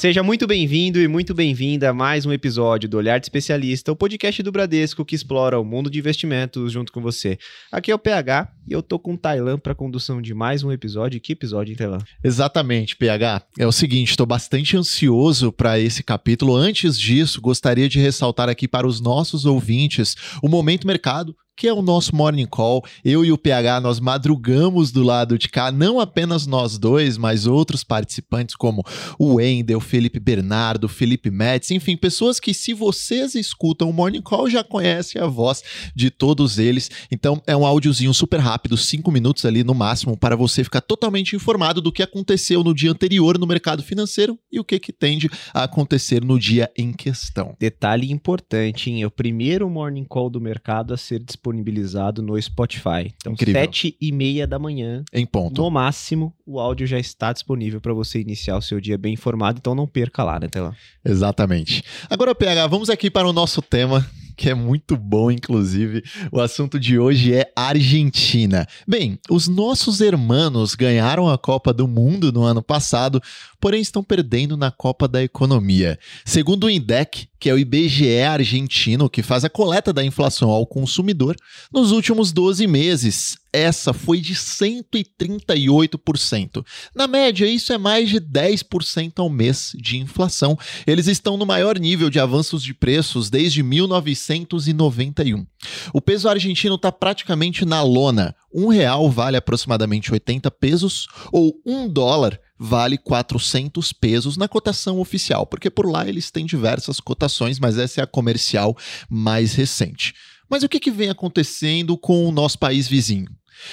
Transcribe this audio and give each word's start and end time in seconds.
Seja 0.00 0.22
muito 0.22 0.46
bem-vindo 0.46 0.98
e 0.98 1.06
muito 1.06 1.34
bem-vinda 1.34 1.90
a 1.90 1.92
mais 1.92 2.24
um 2.24 2.32
episódio 2.32 2.88
do 2.88 2.96
Olhar 2.96 3.20
de 3.20 3.26
Especialista, 3.26 3.92
o 3.92 3.94
podcast 3.94 4.42
do 4.42 4.50
Bradesco 4.50 5.04
que 5.04 5.14
explora 5.14 5.60
o 5.60 5.64
mundo 5.64 5.90
de 5.90 5.98
investimentos 5.98 6.72
junto 6.72 6.90
com 6.90 7.02
você. 7.02 7.38
Aqui 7.70 7.90
é 7.90 7.94
o 7.94 7.98
PH 7.98 8.50
e 8.66 8.72
eu 8.72 8.82
tô 8.82 8.98
com 8.98 9.12
o 9.12 9.18
para 9.58 9.74
condução 9.74 10.22
de 10.22 10.32
mais 10.32 10.64
um 10.64 10.72
episódio. 10.72 11.20
Que 11.20 11.34
episódio, 11.34 11.72
hein? 11.72 11.76
Exatamente, 12.24 12.96
PH. 12.96 13.42
É 13.58 13.66
o 13.66 13.72
seguinte, 13.72 14.12
estou 14.12 14.24
bastante 14.24 14.74
ansioso 14.74 15.52
para 15.52 15.78
esse 15.78 16.02
capítulo. 16.02 16.56
Antes 16.56 16.98
disso, 16.98 17.38
gostaria 17.38 17.86
de 17.86 18.00
ressaltar 18.00 18.48
aqui 18.48 18.66
para 18.66 18.86
os 18.86 19.02
nossos 19.02 19.44
ouvintes 19.44 20.16
o 20.42 20.48
Momento 20.48 20.86
Mercado, 20.86 21.36
que 21.60 21.68
é 21.68 21.72
o 21.74 21.82
nosso 21.82 22.16
Morning 22.16 22.46
Call. 22.46 22.82
Eu 23.04 23.22
e 23.22 23.30
o 23.30 23.36
PH, 23.36 23.82
nós 23.82 24.00
madrugamos 24.00 24.90
do 24.90 25.02
lado 25.02 25.36
de 25.36 25.46
cá, 25.46 25.70
não 25.70 26.00
apenas 26.00 26.46
nós 26.46 26.78
dois, 26.78 27.18
mas 27.18 27.46
outros 27.46 27.84
participantes 27.84 28.56
como 28.56 28.82
o 29.18 29.34
Wendel, 29.34 29.78
Felipe 29.78 30.18
Bernardo, 30.18 30.88
Felipe 30.88 31.30
Metz, 31.30 31.70
enfim, 31.70 31.98
pessoas 31.98 32.40
que 32.40 32.54
se 32.54 32.72
vocês 32.72 33.34
escutam 33.34 33.90
o 33.90 33.92
Morning 33.92 34.22
Call 34.22 34.48
já 34.48 34.64
conhecem 34.64 35.20
a 35.20 35.26
voz 35.26 35.62
de 35.94 36.10
todos 36.10 36.58
eles. 36.58 36.90
Então 37.12 37.42
é 37.46 37.54
um 37.54 37.66
áudiozinho 37.66 38.14
super 38.14 38.40
rápido, 38.40 38.78
cinco 38.78 39.10
minutos 39.10 39.44
ali 39.44 39.62
no 39.62 39.74
máximo, 39.74 40.16
para 40.16 40.36
você 40.36 40.64
ficar 40.64 40.80
totalmente 40.80 41.36
informado 41.36 41.82
do 41.82 41.92
que 41.92 42.02
aconteceu 42.02 42.64
no 42.64 42.74
dia 42.74 42.90
anterior 42.90 43.36
no 43.36 43.46
mercado 43.46 43.82
financeiro 43.82 44.38
e 44.50 44.58
o 44.58 44.64
que, 44.64 44.80
que 44.80 44.94
tende 44.94 45.28
a 45.52 45.64
acontecer 45.64 46.24
no 46.24 46.38
dia 46.38 46.70
em 46.74 46.90
questão. 46.90 47.54
Detalhe 47.60 48.10
importante, 48.10 48.90
hein? 48.90 49.02
É 49.02 49.06
o 49.06 49.10
primeiro 49.10 49.68
Morning 49.68 50.06
Call 50.06 50.30
do 50.30 50.40
mercado 50.40 50.94
a 50.94 50.96
ser 50.96 51.22
disponibilizado 51.22 51.49
disponibilizado 51.50 52.22
no 52.22 52.40
Spotify. 52.40 53.12
Então, 53.16 53.32
Incrível. 53.32 53.60
sete 53.60 53.96
e 54.00 54.12
meia 54.12 54.46
da 54.46 54.58
manhã, 54.58 55.04
Em 55.12 55.26
ponto. 55.26 55.60
no 55.60 55.70
máximo, 55.70 56.32
o 56.46 56.58
áudio 56.60 56.86
já 56.86 56.98
está 56.98 57.32
disponível 57.32 57.80
para 57.80 57.92
você 57.92 58.20
iniciar 58.20 58.56
o 58.56 58.62
seu 58.62 58.80
dia 58.80 58.96
bem 58.96 59.14
informado. 59.14 59.58
Então, 59.58 59.74
não 59.74 59.86
perca 59.86 60.22
lá, 60.24 60.38
né, 60.40 60.48
Tela? 60.48 60.74
Exatamente. 61.04 61.82
Agora, 62.08 62.34
PH, 62.34 62.66
vamos 62.68 62.88
aqui 62.90 63.10
para 63.10 63.28
o 63.28 63.32
nosso 63.32 63.60
tema, 63.60 64.06
que 64.40 64.48
é 64.48 64.54
muito 64.54 64.96
bom, 64.96 65.30
inclusive. 65.30 66.02
O 66.32 66.40
assunto 66.40 66.80
de 66.80 66.98
hoje 66.98 67.34
é 67.34 67.52
Argentina. 67.54 68.66
Bem, 68.88 69.18
os 69.28 69.46
nossos 69.46 70.00
hermanos 70.00 70.74
ganharam 70.74 71.28
a 71.28 71.36
Copa 71.36 71.74
do 71.74 71.86
Mundo 71.86 72.32
no 72.32 72.42
ano 72.42 72.62
passado, 72.62 73.20
porém 73.60 73.82
estão 73.82 74.02
perdendo 74.02 74.56
na 74.56 74.70
Copa 74.70 75.06
da 75.06 75.22
Economia. 75.22 75.98
Segundo 76.24 76.64
o 76.64 76.70
INDEC, 76.70 77.28
que 77.38 77.50
é 77.50 77.52
o 77.52 77.58
IBGE 77.58 78.22
argentino, 78.22 79.10
que 79.10 79.22
faz 79.22 79.44
a 79.44 79.50
coleta 79.50 79.92
da 79.92 80.02
inflação 80.02 80.48
ao 80.48 80.66
consumidor, 80.66 81.36
nos 81.70 81.92
últimos 81.92 82.32
12 82.32 82.66
meses, 82.66 83.36
essa 83.52 83.92
foi 83.92 84.20
de 84.20 84.34
138%. 84.34 86.64
Na 86.94 87.06
média, 87.06 87.46
isso 87.46 87.72
é 87.72 87.78
mais 87.78 88.08
de 88.08 88.20
10% 88.20 89.12
ao 89.18 89.28
mês 89.28 89.72
de 89.74 89.98
inflação. 89.98 90.58
Eles 90.86 91.06
estão 91.06 91.36
no 91.36 91.44
maior 91.44 91.78
nível 91.78 92.08
de 92.10 92.20
avanços 92.20 92.62
de 92.62 92.72
preços 92.74 93.30
desde 93.30 93.62
1991. 93.62 95.46
O 95.92 96.00
peso 96.00 96.28
argentino 96.28 96.76
está 96.76 96.92
praticamente 96.92 97.64
na 97.64 97.82
lona. 97.82 98.36
Um 98.52 98.68
real 98.68 99.10
vale 99.10 99.36
aproximadamente 99.36 100.12
80 100.12 100.50
pesos, 100.50 101.06
ou 101.32 101.54
um 101.64 101.88
dólar 101.88 102.40
vale 102.58 102.98
400 102.98 103.92
pesos 103.92 104.36
na 104.36 104.46
cotação 104.46 105.00
oficial, 105.00 105.46
porque 105.46 105.70
por 105.70 105.90
lá 105.90 106.06
eles 106.06 106.30
têm 106.30 106.44
diversas 106.44 107.00
cotações, 107.00 107.58
mas 107.58 107.78
essa 107.78 108.02
é 108.02 108.04
a 108.04 108.06
comercial 108.06 108.76
mais 109.08 109.54
recente. 109.54 110.12
Mas 110.50 110.64
o 110.64 110.68
que, 110.68 110.80
que 110.80 110.90
vem 110.90 111.08
acontecendo 111.08 111.96
com 111.96 112.28
o 112.28 112.32
nosso 112.32 112.58
país 112.58 112.88
vizinho? 112.88 113.28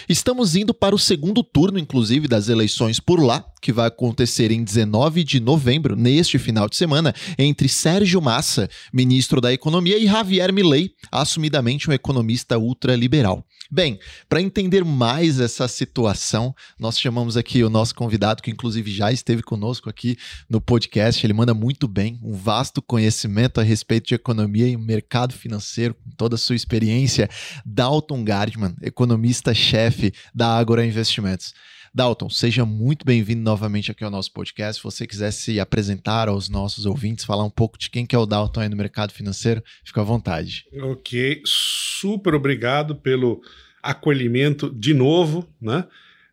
Estamos 0.09 0.55
indo 0.55 0.73
para 0.73 0.95
o 0.95 0.99
segundo 0.99 1.43
turno, 1.43 1.79
inclusive, 1.79 2.27
das 2.27 2.49
eleições 2.49 2.99
por 2.99 3.21
lá, 3.21 3.45
que 3.61 3.71
vai 3.71 3.87
acontecer 3.87 4.51
em 4.51 4.63
19 4.63 5.23
de 5.23 5.39
novembro, 5.39 5.95
neste 5.95 6.37
final 6.37 6.67
de 6.67 6.75
semana, 6.75 7.13
entre 7.37 7.69
Sérgio 7.69 8.21
Massa, 8.21 8.69
ministro 8.93 9.39
da 9.39 9.53
Economia, 9.53 9.97
e 9.97 10.05
Javier 10.05 10.51
Milei, 10.51 10.91
assumidamente 11.11 11.89
um 11.89 11.93
economista 11.93 12.57
ultraliberal. 12.57 13.43
Bem, 13.69 13.99
para 14.29 14.41
entender 14.41 14.85
mais 14.85 15.39
essa 15.39 15.67
situação, 15.67 16.55
nós 16.79 16.99
chamamos 16.99 17.35
aqui 17.35 17.63
o 17.63 17.69
nosso 17.69 17.93
convidado, 17.93 18.41
que 18.41 18.51
inclusive 18.51 18.89
já 18.91 19.11
esteve 19.11 19.43
conosco 19.43 19.89
aqui 19.89 20.17
no 20.49 20.61
podcast. 20.61 21.25
Ele 21.25 21.33
manda 21.33 21.53
muito 21.53 21.87
bem, 21.87 22.19
um 22.23 22.33
vasto 22.33 22.81
conhecimento 22.81 23.59
a 23.59 23.63
respeito 23.63 24.07
de 24.07 24.15
economia 24.15 24.67
e 24.67 24.77
mercado 24.77 25.33
financeiro, 25.33 25.93
com 25.93 26.09
toda 26.11 26.35
a 26.35 26.37
sua 26.37 26.55
experiência. 26.55 27.29
Dalton 27.65 28.23
Gardman, 28.23 28.75
economista-chefe 28.81 30.13
da 30.33 30.57
Agora 30.57 30.85
Investimentos. 30.85 31.53
Dalton, 31.93 32.29
seja 32.29 32.65
muito 32.65 33.05
bem-vindo 33.05 33.41
novamente 33.41 33.91
aqui 33.91 34.03
ao 34.03 34.11
nosso 34.11 34.31
podcast. 34.31 34.79
Se 34.79 34.83
você 34.83 35.07
quiser 35.07 35.31
se 35.31 35.59
apresentar 35.59 36.27
aos 36.27 36.49
nossos 36.49 36.85
ouvintes, 36.85 37.25
falar 37.25 37.43
um 37.43 37.49
pouco 37.49 37.77
de 37.77 37.89
quem 37.89 38.05
que 38.05 38.15
é 38.15 38.19
o 38.19 38.25
Dalton 38.25 38.61
aí 38.61 38.69
no 38.69 38.75
mercado 38.75 39.13
financeiro, 39.13 39.63
fica 39.83 40.01
à 40.01 40.03
vontade. 40.03 40.65
Ok, 40.81 41.41
super 41.45 42.35
obrigado 42.35 42.95
pelo 42.95 43.41
acolhimento 43.81 44.69
de 44.69 44.93
novo, 44.93 45.47
né? 45.61 45.87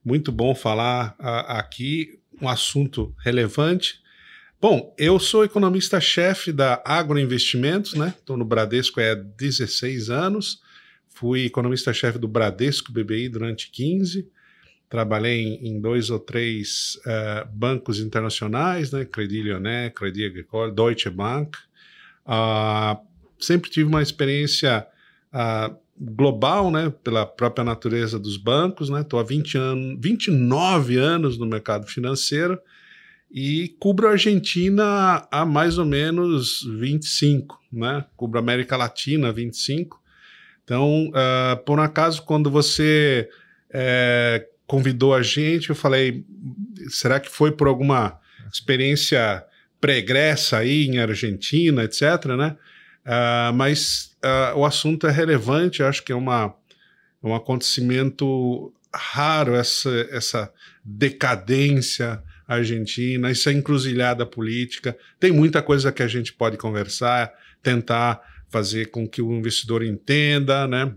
Muito 0.05 0.31
bom 0.31 0.55
falar 0.55 1.15
a, 1.19 1.59
aqui 1.59 2.19
um 2.41 2.49
assunto 2.49 3.15
relevante. 3.19 4.03
Bom, 4.61 4.95
eu 4.99 5.19
sou 5.19 5.45
economista-chefe 5.45 6.51
da 6.51 6.83
Agroinvestimentos, 6.85 7.95
né? 7.95 8.15
Estou 8.19 8.37
no 8.37 8.45
Bradesco 8.45 9.01
há 9.01 9.15
16 9.15 10.11
anos. 10.11 10.61
Fui 11.09 11.45
economista-chefe 11.45 12.19
do 12.19 12.27
Bradesco 12.27 12.91
BBI 12.91 13.29
durante 13.29 13.71
15. 13.71 14.29
Trabalhei 14.95 15.43
em, 15.43 15.71
em 15.71 15.81
dois 15.81 16.09
ou 16.09 16.21
três 16.21 17.01
uh, 17.05 17.49
bancos 17.53 17.99
internacionais, 17.99 18.93
né? 18.93 19.05
Credit 19.05 19.43
Lyonnais, 19.43 19.93
Credit 19.93 20.25
Agricole, 20.25 20.71
Deutsche 20.71 21.11
Bank. 21.11 21.59
Uh, 22.25 22.97
sempre 23.37 23.69
tive 23.69 23.89
uma 23.89 24.01
experiência 24.01 24.87
uh, 25.33 25.77
global, 25.99 26.71
né, 26.71 26.95
pela 27.03 27.27
própria 27.27 27.65
natureza 27.65 28.21
dos 28.21 28.37
bancos, 28.37 28.89
né? 28.89 29.01
Estou 29.01 29.19
há 29.19 29.25
20 29.25 29.59
anos, 29.59 29.99
29 30.01 30.97
anos 30.97 31.39
no 31.39 31.47
mercado 31.47 31.89
financeiro 31.89 32.57
e 33.29 33.75
cubro 33.81 34.07
a 34.07 34.13
Argentina 34.13 35.27
há 35.29 35.45
mais 35.45 35.77
ou 35.77 35.85
menos 35.85 36.63
25, 36.79 37.61
né? 37.73 38.05
Cubro 38.17 38.39
a 38.39 38.43
América 38.43 38.77
Latina 38.77 39.31
há 39.31 39.33
25. 39.33 40.01
Então, 40.63 41.09
uh, 41.09 41.57
por 41.65 41.81
um 41.81 41.83
acaso, 41.83 42.23
quando 42.23 42.49
você 42.49 43.29
é, 43.77 44.47
convidou 44.67 45.15
a 45.15 45.23
gente, 45.23 45.71
eu 45.71 45.77
falei, 45.77 46.25
será 46.89 47.21
que 47.21 47.31
foi 47.31 47.53
por 47.53 47.69
alguma 47.69 48.19
experiência 48.53 49.45
pregressa 49.81 50.59
aí 50.59 50.87
em 50.87 50.99
Argentina, 50.99 51.85
etc, 51.85 52.27
né? 52.39 52.57
Uh, 53.05 53.53
mas 53.53 54.17
uh, 54.25 54.59
o 54.59 54.65
assunto 54.65 55.07
é 55.07 55.11
relevante, 55.11 55.83
acho 55.83 56.03
que 56.03 56.11
é 56.11 56.15
uma, 56.15 56.55
um 57.23 57.35
acontecimento 57.35 58.73
raro 58.95 59.55
essa, 59.55 59.91
essa 60.11 60.53
decadência 60.83 62.23
argentina, 62.47 63.31
essa 63.31 63.53
encruzilhada 63.53 64.25
política. 64.25 64.97
Tem 65.19 65.33
muita 65.33 65.63
coisa 65.63 65.93
que 65.93 66.03
a 66.03 66.09
gente 66.09 66.33
pode 66.33 66.57
conversar, 66.57 67.33
tentar 67.63 68.21
fazer 68.49 68.87
com 68.87 69.09
que 69.09 69.21
o 69.21 69.33
investidor 69.33 69.83
entenda, 69.83 70.67
né? 70.67 70.95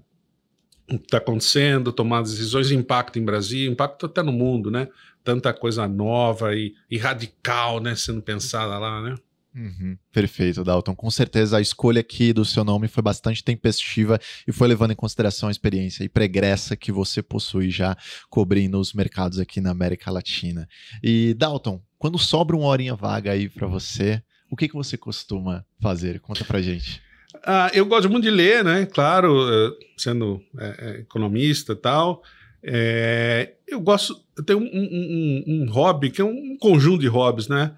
Que 0.88 0.96
está 0.96 1.18
acontecendo, 1.18 1.92
tomar 1.92 2.22
decisões, 2.22 2.72
impacto 2.72 3.20
em 3.20 3.26
Brasil, 3.26 3.72
impacto 3.72 4.06
até 4.06 4.24
no 4.24 4.32
mundo, 4.32 4.72
né? 4.72 4.88
Tanta 5.24 5.54
coisa 5.54 5.88
nova 5.88 6.56
e, 6.56 6.74
e 6.90 6.98
radical, 6.98 7.82
né? 7.82 7.96
Sendo 7.96 8.22
pensada 8.22 8.78
lá, 8.78 9.02
né? 9.02 9.16
Uhum, 9.58 9.98
perfeito, 10.12 10.64
Dalton. 10.64 10.96
Com 10.96 11.10
certeza 11.10 11.58
a 11.58 11.62
escolha 11.62 12.02
aqui 12.02 12.32
do 12.32 12.46
seu 12.46 12.64
nome 12.64 12.88
foi 12.88 13.02
bastante 13.02 13.44
tempestiva 13.44 14.20
e 14.48 14.52
foi 14.52 14.68
levando 14.68 14.92
em 14.92 14.96
consideração 14.96 15.50
a 15.50 15.52
experiência 15.52 16.04
e 16.04 16.10
pregressa 16.10 16.78
que 16.78 16.92
você 16.92 17.24
possui 17.24 17.72
já 17.72 17.98
cobrindo 18.30 18.80
os 18.80 18.94
mercados 18.94 19.40
aqui 19.40 19.60
na 19.60 19.72
América 19.72 20.12
Latina. 20.12 20.70
E 21.02 21.34
Dalton, 21.34 21.82
quando 21.98 22.20
sobra 22.20 22.56
uma 22.56 22.68
horinha 22.68 22.96
vaga 22.96 23.32
aí 23.32 23.50
para 23.50 23.66
você, 23.66 24.22
o 24.52 24.56
que, 24.56 24.68
que 24.68 24.76
você 24.76 24.96
costuma 24.96 25.66
fazer? 25.82 26.20
Conta 26.20 26.46
pra 26.46 26.62
gente. 26.62 27.02
Ah, 27.44 27.72
eu 27.74 27.86
gosto 27.86 28.10
muito 28.10 28.24
de 28.24 28.32
ler, 28.32 28.64
né? 28.64 28.86
Claro, 28.86 29.76
sendo 29.98 30.42
é, 30.60 31.00
economista 31.02 31.74
e 31.74 31.76
tal. 31.76 32.24
É, 32.64 33.54
eu 33.68 33.80
gosto, 33.80 34.20
eu 34.38 34.44
tenho 34.44 34.60
um, 34.60 34.64
um, 34.64 35.44
um, 35.48 35.64
um 35.64 35.72
hobby 35.72 36.10
que 36.10 36.22
é 36.22 36.26
um 36.26 36.58
conjunto 36.60 37.00
de 37.00 37.08
hobbies, 37.08 37.48
né? 37.48 37.74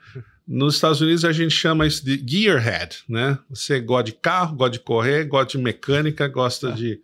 Nos 0.48 0.76
Estados 0.76 1.00
Unidos 1.00 1.24
a 1.24 1.32
gente 1.32 1.52
chama 1.52 1.86
isso 1.86 2.04
de 2.04 2.24
gearhead, 2.26 3.04
né? 3.08 3.38
Você 3.50 3.80
gosta 3.80 4.06
de 4.06 4.14
carro, 4.14 4.56
gosta 4.56 4.72
de 4.72 4.80
correr, 4.80 5.26
gosta 5.26 5.58
de 5.58 5.64
mecânica, 5.64 6.28
gosta 6.28 6.70
ah. 6.70 6.72
de. 6.72 7.00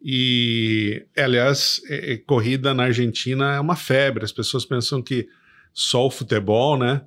E, 0.00 1.04
aliás, 1.16 1.80
é, 1.88 2.12
é, 2.12 2.16
corrida 2.16 2.72
na 2.72 2.84
Argentina 2.84 3.56
é 3.56 3.60
uma 3.60 3.74
febre. 3.74 4.24
As 4.24 4.30
pessoas 4.30 4.64
pensam 4.64 5.02
que 5.02 5.28
só 5.74 6.06
o 6.06 6.10
futebol, 6.10 6.78
né? 6.78 7.02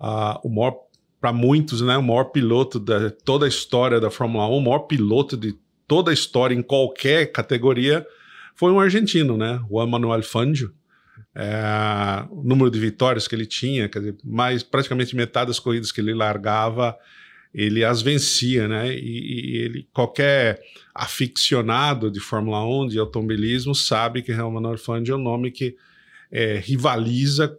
Ah, 0.00 0.40
o 0.42 0.48
maior, 0.48 0.74
para 1.20 1.32
muitos, 1.32 1.80
né? 1.82 1.96
O 1.96 2.02
maior 2.02 2.24
piloto 2.24 2.78
de 2.78 3.10
toda 3.10 3.44
a 3.44 3.48
história 3.48 4.00
da 4.00 4.10
Fórmula 4.10 4.48
1, 4.48 4.56
o 4.56 4.60
maior 4.60 4.80
piloto 4.80 5.36
de 5.36 5.54
toda 5.86 6.10
a 6.10 6.14
história 6.14 6.54
em 6.54 6.62
qualquer 6.62 7.30
categoria 7.32 8.06
foi 8.54 8.72
um 8.72 8.80
argentino, 8.80 9.36
né? 9.36 9.60
Juan 9.68 9.86
Manuel 9.86 10.22
Fangio 10.22 10.72
é, 11.34 12.24
o 12.30 12.42
número 12.42 12.70
de 12.70 12.78
vitórias 12.78 13.28
que 13.28 13.34
ele 13.34 13.46
tinha, 13.46 13.88
quer 13.88 14.00
dizer, 14.00 14.16
mais 14.24 14.62
praticamente 14.62 15.14
metade 15.14 15.48
das 15.48 15.58
corridas 15.58 15.92
que 15.92 16.00
ele 16.00 16.14
largava, 16.14 16.96
ele 17.52 17.84
as 17.84 18.02
vencia, 18.02 18.68
né? 18.68 18.92
E, 18.94 19.54
e 19.54 19.56
ele 19.58 19.88
qualquer 19.92 20.60
aficionado 20.94 22.10
de 22.10 22.20
Fórmula 22.20 22.64
1, 22.64 22.88
de 22.88 22.98
automobilismo, 22.98 23.74
sabe 23.74 24.22
que 24.22 24.32
Helman 24.32 24.76
Fund 24.76 25.08
é 25.08 25.14
um 25.14 25.18
nome 25.18 25.50
que 25.50 25.76
é, 26.30 26.58
rivaliza 26.58 27.56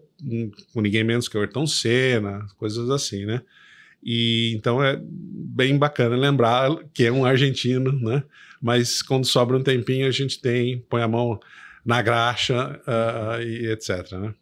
com 0.73 0.81
ninguém 0.81 1.03
menos 1.03 1.27
que 1.27 1.37
o 1.37 1.41
Ayrton 1.41 1.65
Senna, 1.65 2.45
coisas 2.57 2.89
assim, 2.89 3.25
né? 3.25 3.41
E 4.03 4.53
então 4.55 4.83
é 4.83 4.99
bem 5.01 5.77
bacana 5.77 6.15
lembrar 6.15 6.69
que 6.93 7.05
é 7.05 7.11
um 7.11 7.25
argentino, 7.25 7.91
né? 7.91 8.23
Mas 8.61 9.01
quando 9.01 9.25
sobra 9.25 9.57
um 9.57 9.63
tempinho 9.63 10.07
a 10.07 10.11
gente 10.11 10.39
tem, 10.39 10.79
põe 10.89 11.01
a 11.01 11.07
mão 11.07 11.39
na 11.85 12.01
graxa 12.01 12.79
uh, 12.87 13.41
e 13.41 13.71
etc, 13.71 14.11
né? 14.13 14.33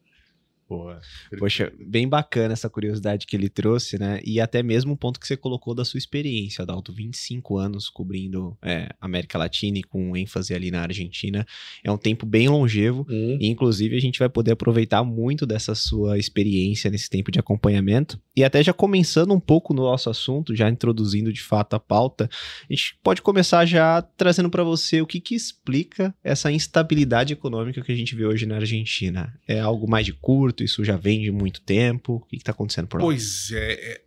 Boa. 0.69 1.01
Poxa, 1.39 1.73
bem 1.83 2.07
bacana 2.07 2.53
essa 2.53 2.69
curiosidade 2.69 3.25
que 3.25 3.35
ele 3.35 3.49
trouxe, 3.49 3.97
né? 3.97 4.21
E 4.23 4.39
até 4.39 4.61
mesmo 4.61 4.93
o 4.93 4.97
ponto 4.97 5.19
que 5.19 5.25
você 5.25 5.35
colocou 5.35 5.73
da 5.73 5.83
sua 5.83 5.97
experiência, 5.97 6.61
Adalto, 6.61 6.93
25 6.93 7.57
anos 7.57 7.89
cobrindo 7.89 8.55
é, 8.61 8.89
América 9.01 9.39
Latina 9.39 9.79
e 9.79 9.83
com 9.83 10.15
ênfase 10.15 10.53
ali 10.53 10.69
na 10.69 10.83
Argentina. 10.83 11.43
É 11.83 11.91
um 11.91 11.97
tempo 11.97 12.23
bem 12.23 12.47
longevo 12.47 13.03
hum. 13.09 13.37
e, 13.41 13.47
inclusive, 13.47 13.97
a 13.97 13.99
gente 13.99 14.19
vai 14.19 14.29
poder 14.29 14.51
aproveitar 14.51 15.03
muito 15.03 15.43
dessa 15.43 15.73
sua 15.73 16.19
experiência 16.19 16.91
nesse 16.91 17.09
tempo 17.09 17.31
de 17.31 17.39
acompanhamento. 17.39 18.21
E 18.35 18.43
até 18.43 18.63
já 18.63 18.71
começando 18.71 19.33
um 19.33 19.39
pouco 19.39 19.73
no 19.73 19.81
nosso 19.81 20.07
assunto, 20.07 20.55
já 20.55 20.69
introduzindo 20.69 21.33
de 21.33 21.41
fato 21.41 21.75
a 21.75 21.79
pauta, 21.79 22.29
a 22.69 22.73
gente 22.73 22.95
pode 23.01 23.23
começar 23.23 23.65
já 23.65 24.03
trazendo 24.03 24.51
para 24.51 24.63
você 24.63 25.01
o 25.01 25.07
que, 25.07 25.19
que 25.19 25.33
explica 25.33 26.13
essa 26.23 26.51
instabilidade 26.51 27.33
econômica 27.33 27.81
que 27.81 27.91
a 27.91 27.95
gente 27.95 28.13
vê 28.13 28.25
hoje 28.25 28.45
na 28.45 28.57
Argentina. 28.57 29.33
É 29.47 29.59
algo 29.59 29.89
mais 29.89 30.05
de 30.05 30.13
curto? 30.13 30.58
Isso 30.63 30.83
já 30.83 30.97
vem 30.97 31.21
de 31.21 31.31
muito 31.31 31.61
tempo? 31.61 32.15
O 32.15 32.19
que 32.21 32.37
está 32.37 32.51
acontecendo 32.51 32.87
por 32.87 32.97
lá? 32.97 33.05
Pois 33.05 33.51
é, 33.51 33.73
é. 33.73 34.01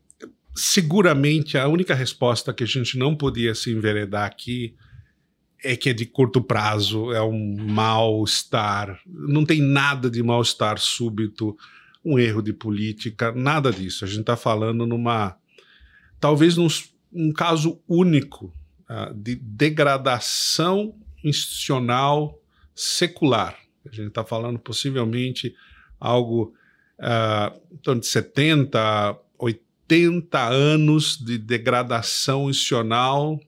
Seguramente 0.54 1.56
a 1.56 1.66
única 1.66 1.94
resposta 1.94 2.52
que 2.52 2.62
a 2.62 2.66
gente 2.66 2.99
não 2.99 3.16
podia 3.16 3.54
se 3.54 3.70
enveredar 3.70 4.26
aqui 4.26 4.75
é 5.64 5.76
que 5.76 5.88
é 5.88 5.93
de 5.93 6.04
curto 6.04 6.43
prazo, 6.43 7.12
é 7.12 7.22
um 7.22 7.56
mal-estar. 7.56 9.00
Não 9.06 9.44
tem 9.44 9.62
nada 9.62 10.10
de 10.10 10.22
mal-estar 10.22 10.78
súbito, 10.78 11.56
um 12.04 12.19
erro 12.19 12.43
de 12.43 12.52
política, 12.52 13.32
nada 13.32 13.72
disso. 13.72 14.05
A 14.05 14.08
gente 14.08 14.20
está 14.20 14.37
falando 14.37 14.87
numa. 14.87 15.37
Talvez 16.19 16.56
num 16.56 16.69
um 17.12 17.32
caso 17.32 17.81
único 17.87 18.55
uh, 18.88 19.14
de 19.14 19.37
degradação 19.37 20.94
institucional 21.22 22.40
secular. 22.75 23.56
A 23.87 23.94
gente 23.94 24.08
está 24.08 24.25
falando 24.25 24.58
possivelmente 24.58 25.55
algo 26.02 26.52
uh, 26.99 27.56
em 27.72 27.76
torno 27.76 28.00
de 28.00 28.08
70, 28.08 29.16
80 29.38 30.49
anos 30.49 31.16
de 31.16 31.38
degradação 31.38 32.50
institucional 32.50 33.40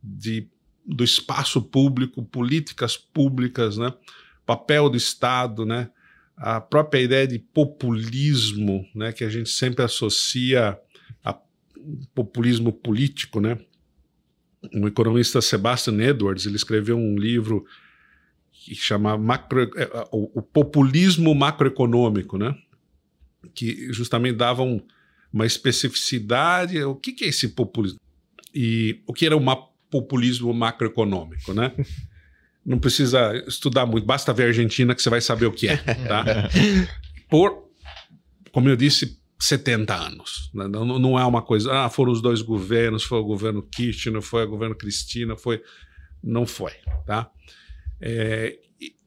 de, 0.00 0.46
do 0.86 1.02
espaço 1.02 1.60
público, 1.60 2.22
políticas 2.22 2.96
públicas, 2.96 3.76
né? 3.76 3.92
papel 4.46 4.88
do 4.88 4.96
Estado, 4.96 5.66
né? 5.66 5.90
a 6.36 6.60
própria 6.60 7.00
ideia 7.00 7.26
de 7.26 7.40
populismo, 7.40 8.88
né? 8.94 9.12
que 9.12 9.24
a 9.24 9.28
gente 9.28 9.50
sempre 9.50 9.84
associa 9.84 10.78
a 11.24 11.36
populismo 12.14 12.72
político, 12.72 13.40
né? 13.40 13.58
O 14.74 14.88
economista 14.88 15.40
Sebastian 15.40 16.00
Edwards, 16.00 16.44
ele 16.44 16.56
escreveu 16.56 16.96
um 16.96 17.16
livro 17.16 17.64
que 18.74 18.82
chama 18.82 19.16
macro, 19.16 19.62
é, 19.62 19.82
é, 19.82 20.08
o, 20.12 20.38
o, 20.38 20.42
populismo 20.42 21.34
macroeconômico, 21.34 22.38
né? 22.38 22.54
que 23.54 23.92
justamente 23.92 24.36
dava 24.36 24.62
um, 24.62 24.80
uma 25.32 25.46
especificidade. 25.46 26.82
O 26.82 26.94
que, 26.94 27.12
que, 27.12 27.24
é 27.24 27.28
esse 27.28 27.48
populismo? 27.48 27.98
E 28.54 29.02
o 29.06 29.12
que 29.12 29.26
era 29.26 29.36
um 29.36 29.44
populismo 29.90 30.52
macroeconômico, 30.52 31.52
né? 31.54 31.72
Não 32.64 32.78
precisa 32.78 33.32
estudar 33.46 33.86
muito, 33.86 34.04
basta 34.04 34.32
ver 34.32 34.44
a 34.44 34.46
Argentina 34.48 34.94
que 34.94 35.00
você 35.00 35.08
vai 35.08 35.22
saber 35.22 35.46
o 35.46 35.52
que 35.52 35.68
é. 35.68 35.76
Tá? 35.76 36.24
Por, 37.30 37.70
como 38.52 38.68
eu 38.68 38.76
disse, 38.76 39.18
70 39.38 39.94
anos. 39.94 40.50
Né? 40.52 40.68
Não, 40.68 40.98
não 40.98 41.18
é 41.18 41.24
uma 41.24 41.40
coisa, 41.40 41.72
ah, 41.72 41.88
foram 41.88 42.12
os 42.12 42.20
dois 42.20 42.42
governos, 42.42 43.04
foi 43.04 43.18
o 43.18 43.24
governo 43.24 43.62
Kirchner, 43.62 44.20
foi 44.20 44.44
o 44.44 44.48
governo 44.48 44.74
Cristina, 44.74 45.36
foi. 45.36 45.62
Não 46.22 46.44
foi. 46.44 46.72
Tá? 47.06 47.30
É, 48.00 48.58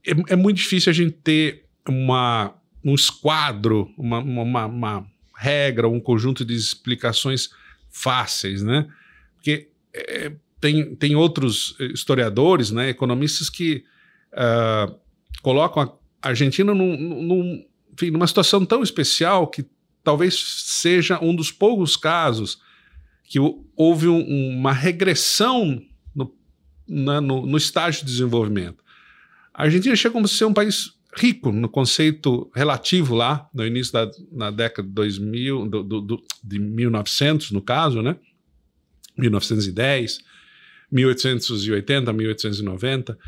é, 0.05 0.11
é, 0.29 0.35
muito 0.35 0.57
difícil 0.57 0.89
a 0.89 0.93
gente 0.93 1.13
ter 1.13 1.65
uma, 1.88 2.53
um 2.83 2.93
esquadro, 2.93 3.91
uma, 3.97 4.19
uma, 4.19 4.65
uma, 4.65 5.07
regra, 5.35 5.88
um 5.88 5.99
conjunto 5.99 6.45
de 6.45 6.53
explicações 6.53 7.49
fáceis, 7.89 8.61
né? 8.61 8.88
Porque 9.35 9.69
é, 9.93 10.31
tem, 10.59 10.95
tem 10.95 11.15
outros 11.15 11.75
historiadores, 11.79 12.69
né, 12.69 12.89
economistas 12.89 13.49
que 13.49 13.83
uh, 14.33 14.95
colocam 15.41 15.97
a 16.21 16.29
Argentina 16.29 16.73
num, 16.73 16.95
num, 16.95 17.65
enfim, 17.91 18.11
numa 18.11 18.27
situação 18.27 18.63
tão 18.63 18.83
especial 18.83 19.47
que 19.47 19.65
talvez 20.03 20.35
seja 20.35 21.19
um 21.19 21.35
dos 21.35 21.51
poucos 21.51 21.97
casos 21.97 22.61
que 23.23 23.39
houve 23.75 24.07
um, 24.07 24.49
uma 24.49 24.71
regressão 24.71 25.81
no, 26.13 26.35
na, 26.87 27.19
no, 27.19 27.45
no 27.45 27.57
estágio 27.57 28.05
de 28.05 28.11
desenvolvimento. 28.11 28.81
A 29.61 29.65
Argentina 29.65 29.95
chega 29.95 30.13
como 30.13 30.27
ser 30.27 30.45
um 30.45 30.53
país 30.55 30.91
rico 31.15 31.51
no 31.51 31.69
conceito 31.69 32.49
relativo 32.55 33.13
lá, 33.13 33.47
no 33.53 33.63
início 33.63 33.93
da 33.93 34.09
na 34.31 34.49
década 34.49 34.87
de 34.87 34.93
2000, 34.95 35.67
do, 35.67 35.83
do, 35.83 36.01
do, 36.01 36.23
de 36.43 36.57
1900, 36.57 37.51
no 37.51 37.61
caso, 37.61 38.01
né? 38.01 38.15
1910, 39.15 40.17
1880, 40.91 42.11
1890, 42.11 43.19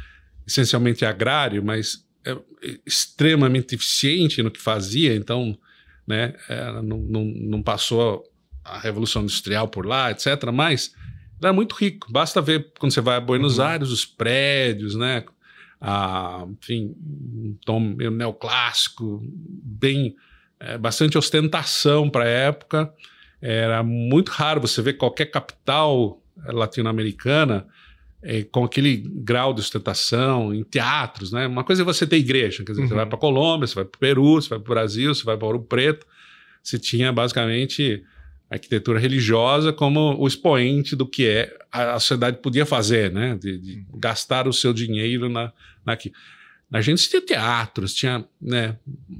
essencialmente 0.47 1.05
agrário, 1.05 1.63
mas 1.63 2.03
é 2.25 2.35
extremamente 2.83 3.75
eficiente 3.75 4.41
no 4.41 4.49
que 4.49 4.59
fazia, 4.59 5.15
então 5.15 5.55
né, 6.07 6.33
é, 6.49 6.81
não, 6.81 6.97
não, 6.97 7.25
não, 7.25 7.61
passou 7.61 8.23
a 8.65 8.79
Revolução 8.79 9.21
Industrial 9.21 9.67
por 9.67 9.85
lá, 9.85 10.09
etc. 10.09 10.45
Mas 10.51 10.95
era 11.39 11.53
muito 11.53 11.75
rico. 11.75 12.11
Basta 12.11 12.41
ver 12.41 12.71
quando 12.79 12.91
você 12.91 13.01
vai 13.01 13.17
a 13.17 13.21
Buenos 13.21 13.59
uhum. 13.59 13.65
Aires, 13.65 13.89
os 13.89 14.03
prédios, 14.03 14.95
né? 14.95 15.23
A, 15.85 16.47
enfim, 16.49 16.95
um 16.97 17.57
tom 17.65 17.77
meio 17.81 18.09
neoclássico, 18.09 19.21
bem, 19.27 20.15
é, 20.57 20.77
bastante 20.77 21.17
ostentação 21.17 22.09
para 22.09 22.23
a 22.23 22.27
época. 22.27 22.93
Era 23.41 23.83
muito 23.83 24.29
raro 24.29 24.61
você 24.61 24.81
ver 24.81 24.93
qualquer 24.93 25.25
capital 25.25 26.21
latino-americana 26.45 27.67
é, 28.21 28.43
com 28.43 28.63
aquele 28.63 28.95
grau 28.95 29.53
de 29.53 29.59
ostentação 29.59 30.53
em 30.53 30.63
teatros, 30.63 31.33
né? 31.33 31.45
Uma 31.45 31.65
coisa 31.65 31.81
é 31.81 31.85
você 31.85 32.07
ter 32.07 32.15
igreja, 32.15 32.63
quer 32.63 32.71
dizer, 32.71 32.83
uhum. 32.83 32.87
você 32.87 32.95
vai 32.95 33.05
para 33.05 33.17
Colômbia, 33.17 33.67
você 33.67 33.75
vai 33.75 33.83
para 33.83 33.97
o 33.97 33.99
Peru, 33.99 34.41
você 34.41 34.47
vai 34.47 34.59
para 34.59 34.71
o 34.71 34.73
Brasil, 34.73 35.13
você 35.13 35.23
vai 35.25 35.35
para 35.35 35.45
Ouro 35.45 35.63
Preto, 35.63 36.07
você 36.63 36.79
tinha 36.79 37.11
basicamente 37.11 38.01
arquitetura 38.53 38.99
religiosa 38.99 39.73
como 39.73 40.15
o 40.17 40.27
expoente 40.27 40.95
do 40.95 41.07
que 41.07 41.27
é 41.27 41.57
a, 41.71 41.99
sociedade 41.99 42.37
podia 42.37 42.65
fazer, 42.65 43.11
né? 43.11 43.35
De, 43.35 43.57
de 43.57 43.73
uhum. 43.77 43.99
gastar 43.99 44.47
o 44.47 44.53
seu 44.53 44.73
dinheiro 44.73 45.27
na, 45.27 45.51
naqui. 45.85 46.11
Na 46.69 46.81
gente 46.81 47.07
tinha 47.07 47.21
teatros, 47.21 47.93
tinha 47.93 48.25
né, 48.41 48.77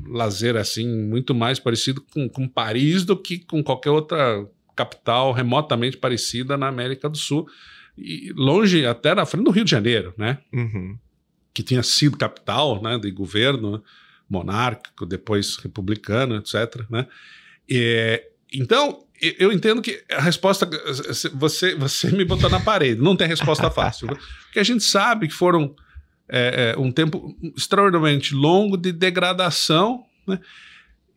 lazer 0.07 0.55
assim, 0.55 0.87
muito 0.87 1.35
mais 1.35 1.59
parecido 1.59 2.01
com, 2.01 2.27
com 2.27 2.47
Paris 2.47 3.05
do 3.05 3.15
que 3.15 3.39
com 3.39 3.63
qualquer 3.63 3.91
outra 3.91 4.47
capital 4.75 5.31
remotamente 5.31 5.97
parecida 5.97 6.57
na 6.57 6.67
América 6.67 7.09
do 7.09 7.17
Sul. 7.17 7.47
E 7.97 8.33
longe, 8.35 8.85
até 8.85 9.13
na 9.13 9.25
frente 9.25 9.45
do 9.45 9.51
Rio 9.51 9.65
de 9.65 9.71
Janeiro, 9.71 10.13
né? 10.17 10.39
Uhum. 10.51 10.97
Que 11.53 11.61
tinha 11.61 11.83
sido 11.83 12.17
capital 12.17 12.81
né, 12.81 12.97
de 12.97 13.11
governo 13.11 13.83
monárquico, 14.29 15.05
depois 15.05 15.57
republicano, 15.57 16.35
etc. 16.37 16.85
Né? 16.89 17.07
E, 17.69 18.21
então, 18.51 19.03
eu 19.39 19.51
entendo 19.51 19.81
que 19.81 20.03
a 20.11 20.21
resposta. 20.21 20.69
Você, 21.35 21.75
você 21.75 22.11
me 22.11 22.25
botou 22.25 22.49
na 22.49 22.59
parede, 22.59 23.01
não 23.01 23.15
tem 23.15 23.27
resposta 23.27 23.69
fácil. 23.71 24.07
Porque 24.07 24.59
a 24.59 24.63
gente 24.63 24.83
sabe 24.83 25.27
que 25.27 25.33
foram 25.33 25.75
é, 26.27 26.73
é, 26.75 26.79
um 26.79 26.91
tempo 26.91 27.35
extraordinariamente 27.55 28.33
longo 28.33 28.77
de 28.77 28.91
degradação. 28.91 30.03
Né? 30.27 30.39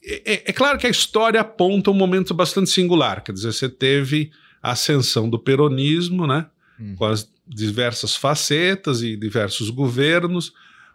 É, 0.04 0.50
é, 0.50 0.52
claro 0.52 0.78
que 0.78 0.86
a 0.86 0.90
história 0.90 1.40
aponta 1.40 1.90
um 1.90 1.94
momento 1.94 2.32
bastante 2.34 2.70
singular. 2.70 3.22
Quer 3.22 3.32
dizer, 3.32 3.52
você 3.52 3.68
teve 3.68 4.30
a 4.62 4.72
ascensão 4.72 5.28
do 5.28 5.38
peronismo, 5.38 6.26
né? 6.26 6.46
Hum. 6.78 6.94
com 6.96 7.06
as 7.06 7.30
diversas 7.46 8.14
facetas 8.14 9.02
e 9.02 9.16
diversos 9.16 9.70
governos, 9.70 10.52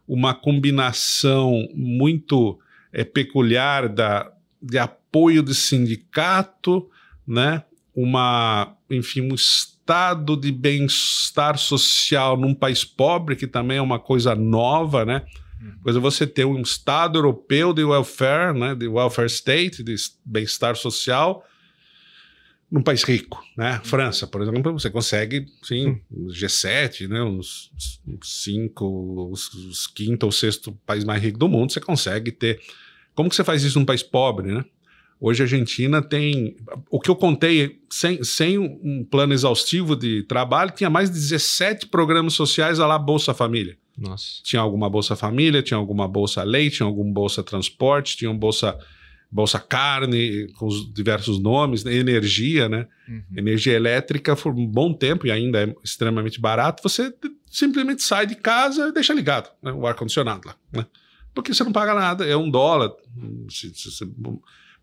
uma 0.08 0.34
combinação 0.34 1.68
muito 1.74 2.60
é, 2.92 3.04
peculiar 3.04 3.88
da, 3.88 4.32
de 4.62 4.78
apoio 4.78 5.42
de 5.42 5.56
sindicato, 5.56 6.90
né? 7.28 7.64
uma, 7.96 8.76
enfim, 8.90 9.22
um 9.22 9.36
estado 9.36 10.38
de 10.38 10.52
bem-estar 10.52 11.58
social 11.58 12.38
num 12.38 12.54
país 12.54 12.84
pobre, 12.86 13.36
que 13.36 13.48
também 13.48 13.78
é 13.78 13.82
uma 13.82 14.00
coisa 14.00 14.34
nova, 14.34 15.06
né? 15.06 15.26
Coisa 15.84 16.00
é 16.00 16.02
você 16.02 16.26
ter 16.26 16.46
um 16.46 16.62
Estado 16.62 17.20
europeu 17.20 17.72
de 17.72 17.84
welfare, 17.84 18.58
né, 18.58 18.74
de 18.74 18.88
welfare 18.88 19.28
state, 19.28 19.84
de 19.84 19.96
bem-estar 20.26 20.76
social, 20.76 21.46
num 22.70 22.82
país 22.82 23.04
rico, 23.04 23.44
né? 23.56 23.80
França, 23.84 24.26
por 24.26 24.42
exemplo, 24.42 24.74
você 24.74 24.90
consegue, 24.90 25.46
sim, 25.62 26.02
G7, 26.30 27.08
né? 27.08 27.22
Uns, 27.22 27.70
uns 28.08 28.42
cinco, 28.44 29.30
os, 29.30 29.54
os 29.54 29.88
quinto 29.88 30.26
ou 30.26 30.32
sexto 30.32 30.72
país 30.86 31.04
mais 31.04 31.22
rico 31.22 31.38
do 31.38 31.50
mundo, 31.50 31.72
você 31.72 31.82
consegue 31.82 32.32
ter. 32.32 32.60
Como 33.14 33.30
que 33.30 33.36
você 33.36 33.44
faz 33.44 33.62
isso 33.64 33.78
num 33.78 33.86
país 33.86 34.02
pobre, 34.02 34.54
né? 34.54 34.66
Hoje 35.24 35.44
a 35.44 35.46
Argentina 35.46 36.02
tem. 36.02 36.58
O 36.90 37.00
que 37.00 37.12
eu 37.12 37.16
contei, 37.16 37.80
sem, 37.92 38.24
sem 38.24 38.58
um 38.58 39.06
plano 39.10 39.34
exaustivo 39.34 39.96
de 39.96 40.24
trabalho, 40.24 40.72
tinha 40.72 40.90
mais 40.90 41.12
de 41.12 41.20
17 41.20 41.86
programas 41.86 42.34
sociais 42.34 42.80
a 42.80 42.88
lá 42.88 42.98
Bolsa 42.98 43.32
Família. 43.32 43.78
Nossa. 43.96 44.42
Tinha 44.44 44.64
alguma 44.64 44.90
Bolsa 44.90 45.16
Família, 45.16 45.62
tinha 45.62 45.78
alguma 45.78 46.08
Bolsa 46.08 46.42
Leite, 46.42 46.78
tinha 46.78 46.88
alguma 46.88 47.14
Bolsa 47.14 47.44
Transporte, 47.44 48.18
tinha 48.18 48.32
um 48.32 48.38
Bolsa 48.38 48.76
Bolsa 49.32 49.60
Carne, 49.60 50.52
com 50.54 50.66
os 50.66 50.92
diversos 50.92 51.40
nomes, 51.40 51.84
né? 51.84 51.94
energia, 51.94 52.68
né? 52.68 52.88
Uhum. 53.08 53.24
Energia 53.38 53.74
elétrica 53.74 54.36
por 54.36 54.52
um 54.52 54.66
bom 54.66 54.92
tempo 54.92 55.28
e 55.28 55.32
ainda 55.32 55.64
é 55.64 55.76
extremamente 55.84 56.42
barato. 56.42 56.82
Você 56.82 57.14
simplesmente 57.46 58.02
sai 58.02 58.26
de 58.26 58.36
casa 58.36 58.88
e 58.88 58.92
deixa 58.92 59.14
ligado 59.14 59.52
né? 59.62 59.72
o 59.72 59.86
ar-condicionado 59.86 60.48
lá, 60.48 60.56
né? 60.74 60.86
Porque 61.32 61.54
você 61.54 61.64
não 61.64 61.72
paga 61.72 61.94
nada, 61.94 62.26
é 62.26 62.36
um 62.36 62.50
dólar, 62.50 62.92
se, 63.50 63.74
se, 63.74 63.92
se 63.92 64.06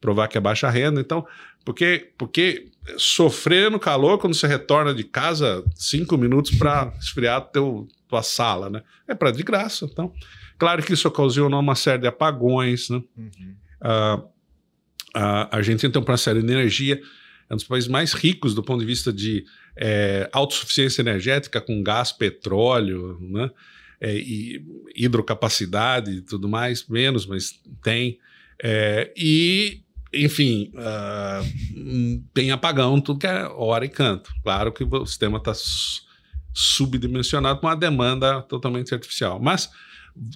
provar 0.01 0.29
que 0.29 0.39
é 0.39 0.41
baixa 0.41 0.69
renda. 0.71 1.01
Então, 1.01 1.27
porque, 1.65 2.13
porque 2.17 2.71
sofrer 2.97 3.71
no 3.71 3.79
calor 3.79 4.19
quando 4.19 4.35
você 4.35 4.47
retorna 4.47 4.95
de 4.95 5.05
casa 5.05 5.65
cinco 5.75 6.17
minutos 6.17 6.53
para 6.53 6.93
esfriar 7.01 7.41
teu, 7.51 7.87
tua 8.09 8.23
sala, 8.23 8.71
né? 8.71 8.83
É 9.07 9.15
para 9.15 9.31
de 9.31 9.43
graça. 9.43 9.85
Então, 9.85 10.13
claro 10.59 10.83
que 10.83 10.93
isso 10.95 11.07
ocasionou 11.09 11.61
uma 11.61 11.75
série 11.75 12.03
de 12.03 12.09
apagões, 12.09 12.89
né? 12.89 13.03
Uhum. 13.17 13.55
Uh, 13.83 14.29
a 15.15 15.57
Argentina 15.57 15.93
tem 15.93 16.01
um 16.01 16.05
processo 16.05 16.41
de 16.41 16.47
energia, 16.47 17.01
é 17.49 17.55
um 17.55 17.57
dos 17.57 17.67
países 17.67 17.89
mais 17.89 18.13
ricos 18.13 18.55
do 18.55 18.63
ponto 18.63 18.81
de 18.81 18.87
vista 18.87 19.13
de 19.13 19.45
é, 19.77 20.29
autossuficiência 20.33 21.01
energética 21.01 21.61
com 21.61 21.83
gás, 21.83 22.13
petróleo, 22.13 23.19
né? 23.21 23.51
É, 24.01 24.15
e 24.15 24.65
hidrocapacidade 24.95 26.11
e 26.13 26.21
tudo 26.21 26.49
mais, 26.49 26.87
menos, 26.87 27.27
mas 27.27 27.61
tem. 27.83 28.19
É, 28.63 29.13
e, 29.17 29.83
enfim, 30.13 30.73
uh, 30.75 32.23
tem 32.35 32.51
apagão, 32.51 33.01
tudo 33.01 33.21
que 33.21 33.27
é 33.27 33.45
hora 33.47 33.85
e 33.85 33.89
canto. 33.89 34.33
Claro 34.43 34.73
que 34.73 34.85
o 34.85 35.07
sistema 35.07 35.39
está 35.39 35.53
subdimensionado 36.53 37.61
com 37.61 37.67
uma 37.67 37.77
demanda 37.77 38.43
totalmente 38.43 38.95
artificial. 38.95 39.39
Mas, 39.41 39.71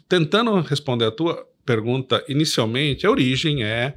tentando 0.09 0.61
responder 0.61 1.07
a 1.07 1.11
tua 1.11 1.47
pergunta 1.65 2.25
inicialmente, 2.29 3.07
a 3.07 3.11
origem 3.11 3.63
é 3.63 3.97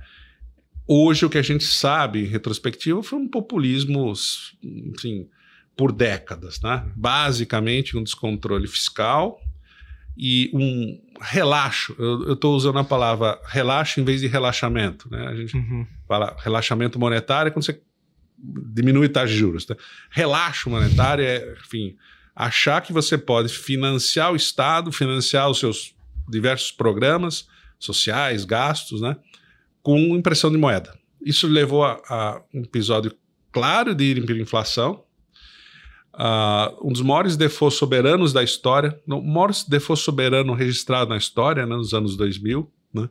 Hoje, 0.88 1.26
o 1.26 1.30
que 1.30 1.40
a 1.40 1.42
gente 1.42 1.64
sabe, 1.64 2.24
em 2.24 2.28
retrospectiva, 2.28 3.02
foi 3.02 3.18
um 3.18 3.28
populismo, 3.28 4.12
assim, 4.12 5.28
por 5.76 5.92
décadas, 5.92 6.62
né? 6.62 6.86
Basicamente, 6.96 7.98
um 7.98 8.04
descontrole 8.04 8.68
fiscal 8.68 9.42
e 10.16 10.52
um 10.54 11.02
relaxo. 11.22 11.96
Eu 11.98 12.34
estou 12.34 12.56
usando 12.56 12.80
a 12.80 12.84
palavra 12.84 13.40
relaxo 13.46 14.00
em 14.00 14.04
vez 14.04 14.22
de 14.22 14.28
relaxamento, 14.28 15.10
né? 15.10 15.28
A 15.28 15.36
gente 15.36 15.56
uhum. 15.56 15.86
fala 16.08 16.36
relaxamento 16.40 17.00
monetário 17.00 17.52
quando 17.52 17.64
você 17.64 17.82
diminui 18.38 19.10
taxa 19.10 19.34
de 19.34 19.40
juros. 19.40 19.68
Né? 19.68 19.76
Relaxo 20.10 20.70
monetário 20.70 21.24
é, 21.24 21.56
enfim, 21.64 21.96
achar 22.36 22.82
que 22.82 22.92
você 22.92 23.18
pode 23.18 23.50
financiar 23.50 24.32
o 24.32 24.36
Estado, 24.36 24.92
financiar 24.92 25.50
os 25.50 25.60
seus 25.60 25.96
diversos 26.28 26.72
programas 26.72 27.48
sociais, 27.80 28.46
gastos, 28.46 29.02
né? 29.02 29.16
com 29.82 29.98
impressão 30.16 30.52
de 30.52 30.58
moeda. 30.58 30.98
Isso 31.24 31.48
levou 31.48 31.84
a, 31.84 32.02
a 32.10 32.42
um 32.54 32.62
episódio 32.62 33.12
claro 33.52 33.96
de 33.96 34.12
hiperinflação, 34.12 35.05
uh, 36.16 36.88
um 36.88 36.92
dos 36.92 37.02
maiores 37.02 37.38
defaults 37.38 37.78
soberanos 37.78 38.34
da 38.34 38.44
história, 38.44 39.00
o 39.08 39.22
maior 39.22 39.52
default 39.68 40.02
soberano 40.02 40.54
registrado 40.54 41.10
na 41.10 41.18
história, 41.18 41.66
né, 41.66 41.76
nos 41.76 41.94
anos 41.94 42.16
2000, 42.18 42.72
né? 42.94 43.10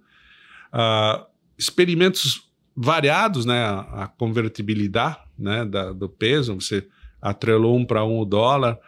uh, 0.73 1.27
experimentos 1.57 2.49
variados, 2.77 3.45
né, 3.45 3.65
a, 3.65 4.05
a 4.05 4.07
convertibilidade 4.09 5.19
né, 5.39 5.65
da, 5.65 5.93
do 5.93 6.09
peso, 6.09 6.55
você 6.55 6.87
atrelou 7.21 7.77
um 7.77 7.85
para 7.85 8.05
um 8.05 8.19
o 8.19 8.25
dólar, 8.25 8.79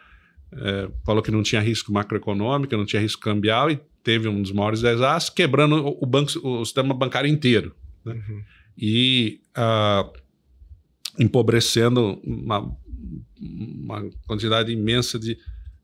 é, 0.51 0.89
falou 1.05 1.21
que 1.21 1.31
não 1.31 1.43
tinha 1.43 1.61
risco 1.61 1.91
macroeconômico, 1.91 2.75
não 2.77 2.85
tinha 2.85 3.01
risco 3.01 3.21
cambial 3.21 3.69
e 3.69 3.79
teve 4.03 4.27
um 4.27 4.41
dos 4.41 4.51
maiores 4.51 4.81
desastres, 4.81 5.33
quebrando 5.33 5.97
o, 5.99 6.05
banco, 6.05 6.31
o 6.47 6.63
sistema 6.63 6.93
bancário 6.93 7.29
inteiro. 7.29 7.75
Né? 8.05 8.13
Uhum. 8.13 8.43
E 8.77 9.41
uh, 9.57 10.13
empobrecendo 11.19 12.19
uma, 12.23 12.71
uma 13.39 14.09
quantidade 14.27 14.71
imensa 14.71 15.17
de 15.19 15.37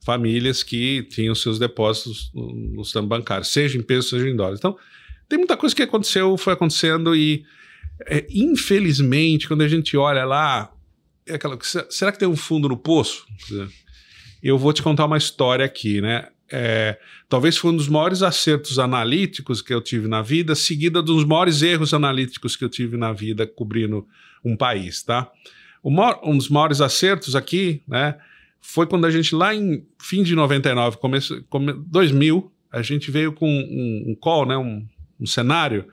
famílias 0.06 0.64
que 0.64 1.04
tinham 1.04 1.34
seus 1.34 1.58
depósitos 1.58 2.30
no, 2.34 2.52
no 2.54 2.84
sistema 2.84 3.08
bancário, 3.08 3.46
seja 3.46 3.78
em 3.78 3.82
pesos, 3.82 4.10
seja 4.10 4.28
em 4.28 4.36
dólares. 4.36 4.60
Então, 4.60 4.78
tem 5.30 5.38
muita 5.38 5.56
coisa 5.56 5.76
que 5.76 5.82
aconteceu, 5.82 6.38
foi 6.38 6.54
acontecendo 6.54 7.16
e, 7.16 7.46
é, 8.06 8.26
infelizmente, 8.30 9.48
quando 9.48 9.62
a 9.62 9.68
gente 9.68 9.96
olha 9.96 10.26
lá, 10.26 10.74
é 11.26 11.36
aquela, 11.36 11.58
será 11.90 12.12
que 12.12 12.20
tem 12.20 12.28
um 12.28 12.36
fundo 12.36 12.68
no 12.68 12.78
poço? 12.78 13.26
Eu 14.42 14.58
vou 14.58 14.74
te 14.74 14.84
contar 14.84 15.06
uma 15.06 15.18
história 15.18 15.66
aqui, 15.66 16.02
né? 16.02 16.28
é, 16.56 17.00
talvez 17.28 17.58
foi 17.58 17.72
um 17.72 17.76
dos 17.76 17.88
maiores 17.88 18.22
acertos 18.22 18.78
analíticos 18.78 19.60
que 19.60 19.74
eu 19.74 19.82
tive 19.82 20.08
na 20.08 20.22
vida, 20.22 20.54
seguida 20.54 21.02
dos 21.02 21.26
maiores 21.26 21.64
erros 21.64 21.96
analíticos 21.96 22.56
que 22.56 22.64
eu 22.64 22.70
tive 22.70 22.96
na 22.96 23.12
vida 23.12 23.48
cobrindo 23.48 24.06
um 24.46 24.56
país, 24.56 25.02
tá? 25.02 25.32
Maior, 25.92 26.20
um 26.24 26.38
dos 26.38 26.50
maiores 26.50 26.82
acertos 26.82 27.36
aqui, 27.36 27.82
né, 27.88 28.18
foi 28.62 28.88
quando 28.88 29.06
a 29.06 29.12
gente 29.12 29.36
lá 29.36 29.54
em 29.54 29.86
fim 30.02 30.24
de 30.24 30.36
99, 30.36 30.98
começo, 30.98 31.44
come, 31.50 31.74
2000, 31.74 32.52
a 32.72 32.82
gente 32.82 33.12
veio 33.12 33.34
com 33.34 33.48
um, 33.48 34.12
um 34.12 34.16
call, 34.16 34.46
né, 34.46 34.58
um, 34.58 34.86
um 35.20 35.26
cenário 35.26 35.88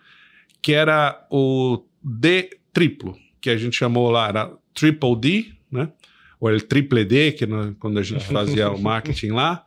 que 0.63 0.73
era 0.73 1.27
o 1.31 1.85
D 2.03 2.51
triplo, 2.73 3.17
que 3.41 3.51
a 3.51 3.57
gente 3.57 3.77
chamou 3.77 4.11
lá, 4.11 4.29
era 4.29 4.53
Triple 4.75 5.17
D, 5.17 5.53
né? 5.71 5.91
Ou 6.39 6.51
ele 6.51 6.61
Triple 6.61 7.05
D, 7.05 7.33
que 7.33 7.47
quando 7.79 7.99
a 7.99 8.03
gente 8.03 8.25
fazia 8.25 8.71
o 8.71 8.81
marketing 8.81 9.31
lá, 9.31 9.65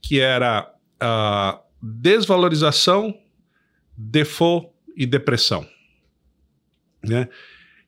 que 0.00 0.20
era 0.20 0.72
a 1.00 1.60
desvalorização, 1.82 3.18
default 3.96 4.68
e 4.96 5.06
depressão. 5.06 5.66
Né? 7.02 7.28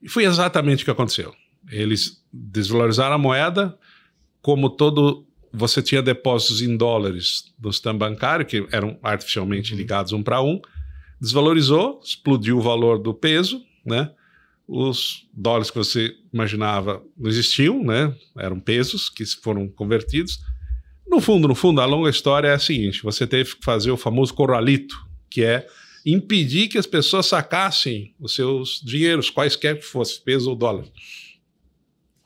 E 0.01 0.09
foi 0.09 0.25
exatamente 0.25 0.83
o 0.83 0.85
que 0.85 0.91
aconteceu. 0.91 1.33
Eles 1.71 2.23
desvalorizaram 2.31 3.15
a 3.15 3.17
moeda, 3.17 3.77
como 4.41 4.69
todo 4.69 5.25
você 5.51 5.81
tinha 5.81 6.01
depósitos 6.01 6.61
em 6.61 6.77
dólares 6.77 7.53
no 7.59 7.71
sistema 7.71 7.97
bancário, 7.97 8.45
que 8.45 8.67
eram 8.71 8.97
artificialmente 9.01 9.71
uhum. 9.71 9.77
ligados 9.77 10.13
um 10.13 10.21
para 10.21 10.41
um, 10.41 10.61
desvalorizou, 11.19 11.99
explodiu 12.03 12.57
o 12.57 12.61
valor 12.61 12.99
do 12.99 13.13
peso, 13.13 13.61
né? 13.85 14.11
Os 14.67 15.25
dólares 15.33 15.71
que 15.71 15.77
você 15.77 16.13
imaginava 16.33 17.01
não 17.17 17.29
existiam, 17.29 17.83
né? 17.83 18.13
Eram 18.37 18.59
pesos 18.59 19.09
que 19.09 19.25
foram 19.25 19.67
convertidos 19.67 20.39
no 21.09 21.21
fundo, 21.21 21.47
no 21.47 21.55
fundo, 21.55 21.79
a 21.79 21.85
longa 21.85 22.09
história 22.09 22.49
é 22.49 22.53
a 22.53 22.59
seguinte: 22.59 23.01
você 23.01 23.25
teve 23.25 23.55
que 23.55 23.63
fazer 23.63 23.91
o 23.91 23.97
famoso 23.97 24.33
corralito, 24.33 24.95
que 25.29 25.43
é 25.43 25.65
impedir 26.05 26.67
que 26.67 26.77
as 26.77 26.85
pessoas 26.85 27.25
sacassem 27.25 28.13
os 28.19 28.35
seus 28.35 28.81
dinheiros, 28.83 29.29
quaisquer 29.29 29.77
que 29.77 29.85
fossem, 29.85 30.21
peso 30.23 30.49
ou 30.49 30.55
dólar, 30.55 30.85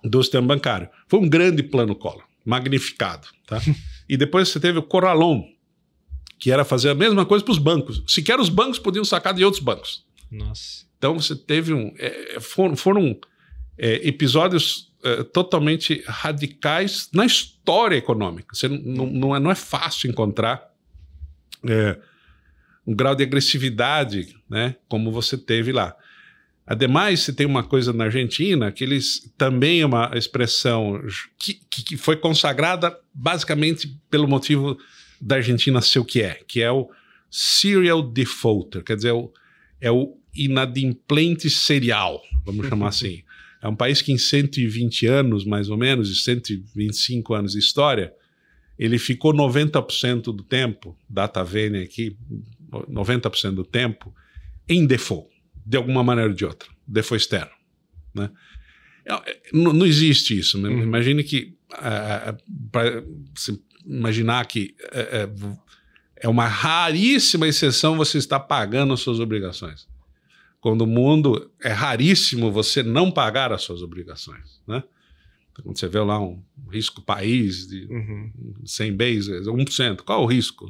do 0.04 0.22
sistema 0.22 0.48
bancário. 0.48 0.90
Foi 1.08 1.20
um 1.20 1.30
grande 1.30 1.64
plano 1.64 1.96
Collor, 1.96 2.24
magnificado. 2.46 3.28
Tá? 3.48 3.62
e 4.08 4.18
depois 4.18 4.50
você 4.50 4.60
teve 4.60 4.80
o 4.80 4.84
corralão, 4.84 5.46
que 6.40 6.52
era 6.52 6.66
fazer 6.66 6.90
a 6.90 6.96
mesma 6.96 7.26
coisa 7.26 7.44
para 7.44 7.52
os 7.52 7.60
bancos. 7.60 8.04
Sequer 8.08 8.40
os 8.40 8.50
bancos 8.50 8.80
podiam 8.80 9.06
sacar 9.06 9.34
de 9.34 9.44
outros 9.44 9.64
bancos. 9.64 10.06
Nossa. 10.32 10.86
Então 10.98 11.20
você 11.20 11.36
teve 11.36 11.74
um. 11.74 11.94
É, 11.98 12.40
foram, 12.40 12.76
foram 12.76 13.20
é, 13.78 14.08
episódios 14.08 14.92
é, 15.04 15.24
totalmente 15.24 16.04
radicais 16.06 17.10
na 17.14 17.26
história 17.26 17.96
econômica. 17.96 18.54
Você 18.54 18.68
não, 18.68 19.08
não, 19.08 19.36
é, 19.36 19.40
não 19.40 19.52
é 19.52 19.56
fácil 19.56 20.10
encontrar 20.10 20.72
é, 21.68 21.98
um 22.86 22.96
grau 22.96 23.16
de 23.16 23.24
agressividade 23.24 24.36
né, 24.50 24.76
como 24.88 25.12
você 25.12 25.38
teve 25.38 25.72
lá. 25.72 25.96
Ademais, 26.72 27.20
você 27.20 27.34
tem 27.34 27.46
uma 27.46 27.64
coisa 27.64 27.92
na 27.92 28.06
Argentina 28.06 28.72
que 28.72 28.82
eles 28.82 29.30
também 29.38 29.82
é 29.82 29.86
uma 29.86 30.10
expressão 30.16 31.04
que, 31.38 31.56
que 31.70 31.98
foi 31.98 32.16
consagrada 32.16 32.98
basicamente 33.14 33.94
pelo 34.10 34.26
motivo 34.26 34.78
da 35.20 35.36
Argentina 35.36 35.82
ser 35.82 36.00
o 36.00 36.06
que 36.06 36.22
é, 36.22 36.40
que 36.48 36.62
é 36.62 36.72
o 36.72 36.90
serial 37.30 38.02
defaulter, 38.02 38.86
quer 38.86 38.96
dizer, 38.96 39.10
é 39.10 39.14
o, 39.14 39.34
é 39.82 39.92
o 39.92 40.18
inadimplente 40.34 41.50
serial, 41.50 42.22
vamos 42.46 42.66
chamar 42.70 42.88
assim. 42.96 43.22
É 43.62 43.68
um 43.68 43.76
país 43.76 44.02
que 44.02 44.14
em 44.14 44.18
120 44.18 45.08
anos, 45.08 45.44
mais 45.44 45.70
ou 45.70 45.76
menos, 45.76 46.24
125 46.24 47.34
anos 47.34 47.52
de 47.52 47.60
história, 47.60 48.14
ele 48.80 48.98
ficou 48.98 49.34
90% 49.34 50.34
do 50.34 50.42
tempo, 50.42 50.98
data 51.10 51.44
vênia 51.44 51.84
aqui, 51.84 52.16
90% 52.72 53.56
do 53.56 53.66
tempo, 53.66 54.16
em 54.70 54.86
default, 54.86 55.31
de 55.72 55.78
alguma 55.78 56.04
maneira 56.04 56.30
ou 56.30 56.36
de 56.36 56.44
outra, 56.44 56.70
default 56.86 57.24
externo. 57.24 57.52
Né? 58.14 58.30
É, 59.06 59.42
não, 59.54 59.72
não 59.72 59.86
existe 59.86 60.38
isso. 60.38 60.58
Né? 60.58 60.68
Uhum. 60.68 60.84
Imagine 60.84 61.24
que, 61.24 61.56
uh, 61.76 62.38
para 62.70 63.02
imaginar 63.86 64.46
que 64.48 64.76
uh, 64.84 65.58
é 66.18 66.28
uma 66.28 66.46
raríssima 66.46 67.48
exceção 67.48 67.96
você 67.96 68.18
estar 68.18 68.42
pagando 68.42 68.94
as 68.94 69.00
suas 69.00 69.22
obrigações. 69.22 69.88
Quando 70.60 70.82
o 70.82 70.88
mundo 70.88 71.50
é 71.64 71.72
raríssimo 71.72 72.52
você 72.52 72.84
não 72.84 73.10
pagar 73.10 73.54
as 73.54 73.62
suas 73.62 73.82
obrigações. 73.82 74.62
Né? 74.68 74.84
Quando 75.64 75.80
você 75.80 75.88
vê 75.88 76.00
lá 76.00 76.20
um 76.20 76.44
risco 76.70 77.02
país 77.02 77.66
de 77.66 77.86
uhum. 77.86 78.30
100 78.66 78.98
bases, 78.98 79.48
1%, 79.48 80.02
qual 80.02 80.22
o 80.22 80.28
risco? 80.28 80.70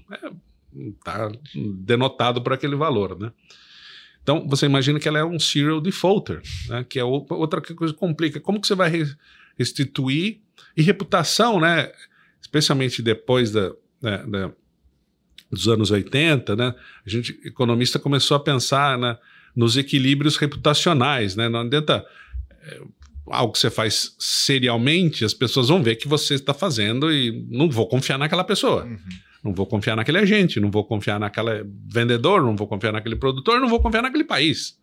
Está 1.00 1.28
é, 1.28 1.60
denotado 1.74 2.40
por 2.44 2.54
aquele 2.54 2.76
valor, 2.76 3.20
né? 3.20 3.32
Então, 4.24 4.48
você 4.48 4.66
imagina 4.66 5.00
que 5.00 5.08
ela 5.08 5.20
é 5.20 5.26
um 5.26 5.40
serial 5.40 5.82
defaulter, 5.82 6.42
né? 6.68 6.86
que 6.88 7.00
é 7.00 7.04
outra 7.04 7.62
coisa 7.62 7.94
que 7.94 8.00
complica. 8.00 8.40
Como 8.40 8.62
que 8.62 8.68
você 8.68 8.76
vai 8.76 8.92
restituir? 9.58 10.42
E 10.78 10.82
reputação, 10.82 11.60
né? 11.60 11.92
especialmente 12.40 13.02
depois 13.02 13.52
da, 13.52 13.72
da, 14.02 14.18
da, 14.18 14.52
dos 15.50 15.68
anos 15.68 15.90
80, 15.90 16.56
né? 16.56 16.76
a 17.06 17.10
gente, 17.10 17.40
economista, 17.44 17.98
começou 17.98 18.38
a 18.38 18.40
pensar 18.40 18.98
né, 18.98 19.18
nos 19.56 19.76
equilíbrios 19.76 20.38
reputacionais. 20.38 21.36
Né? 21.36 21.50
Não 21.50 21.62
adianta 21.62 22.06
é, 22.62 22.82
algo 23.28 23.54
que 23.54 23.60
você 23.60 23.70
faz 23.70 24.16
serialmente, 24.20 25.24
as 25.24 25.34
pessoas 25.34 25.70
vão 25.70 25.82
ver 25.82 25.96
que 25.96 26.08
você 26.08 26.36
está 26.36 26.54
fazendo 26.54 27.12
e 27.12 27.46
não 27.50 27.70
vou 27.70 27.88
confiar 27.88 28.18
naquela 28.18 28.44
pessoa. 28.44 28.86
Uhum. 28.86 28.98
Não 29.44 29.54
vou 29.54 29.66
confiar 29.66 29.96
naquele 29.96 30.20
agente, 30.20 30.60
não 30.60 30.70
vou 30.70 30.84
confiar 30.86 31.20
naquele 31.20 31.66
vendedor, 31.88 32.44
não 32.44 32.56
vou 32.56 32.68
confiar 32.68 32.92
naquele 32.92 33.16
produtor, 33.16 33.60
não 33.60 33.68
vou 33.68 33.80
confiar 33.80 34.04
naquele 34.04 34.24
país. 34.24 34.78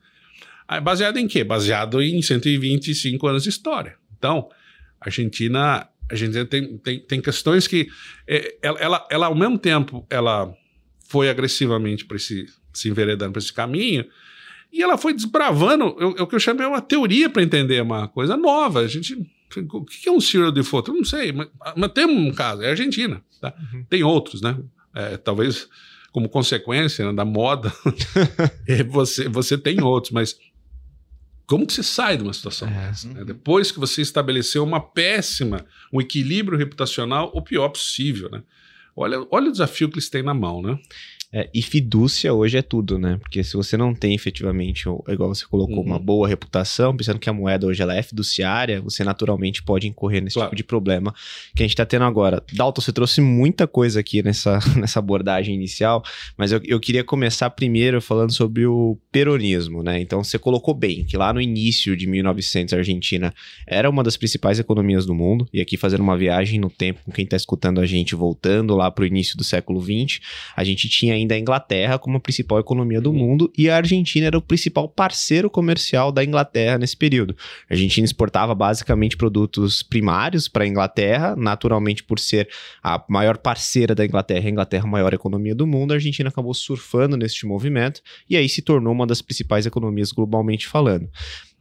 Baseado 0.82 1.16
em 1.16 1.26
quê? 1.26 1.44
Baseado 1.44 2.02
em 2.02 2.20
125 2.20 3.26
anos 3.26 3.44
de 3.44 3.48
história. 3.48 3.96
Então, 4.18 4.48
a 5.00 5.06
Argentina, 5.06 5.88
a 6.10 6.14
gente 6.14 6.44
tem, 6.46 6.76
tem, 6.78 7.00
tem 7.00 7.20
questões 7.20 7.66
que 7.66 7.88
é, 8.26 8.56
ela, 8.60 8.78
ela, 8.80 9.08
ela, 9.10 9.26
ao 9.26 9.34
mesmo 9.34 9.58
tempo, 9.58 10.06
ela 10.10 10.52
foi 11.08 11.30
agressivamente 11.30 12.04
para 12.04 12.16
esse, 12.16 12.46
se 12.72 12.88
enveredando 12.88 13.32
para 13.32 13.40
esse 13.40 13.52
caminho, 13.52 14.04
e 14.72 14.82
ela 14.82 14.98
foi 14.98 15.14
desbravando 15.14 15.86
o, 15.86 16.22
o 16.22 16.26
que 16.26 16.34
eu 16.34 16.40
chamei 16.40 16.66
uma 16.66 16.80
teoria 16.80 17.28
para 17.28 17.42
entender 17.42 17.82
uma 17.82 18.08
coisa 18.08 18.36
nova. 18.36 18.80
A 18.80 18.88
gente. 18.88 19.14
O 19.72 19.84
que 19.84 20.08
é 20.08 20.12
um 20.12 20.20
serial 20.20 20.52
default? 20.52 20.88
Eu 20.88 20.94
não 20.96 21.04
sei, 21.04 21.32
mas, 21.32 21.48
mas 21.74 21.92
tem 21.92 22.04
um 22.04 22.30
caso, 22.32 22.62
é 22.62 22.66
a 22.66 22.70
Argentina. 22.70 23.22
Tá? 23.40 23.54
Uhum. 23.72 23.84
Tem 23.88 24.02
outros, 24.02 24.42
né? 24.42 24.58
É, 24.94 25.16
talvez 25.16 25.68
como 26.12 26.28
consequência 26.28 27.06
né, 27.06 27.12
da 27.12 27.24
moda, 27.24 27.72
é, 28.66 28.82
você, 28.82 29.28
você 29.28 29.56
tem 29.56 29.82
outros, 29.82 30.12
mas 30.12 30.36
como 31.46 31.66
que 31.66 31.72
você 31.72 31.82
sai 31.82 32.16
de 32.16 32.22
uma 32.22 32.32
situação 32.32 32.68
é, 32.68 32.72
dessa? 32.72 33.08
Né? 33.08 33.24
Depois 33.24 33.72
que 33.72 33.78
você 33.78 34.02
estabeleceu 34.02 34.62
uma 34.62 34.80
péssima, 34.80 35.64
um 35.92 36.00
equilíbrio 36.00 36.58
reputacional, 36.58 37.30
o 37.34 37.40
pior 37.40 37.68
possível, 37.70 38.28
né? 38.30 38.42
Olha, 38.94 39.24
olha 39.30 39.48
o 39.48 39.52
desafio 39.52 39.88
que 39.88 39.94
eles 39.94 40.10
têm 40.10 40.22
na 40.22 40.34
mão, 40.34 40.60
né? 40.60 40.76
É, 41.30 41.48
e 41.52 41.60
fidúcia 41.60 42.32
hoje 42.32 42.56
é 42.56 42.62
tudo, 42.62 42.98
né? 42.98 43.18
Porque 43.20 43.44
se 43.44 43.54
você 43.54 43.76
não 43.76 43.94
tem 43.94 44.14
efetivamente, 44.14 44.88
igual 45.08 45.28
você 45.28 45.44
colocou, 45.44 45.80
uhum. 45.80 45.84
uma 45.84 45.98
boa 45.98 46.26
reputação, 46.26 46.96
pensando 46.96 47.18
que 47.18 47.28
a 47.28 47.32
moeda 47.34 47.66
hoje 47.66 47.82
ela 47.82 47.94
é 47.94 48.02
fiduciária, 48.02 48.80
você 48.80 49.04
naturalmente 49.04 49.62
pode 49.62 49.86
incorrer 49.86 50.22
nesse 50.22 50.34
claro. 50.34 50.48
tipo 50.48 50.56
de 50.56 50.64
problema 50.64 51.14
que 51.54 51.62
a 51.62 51.64
gente 51.64 51.74
está 51.74 51.84
tendo 51.84 52.06
agora. 52.06 52.42
Dalton, 52.54 52.80
você 52.80 52.92
trouxe 52.92 53.20
muita 53.20 53.66
coisa 53.66 54.00
aqui 54.00 54.22
nessa, 54.22 54.58
nessa 54.80 55.00
abordagem 55.00 55.54
inicial, 55.54 56.02
mas 56.34 56.50
eu, 56.50 56.62
eu 56.64 56.80
queria 56.80 57.04
começar 57.04 57.50
primeiro 57.50 58.00
falando 58.00 58.32
sobre 58.32 58.64
o 58.64 58.96
peronismo, 59.12 59.82
né? 59.82 60.00
Então 60.00 60.24
você 60.24 60.38
colocou 60.38 60.72
bem 60.72 61.04
que 61.04 61.16
lá 61.18 61.30
no 61.30 61.42
início 61.42 61.94
de 61.94 62.06
1900 62.06 62.72
a 62.72 62.78
Argentina 62.78 63.34
era 63.66 63.90
uma 63.90 64.02
das 64.02 64.16
principais 64.16 64.58
economias 64.58 65.04
do 65.04 65.14
mundo, 65.14 65.46
e 65.52 65.60
aqui 65.60 65.76
fazendo 65.76 66.00
uma 66.00 66.16
viagem 66.16 66.58
no 66.58 66.70
tempo 66.70 67.00
com 67.04 67.12
quem 67.12 67.24
está 67.24 67.36
escutando 67.36 67.82
a 67.82 67.86
gente, 67.86 68.14
voltando 68.14 68.74
lá 68.74 68.90
para 68.90 69.02
o 69.02 69.06
início 69.06 69.36
do 69.36 69.44
século 69.44 69.78
XX, 69.82 70.20
a 70.56 70.64
gente 70.64 70.88
tinha 70.88 71.17
ainda 71.18 71.34
a 71.34 71.38
Inglaterra 71.38 71.98
como 71.98 72.16
a 72.16 72.20
principal 72.20 72.58
economia 72.58 73.00
do 73.00 73.12
mundo 73.12 73.52
e 73.56 73.68
a 73.68 73.76
Argentina 73.76 74.26
era 74.26 74.38
o 74.38 74.42
principal 74.42 74.88
parceiro 74.88 75.50
comercial 75.50 76.10
da 76.10 76.24
Inglaterra 76.24 76.78
nesse 76.78 76.96
período. 76.96 77.36
A 77.68 77.74
Argentina 77.74 78.04
exportava 78.04 78.54
basicamente 78.54 79.16
produtos 79.16 79.82
primários 79.82 80.48
para 80.48 80.64
a 80.64 80.66
Inglaterra, 80.66 81.36
naturalmente 81.36 82.02
por 82.02 82.18
ser 82.18 82.48
a 82.82 83.02
maior 83.08 83.38
parceira 83.38 83.94
da 83.94 84.04
Inglaterra, 84.04 84.46
a 84.46 84.50
Inglaterra 84.50 84.84
a 84.84 84.90
maior 84.90 85.12
economia 85.12 85.54
do 85.54 85.66
mundo, 85.66 85.92
a 85.92 85.96
Argentina 85.96 86.28
acabou 86.28 86.54
surfando 86.54 87.16
neste 87.16 87.46
movimento 87.46 88.00
e 88.28 88.36
aí 88.36 88.48
se 88.48 88.62
tornou 88.62 88.92
uma 88.92 89.06
das 89.06 89.20
principais 89.20 89.66
economias 89.66 90.12
globalmente 90.12 90.66
falando. 90.66 91.08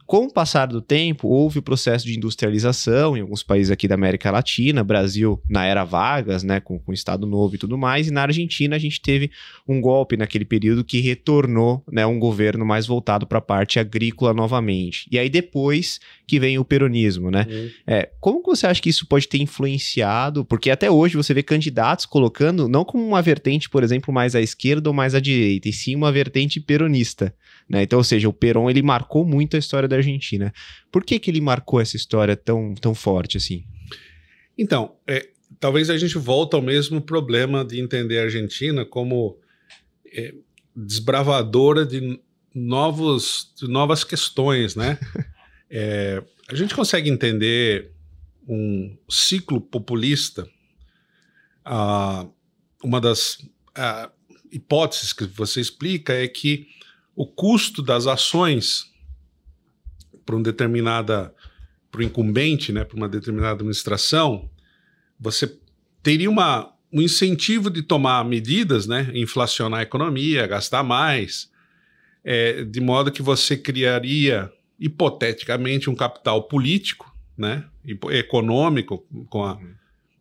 Com 0.08 0.24
o 0.24 0.32
passar 0.32 0.64
do 0.64 0.80
tempo, 0.80 1.28
houve 1.28 1.58
o 1.58 1.62
processo 1.62 2.06
de 2.06 2.16
industrialização 2.16 3.14
em 3.14 3.20
alguns 3.20 3.42
países 3.42 3.70
aqui 3.70 3.86
da 3.86 3.94
América 3.94 4.30
Latina, 4.30 4.82
Brasil 4.82 5.38
na 5.46 5.66
era 5.66 5.84
Vargas, 5.84 6.42
né, 6.42 6.60
com, 6.60 6.78
com 6.78 6.92
o 6.92 6.94
Estado 6.94 7.26
Novo 7.26 7.56
e 7.56 7.58
tudo 7.58 7.76
mais, 7.76 8.08
e 8.08 8.10
na 8.10 8.22
Argentina 8.22 8.74
a 8.74 8.78
gente 8.78 9.02
teve 9.02 9.30
um 9.68 9.82
golpe 9.82 10.16
naquele 10.16 10.46
período 10.46 10.82
que 10.82 10.98
retornou 11.00 11.84
né, 11.92 12.06
um 12.06 12.18
governo 12.18 12.64
mais 12.64 12.86
voltado 12.86 13.26
para 13.26 13.36
a 13.36 13.42
parte 13.42 13.78
agrícola 13.78 14.32
novamente. 14.32 15.06
E 15.12 15.18
aí 15.18 15.28
depois 15.28 16.00
que 16.26 16.40
vem 16.40 16.58
o 16.58 16.64
peronismo, 16.64 17.30
né? 17.30 17.46
Uhum. 17.46 17.70
É, 17.86 18.08
como 18.18 18.42
você 18.42 18.66
acha 18.66 18.80
que 18.80 18.88
isso 18.88 19.06
pode 19.06 19.28
ter 19.28 19.42
influenciado? 19.42 20.42
Porque 20.42 20.70
até 20.70 20.90
hoje 20.90 21.18
você 21.18 21.34
vê 21.34 21.42
candidatos 21.42 22.06
colocando 22.06 22.66
não 22.66 22.82
como 22.82 23.06
uma 23.06 23.20
vertente, 23.20 23.68
por 23.68 23.82
exemplo, 23.82 24.12
mais 24.12 24.34
à 24.34 24.40
esquerda 24.40 24.88
ou 24.88 24.94
mais 24.94 25.14
à 25.14 25.20
direita, 25.20 25.68
e 25.68 25.72
sim 25.72 25.94
uma 25.94 26.10
vertente 26.10 26.60
peronista. 26.60 27.34
Né? 27.68 27.82
Então, 27.82 27.98
ou 27.98 28.04
seja, 28.04 28.28
o 28.28 28.32
Peron 28.32 28.70
ele 28.70 28.82
marcou 28.82 29.24
muito 29.24 29.56
a 29.56 29.58
história 29.58 29.88
da 29.88 29.96
Argentina. 29.96 30.52
Por 30.90 31.04
que, 31.04 31.18
que 31.18 31.30
ele 31.30 31.40
marcou 31.40 31.80
essa 31.80 31.96
história 31.96 32.36
tão, 32.36 32.74
tão 32.74 32.94
forte 32.94 33.36
assim? 33.36 33.64
Então, 34.56 34.96
é, 35.06 35.28
talvez 35.60 35.90
a 35.90 35.98
gente 35.98 36.16
volte 36.16 36.54
ao 36.54 36.62
mesmo 36.62 37.00
problema 37.00 37.64
de 37.64 37.80
entender 37.80 38.18
a 38.18 38.22
Argentina 38.24 38.84
como 38.84 39.38
é, 40.06 40.34
desbravadora 40.74 41.84
de, 41.84 42.18
novos, 42.54 43.52
de 43.56 43.68
novas 43.68 44.02
questões, 44.02 44.74
né? 44.74 44.98
é, 45.70 46.22
a 46.48 46.54
gente 46.54 46.74
consegue 46.74 47.10
entender 47.10 47.92
um 48.48 48.96
ciclo 49.08 49.60
populista. 49.60 50.48
Uh, 51.66 52.32
uma 52.82 53.00
das 53.00 53.34
uh, 53.76 54.10
hipóteses 54.50 55.12
que 55.12 55.26
você 55.26 55.60
explica 55.60 56.14
é 56.14 56.26
que 56.26 56.66
o 57.18 57.26
custo 57.26 57.82
das 57.82 58.06
ações 58.06 58.92
para 60.24 60.36
um 60.36 60.40
determinada 60.40 61.34
para 61.90 62.00
o 62.00 62.04
incumbente, 62.04 62.70
né, 62.70 62.84
para 62.84 62.96
uma 62.96 63.08
determinada 63.08 63.54
administração, 63.54 64.48
você 65.18 65.58
teria 66.00 66.30
uma, 66.30 66.72
um 66.92 67.02
incentivo 67.02 67.70
de 67.70 67.82
tomar 67.82 68.24
medidas, 68.24 68.86
né, 68.86 69.10
inflacionar 69.14 69.80
a 69.80 69.82
economia, 69.82 70.46
gastar 70.46 70.84
mais, 70.84 71.50
é, 72.22 72.62
de 72.62 72.80
modo 72.80 73.10
que 73.10 73.20
você 73.22 73.56
criaria 73.56 74.52
hipoteticamente 74.78 75.90
um 75.90 75.96
capital 75.96 76.44
político, 76.44 77.12
né, 77.36 77.64
econômico, 78.12 79.04
com 79.28 79.44
a, 79.44 79.58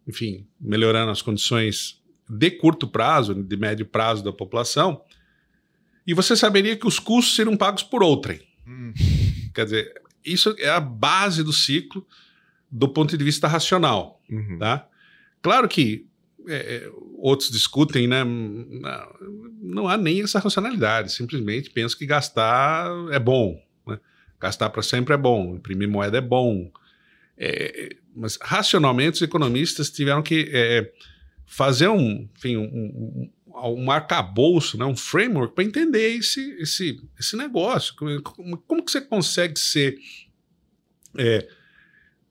enfim, 0.07 0.47
melhorando 0.59 1.11
as 1.11 1.21
condições 1.21 2.01
de 2.27 2.49
curto 2.49 2.87
prazo, 2.87 3.35
de 3.35 3.55
médio 3.55 3.85
prazo 3.85 4.23
da 4.23 4.33
população, 4.33 5.03
e 6.07 6.13
você 6.13 6.37
saberia 6.37 6.77
que 6.77 6.87
os 6.87 6.97
custos 6.97 7.35
seriam 7.35 7.57
pagos 7.57 7.83
por 7.83 8.01
outrem. 8.01 8.39
Hum. 8.65 8.93
Quer 9.53 9.65
dizer, 9.65 10.01
isso 10.23 10.55
é 10.57 10.69
a 10.69 10.79
base 10.79 11.43
do 11.43 11.51
ciclo 11.51 12.07
do 12.71 12.87
ponto 12.87 13.17
de 13.17 13.23
vista 13.23 13.45
racional. 13.47 14.21
Uhum. 14.29 14.57
Tá? 14.57 14.87
Claro 15.41 15.67
que 15.67 16.07
é, 16.47 16.55
é 16.55 16.91
outros 17.17 17.51
discutem, 17.51 18.07
né? 18.07 18.23
Não, 18.23 19.15
não, 19.61 19.87
há 19.89 19.97
nem 19.97 20.21
essa 20.21 20.39
racionalidade, 20.39 21.11
simplesmente 21.11 21.69
penso 21.69 21.97
que 21.97 22.05
gastar 22.05 22.89
é 23.11 23.19
bom. 23.19 23.61
Né? 23.85 23.99
Gastar 24.39 24.69
para 24.69 24.81
sempre 24.81 25.13
é 25.13 25.17
bom, 25.17 25.55
imprimir 25.55 25.89
moeda 25.89 26.19
é 26.19 26.21
bom. 26.21 26.71
É, 27.37 27.95
mas 28.15 28.37
racionalmente 28.41 29.15
os 29.15 29.21
economistas 29.21 29.89
tiveram 29.89 30.23
que 30.23 30.49
é, 30.53 30.91
fazer 31.45 31.87
um, 31.87 32.27
enfim, 32.35 32.57
um, 32.57 33.29
um 33.65 33.89
arcabouço, 33.89 34.77
né, 34.77 34.85
um 34.85 34.95
framework 34.95 35.55
para 35.55 35.63
entender 35.63 36.15
esse, 36.17 36.51
esse, 36.59 37.01
esse 37.19 37.35
negócio. 37.35 37.95
Como, 37.95 38.57
como 38.57 38.83
que 38.83 38.91
você 38.91 39.01
consegue 39.01 39.59
ser 39.59 39.97
é, 41.17 41.47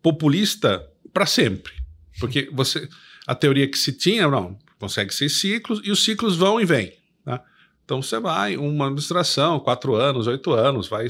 populista 0.03 0.87
para 1.13 1.27
sempre? 1.27 1.73
Porque 2.19 2.49
você 2.53 2.89
a 3.27 3.35
teoria 3.35 3.69
que 3.69 3.77
se 3.77 3.93
tinha, 3.93 4.29
não, 4.29 4.57
consegue 4.79 5.13
ser 5.13 5.29
ciclos, 5.29 5.81
e 5.83 5.91
os 5.91 6.05
ciclos 6.05 6.37
vão 6.37 6.61
e 6.61 6.65
vêm. 6.65 6.93
Tá? 7.25 7.43
Então 7.85 8.01
você 8.01 8.21
vai, 8.21 8.57
uma 8.57 8.87
administração, 8.87 9.59
quatro 9.59 9.97
anos, 9.97 10.29
oito 10.29 10.53
anos, 10.53 10.87
vai, 10.87 11.09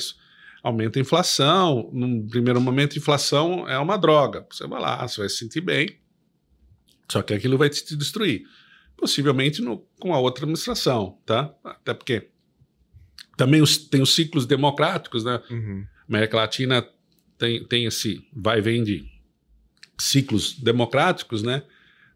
aumenta 0.63 0.99
a 0.99 1.03
inflação. 1.03 1.91
No 1.93 2.27
primeiro 2.27 2.61
momento, 2.61 2.97
inflação 2.97 3.69
é 3.69 3.79
uma 3.79 3.99
droga. 3.99 4.47
Você 4.51 4.67
vai 4.67 4.81
lá, 4.81 5.07
você 5.07 5.21
vai 5.21 5.29
se 5.29 5.37
sentir 5.37 5.61
bem. 5.61 5.99
Só 7.09 7.21
que 7.23 7.35
aquilo 7.35 7.59
vai 7.59 7.69
te 7.69 7.95
destruir. 7.95 8.45
Possivelmente 8.97 9.61
no, 9.61 9.79
com 9.99 10.15
a 10.15 10.19
outra 10.19 10.45
administração, 10.45 11.19
tá? 11.27 11.55
Até 11.63 11.93
porque 11.93 12.29
também 13.37 13.61
os, 13.61 13.77
tem 13.77 14.01
os 14.01 14.15
ciclos 14.15 14.47
democráticos, 14.47 15.25
né? 15.25 15.43
Uhum. 15.51 15.87
América 16.09 16.37
Latina 16.37 16.87
tem, 17.39 17.65
tem 17.65 17.85
esse 17.85 18.27
vai 18.33 18.59
e 18.59 18.63
vem 18.63 18.83
de 18.83 19.05
ciclos 19.99 20.55
democráticos, 20.59 21.43
né? 21.43 21.63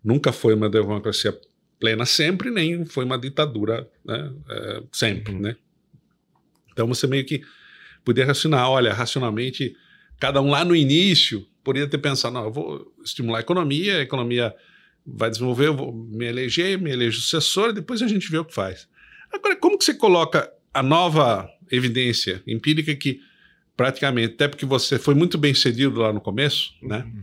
Nunca 0.03 0.33
foi 0.33 0.55
uma 0.55 0.71
democracia 0.71 1.39
plena 1.79 2.07
sempre, 2.07 2.51
nem 2.51 2.85
foi 2.85 3.05
uma 3.05 3.19
ditadura 3.19 3.91
né? 4.05 4.33
É, 4.49 4.83
sempre, 4.93 5.35
Uhum. 5.35 5.41
né? 5.41 5.57
Então 6.73 6.87
você 6.87 7.07
meio 7.07 7.25
que 7.27 7.43
podia 8.05 8.25
racionar, 8.25 8.71
olha, 8.71 8.93
racionalmente, 8.93 9.77
cada 10.19 10.41
um 10.41 10.51
lá 10.51 10.65
no 10.65 10.75
início 10.75 11.47
poderia 11.63 11.89
ter 11.89 11.99
pensado, 11.99 12.35
não, 12.35 12.45
eu 12.45 12.53
vou 12.53 12.95
estimular 13.05 13.39
a 13.39 13.41
economia, 13.43 13.99
a 13.99 14.03
economia 14.03 14.55
vai 15.07 15.31
desenvolver, 15.31 15.69
eu 15.69 15.77
vou 15.77 15.93
me 15.93 16.27
eleger, 16.27 16.79
me 16.79 16.91
elejo 16.91 17.21
sucessor, 17.21 17.71
e 17.71 17.75
depois 17.75 18.03
a 18.03 18.09
gente 18.09 18.31
vê 18.31 18.39
o 18.39 18.45
que 18.45 18.55
faz. 18.55 18.89
Agora, 19.33 19.57
como 19.57 19.79
que 19.79 19.85
você 19.85 19.95
coloca 19.95 20.53
a 20.73 20.83
nova 20.83 21.49
evidência 21.71 22.43
empírica 22.47 22.95
que 22.95 23.21
praticamente, 23.77 24.35
até 24.35 24.47
porque 24.47 24.67
você 24.67 24.99
foi 24.99 25.15
muito 25.15 25.39
bem 25.39 25.55
cedido 25.55 26.01
lá 26.01 26.13
no 26.13 26.21
começo, 26.21 26.75
né? 26.83 26.99
Uhum. 26.99 27.23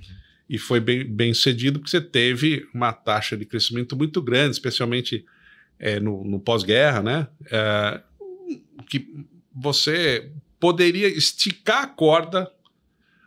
E 0.50 0.58
foi 0.58 0.80
bem, 0.80 1.04
bem 1.04 1.32
cedido 1.32 1.78
porque 1.78 1.92
você 1.92 2.02
teve 2.02 2.68
uma 2.74 2.92
taxa 2.92 3.38
de 3.38 3.46
crescimento 3.46 3.96
muito 3.96 4.22
grande, 4.22 4.54
especialmente 4.54 5.24
eh, 5.78 6.00
no, 6.00 6.24
no 6.24 6.40
pós-guerra, 6.40 7.04
né? 7.04 7.28
Eh, 7.52 8.02
que 8.90 9.08
você 9.54 10.32
poderia 10.60 11.08
esticar 11.08 11.84
a 11.84 11.88
corda 11.88 12.52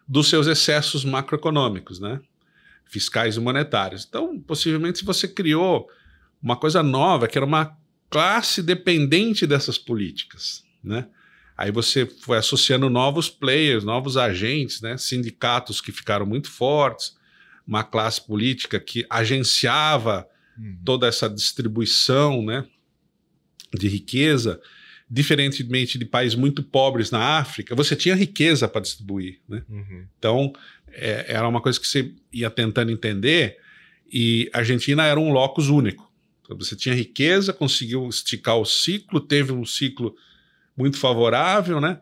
dos 0.09 0.29
seus 0.29 0.49
excessos 0.49 1.05
macroeconômicos, 1.05 2.01
né? 2.01 2.21
Fiscais 2.91 3.37
e 3.37 3.41
monetários. 3.41 4.05
Então, 4.09 4.39
possivelmente, 4.41 5.05
você 5.05 5.29
criou 5.29 5.89
uma 6.43 6.57
coisa 6.57 6.83
nova, 6.83 7.29
que 7.29 7.39
era 7.39 7.47
uma 7.47 7.77
classe 8.09 8.63
dependente 8.63 9.47
dessas 9.47 9.79
políticas, 9.79 10.65
né? 10.83 11.07
Aí 11.57 11.71
você 11.71 12.07
foi 12.07 12.39
associando 12.39 12.89
novos 12.89 13.29
players, 13.29 13.85
novos 13.85 14.17
agentes, 14.17 14.81
né? 14.81 14.97
sindicatos 14.97 15.81
que 15.81 15.93
ficaram 15.93 16.25
muito 16.25 16.51
fortes, 16.51 17.15
uma 17.67 17.85
classe 17.85 18.27
política 18.27 18.81
que 18.81 19.05
agenciava 19.11 20.27
Uhum. 20.61 20.79
toda 20.85 21.07
essa 21.07 21.29
distribuição 21.29 22.45
né? 22.45 22.67
de 23.73 23.89
riqueza, 23.89 24.61
diferentemente 25.09 25.99
de 25.99 26.05
países 26.05 26.37
muito 26.37 26.63
pobres 26.63 27.11
na 27.11 27.39
África, 27.39 27.75
você 27.75 27.97
tinha 27.97 28.15
riqueza 28.15 28.69
para 28.69 28.83
distribuir. 28.83 29.41
Né? 29.49 29.65
Uhum. 29.69 30.07
Então, 30.19 30.53
é, 30.93 31.27
era 31.29 31.47
uma 31.49 31.61
coisa 31.61 31.79
que 31.81 31.87
você 31.87 32.13
ia 32.33 32.51
tentando 32.51 32.91
entender, 32.91 33.59
e 34.13 34.51
a 34.53 34.59
Argentina 34.59 35.05
era 35.05 35.19
um 35.21 35.33
locus 35.33 35.69
único. 35.69 36.11
Então, 36.43 36.57
você 36.59 36.75
tinha 36.75 36.95
riqueza, 36.95 37.53
conseguiu 37.53 38.09
esticar 38.09 38.57
o 38.57 38.65
ciclo, 38.65 39.21
teve 39.21 39.53
um 39.53 39.65
ciclo 39.65 40.15
muito 40.77 40.97
favorável, 40.99 41.81
né? 41.81 42.01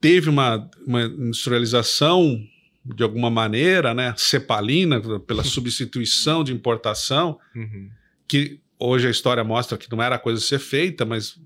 Teve 0.00 0.28
uma, 0.28 0.70
uma 0.86 1.02
industrialização 1.04 2.40
de 2.84 3.02
alguma 3.02 3.30
maneira, 3.30 3.94
né? 3.94 4.14
Cepalina, 4.16 5.00
pela 5.20 5.42
substituição 5.44 6.44
de 6.44 6.52
importação, 6.52 7.38
Uhum. 7.54 7.90
que 8.26 8.60
hoje 8.78 9.06
a 9.08 9.10
história 9.10 9.42
mostra 9.42 9.76
que 9.78 9.90
não 9.90 10.02
era 10.02 10.18
coisa 10.18 10.38
a 10.38 10.46
ser 10.46 10.58
feita, 10.58 11.04
mas 11.04 11.38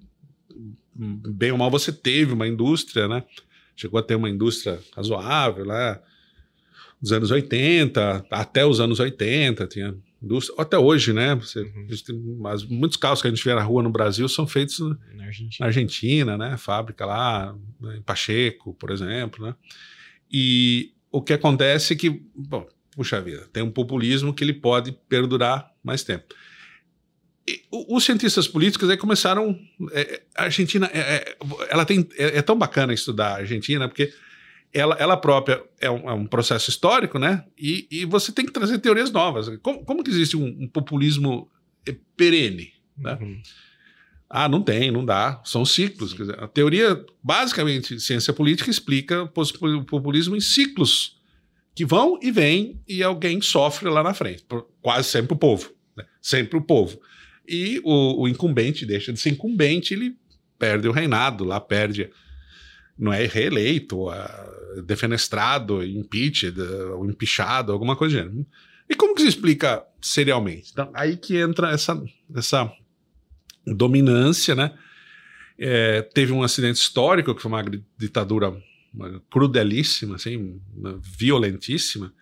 bem 0.94 1.52
ou 1.52 1.58
mal 1.58 1.70
você 1.70 1.92
teve 1.92 2.32
uma 2.32 2.46
indústria, 2.46 3.08
né? 3.08 3.24
Chegou 3.74 3.98
a 3.98 4.02
ter 4.02 4.14
uma 4.16 4.28
indústria 4.28 4.78
razoável, 4.94 5.64
né? 5.64 5.98
Nos 7.02 7.10
anos 7.12 7.30
80, 7.32 8.26
até 8.30 8.64
os 8.64 8.78
anos 8.78 9.00
80, 9.00 9.66
tinha 9.66 9.94
indústria, 10.22 10.54
até 10.62 10.78
hoje, 10.78 11.12
né? 11.12 11.34
Você, 11.34 11.60
Uhum. 11.62 12.38
mas 12.40 12.62
muitos 12.62 12.96
carros 12.96 13.20
que 13.20 13.26
a 13.26 13.30
gente 13.30 13.44
vê 13.44 13.52
na 13.54 13.62
rua 13.62 13.82
no 13.82 13.90
Brasil 13.90 14.28
são 14.28 14.46
feitos 14.46 14.78
Na 14.78 14.96
na 15.16 15.24
Argentina. 15.24 15.66
Argentina, 15.66 16.38
né? 16.38 16.56
Fábrica 16.56 17.04
lá, 17.04 17.56
né, 17.80 17.96
em 17.96 18.02
Pacheco, 18.02 18.72
por 18.74 18.90
exemplo, 18.92 19.44
né? 19.44 19.54
E 20.30 20.92
o 21.10 21.20
que 21.20 21.32
acontece 21.32 21.94
é 21.94 21.96
que, 21.96 22.22
bom, 22.36 22.66
puxa 22.94 23.20
vida, 23.20 23.48
tem 23.52 23.62
um 23.64 23.70
populismo 23.70 24.32
que 24.32 24.44
ele 24.44 24.54
pode 24.54 24.92
perdurar 25.08 25.72
mais 25.82 26.04
tempo. 26.04 26.32
E 27.48 27.62
os 27.72 28.04
cientistas 28.04 28.46
políticos 28.46 28.88
aí 28.88 28.96
começaram. 28.96 29.58
é, 29.90 30.22
a 30.36 30.44
Argentina, 30.44 30.88
é, 30.92 31.00
é, 31.00 31.36
ela 31.68 31.84
tem, 31.84 32.08
é, 32.16 32.38
é 32.38 32.42
tão 32.42 32.56
bacana 32.56 32.94
estudar 32.94 33.32
a 33.32 33.36
Argentina, 33.38 33.88
porque 33.88 34.12
ela, 34.72 34.96
ela 34.98 35.16
própria 35.16 35.62
é 35.80 35.90
um, 35.90 36.08
é 36.08 36.12
um 36.12 36.26
processo 36.26 36.70
histórico, 36.70 37.18
né? 37.18 37.44
E, 37.58 37.86
e 37.90 38.04
você 38.04 38.32
tem 38.32 38.46
que 38.46 38.52
trazer 38.52 38.78
teorias 38.78 39.10
novas. 39.10 39.48
Como, 39.58 39.84
como 39.84 40.02
que 40.02 40.10
existe 40.10 40.36
um, 40.36 40.46
um 40.46 40.68
populismo 40.68 41.50
eh, 41.86 41.96
perene? 42.16 42.72
né? 42.96 43.18
Uhum. 43.20 43.42
Ah, 44.28 44.48
não 44.48 44.62
tem, 44.62 44.90
não 44.90 45.04
dá. 45.04 45.42
São 45.44 45.64
ciclos. 45.64 46.14
Dizer, 46.14 46.42
a 46.42 46.48
teoria, 46.48 47.04
basicamente, 47.22 48.00
ciência 48.00 48.32
política 48.32 48.70
explica 48.70 49.24
o 49.24 49.84
populismo 49.84 50.34
em 50.34 50.40
ciclos 50.40 51.20
que 51.74 51.84
vão 51.84 52.18
e 52.22 52.30
vêm 52.30 52.80
e 52.88 53.02
alguém 53.02 53.40
sofre 53.42 53.88
lá 53.90 54.02
na 54.02 54.14
frente. 54.14 54.44
Quase 54.80 55.08
sempre 55.08 55.34
o 55.34 55.36
povo. 55.36 55.72
né? 55.96 56.04
Sempre 56.20 56.56
o 56.56 56.62
povo. 56.62 56.98
E 57.46 57.80
o, 57.84 58.22
o 58.22 58.28
incumbente 58.28 58.86
deixa 58.86 59.12
de 59.12 59.20
ser 59.20 59.30
incumbente, 59.30 59.92
ele 59.92 60.16
perde 60.58 60.88
o 60.88 60.92
reinado, 60.92 61.44
lá 61.44 61.60
perde. 61.60 62.08
Não 63.02 63.12
é 63.12 63.26
reeleito, 63.26 64.12
é 64.12 64.82
defenestrado, 64.82 65.84
impeached, 65.84 66.56
ou 66.94 67.04
empichado, 67.04 67.72
alguma 67.72 67.96
coisa 67.96 68.14
do 68.14 68.22
gênero. 68.22 68.46
E 68.88 68.94
como 68.94 69.12
que 69.12 69.22
se 69.22 69.28
explica 69.28 69.84
serialmente? 70.00 70.70
Então, 70.72 70.88
aí 70.94 71.16
que 71.16 71.36
entra 71.36 71.72
essa, 71.72 72.00
essa 72.32 72.72
dominância, 73.66 74.54
né? 74.54 74.72
É, 75.58 76.02
teve 76.02 76.32
um 76.32 76.44
acidente 76.44 76.78
histórico 76.78 77.34
que 77.34 77.42
foi 77.42 77.50
uma 77.50 77.64
ditadura 77.98 78.56
crudelíssima, 79.28 80.14
assim, 80.14 80.60
violentíssima. 81.00 82.14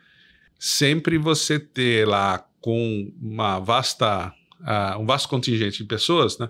Sempre 0.58 1.18
você 1.18 1.60
ter 1.60 2.08
lá 2.08 2.38
com 2.58 3.12
uma 3.20 3.58
vasta, 3.58 4.32
ah, 4.62 4.96
um 4.98 5.04
vasto 5.04 5.28
contingente 5.28 5.82
de 5.82 5.84
pessoas, 5.84 6.38
né? 6.38 6.48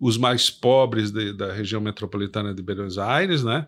Os 0.00 0.16
mais 0.18 0.50
pobres 0.50 1.10
de- 1.10 1.32
da 1.32 1.52
região 1.52 1.80
metropolitana 1.80 2.52
de 2.54 2.62
Buenos 2.62 2.98
Aires, 2.98 3.42
né? 3.42 3.66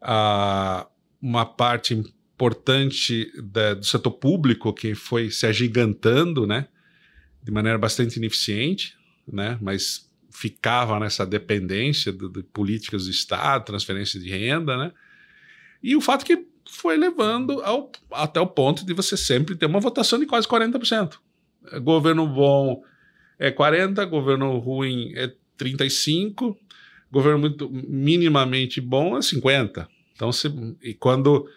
Ah, 0.00 0.86
uma 1.20 1.44
parte 1.44 1.94
importante 1.94 3.32
da- 3.42 3.74
do 3.74 3.84
setor 3.84 4.12
público 4.12 4.72
que 4.72 4.94
foi 4.94 5.30
se 5.30 5.46
agigantando, 5.46 6.46
né? 6.46 6.68
De 7.42 7.50
maneira 7.50 7.78
bastante 7.78 8.16
ineficiente, 8.16 8.94
né? 9.26 9.58
Mas 9.60 10.10
ficava 10.30 11.00
nessa 11.00 11.24
dependência 11.26 12.12
de 12.12 12.42
políticas 12.52 13.04
do 13.06 13.10
Estado, 13.10 13.64
transferência 13.64 14.20
de 14.20 14.28
renda, 14.28 14.76
né? 14.76 14.92
E 15.82 15.96
o 15.96 16.00
fato 16.00 16.24
que 16.26 16.46
foi 16.68 16.96
levando 16.96 17.62
ao- 17.62 17.90
até 18.12 18.40
o 18.40 18.46
ponto 18.46 18.84
de 18.84 18.92
você 18.92 19.16
sempre 19.16 19.54
ter 19.56 19.66
uma 19.66 19.80
votação 19.80 20.18
de 20.18 20.26
quase 20.26 20.46
40%. 20.46 21.20
É, 21.72 21.78
Governo 21.80 22.26
bom 22.26 22.82
é 23.38 23.50
40, 23.50 24.04
governo 24.04 24.58
ruim 24.58 25.12
é 25.14 25.32
35, 25.56 26.56
governo 27.10 27.38
muito 27.38 27.68
minimamente 27.70 28.80
bom 28.80 29.16
é 29.16 29.22
50. 29.22 29.88
Então, 30.14 30.32
se, 30.32 30.48
e 30.82 30.94
quando 30.94 31.48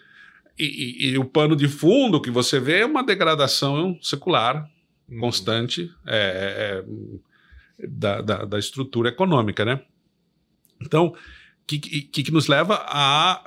e, 0.58 0.66
e- 0.66 1.10
e 1.12 1.18
o 1.18 1.26
pano 1.26 1.56
de 1.56 1.68
fundo 1.68 2.22
que 2.22 2.30
você 2.32 2.60
vê 2.60 2.80
é 2.80 2.86
uma 2.86 3.04
degradação 3.04 3.98
secular 4.02 4.70
Uhum. 5.12 5.20
constante 5.20 5.92
é, 6.06 6.84
é, 7.82 7.88
da, 7.88 8.22
da, 8.22 8.46
da 8.46 8.60
estrutura 8.60 9.10
econômica, 9.10 9.66
né? 9.66 9.82
Então, 10.82 11.16
que, 11.66 11.80
que, 11.80 12.24
que 12.24 12.32
nos 12.32 12.48
leva 12.48 12.76
a, 12.88 13.44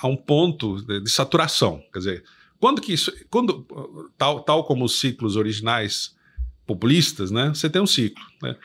a 0.00 0.06
um 0.06 0.16
ponto 0.16 0.80
de, 0.84 1.00
de 1.00 1.10
saturação. 1.10 1.82
Quer 1.92 1.98
dizer, 1.98 2.24
quando 2.58 2.80
que 2.80 2.92
isso. 2.92 3.12
Quando, 3.28 3.66
tal, 4.16 4.40
tal 4.42 4.64
como 4.64 4.84
os 4.84 4.98
ciclos 4.98 5.36
originais 5.36 6.16
populistas, 6.66 7.30
né? 7.30 7.48
Você 7.48 7.68
tem 7.68 7.82
um 7.82 7.86
ciclo. 7.86 8.24
Né? 8.42 8.56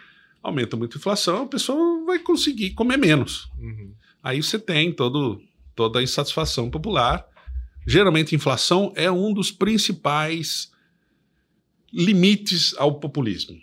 Aumenta 0.45 0.77
muito 0.77 0.97
a 0.97 0.99
inflação, 0.99 1.43
a 1.43 1.47
pessoa 1.47 2.05
vai 2.05 2.19
conseguir 2.19 2.71
comer 2.71 2.97
menos. 2.97 3.49
Uhum. 3.58 3.93
Aí 4.23 4.43
você 4.43 4.60
tem 4.60 4.91
todo, 4.91 5.41
toda 5.75 5.99
a 5.99 6.03
insatisfação 6.03 6.69
popular. 6.69 7.27
Geralmente, 7.88 8.36
inflação 8.36 8.93
é 8.95 9.10
um 9.10 9.34
dos 9.34 9.51
principais 9.51 10.71
limites 11.91 12.75
ao 12.77 12.99
populismo, 12.99 13.58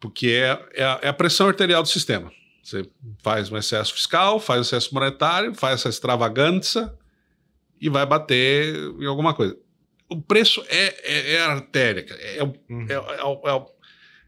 porque 0.00 0.28
é, 0.28 0.68
é, 0.74 0.84
a, 0.84 0.98
é 1.02 1.08
a 1.08 1.12
pressão 1.12 1.46
arterial 1.46 1.82
do 1.82 1.88
sistema. 1.88 2.32
Você 2.62 2.88
faz 3.22 3.52
um 3.52 3.56
excesso 3.56 3.92
fiscal, 3.94 4.40
faz 4.40 4.58
um 4.58 4.62
excesso 4.62 4.92
monetário, 4.92 5.54
faz 5.54 5.80
essa 5.80 5.88
extravagância 5.88 6.92
e 7.80 7.88
vai 7.88 8.04
bater 8.06 8.74
em 8.98 9.06
alguma 9.06 9.34
coisa. 9.34 9.56
O 10.08 10.20
preço 10.20 10.64
é, 10.68 10.94
é, 11.02 11.32
é 11.34 11.42
a 11.42 11.52
artéria, 11.52 12.06
é, 12.10 12.42
Uhum. 12.42 12.86
é, 12.88 12.94
é 12.94 13.50
é 13.52 13.66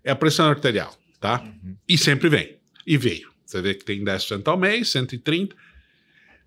é 0.05 0.11
a 0.13 0.17
pressão 0.17 0.47
arterial, 0.49 0.95
tá? 1.27 1.43
Uhum. 1.43 1.77
E 1.89 1.99
sempre 1.99 2.29
vem. 2.29 2.57
E 2.87 2.97
veio. 2.97 3.29
Você 3.45 3.61
vê 3.61 3.75
que 3.75 3.85
tem 3.85 4.05
10% 4.05 4.47
ao 4.47 4.57
mês, 4.57 4.91
130. 4.91 5.57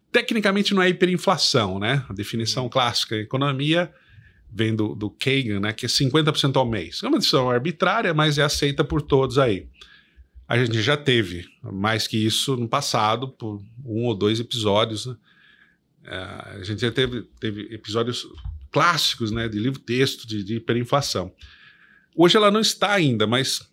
Tecnicamente 0.10 0.74
não 0.74 0.82
é 0.82 0.88
hiperinflação, 0.88 1.80
né? 1.80 2.06
A 2.10 2.14
definição 2.14 2.70
clássica 2.70 3.16
em 3.18 3.20
economia 3.20 3.94
vem 4.50 4.74
do, 4.74 4.96
do 4.96 5.10
Kagan, 5.10 5.60
né, 5.60 5.74
que 5.74 5.86
é 5.86 5.90
50% 5.90 6.56
ao 6.56 6.66
mês. 6.66 7.04
É 7.04 7.08
uma 7.08 7.20
decisão 7.20 7.52
arbitrária, 7.52 8.14
mas 8.14 8.38
é 8.38 8.44
aceita 8.44 8.84
por 8.84 9.02
todos 9.02 9.38
aí. 9.38 9.68
A 10.48 10.58
gente 10.58 10.82
já 10.82 10.98
teve 10.98 11.48
mais 11.62 12.08
que 12.08 12.18
isso 12.18 12.56
no 12.58 12.68
passado, 12.68 13.28
por 13.28 13.62
um 13.86 14.06
ou 14.06 14.16
dois 14.16 14.40
episódios. 14.40 15.06
Né? 15.06 15.16
É, 16.06 16.16
a 16.60 16.64
gente 16.64 16.82
já 16.82 16.92
teve, 16.92 17.22
teve 17.40 17.72
episódios 17.72 18.26
clássicos 18.72 19.30
né, 19.30 19.48
de 19.48 19.60
livro-texto, 19.60 20.28
de, 20.28 20.44
de 20.44 20.56
hiperinflação. 20.56 21.32
Hoje 22.16 22.36
ela 22.36 22.50
não 22.50 22.62
está 22.62 22.92
ainda, 22.94 23.28
mas 23.28 23.69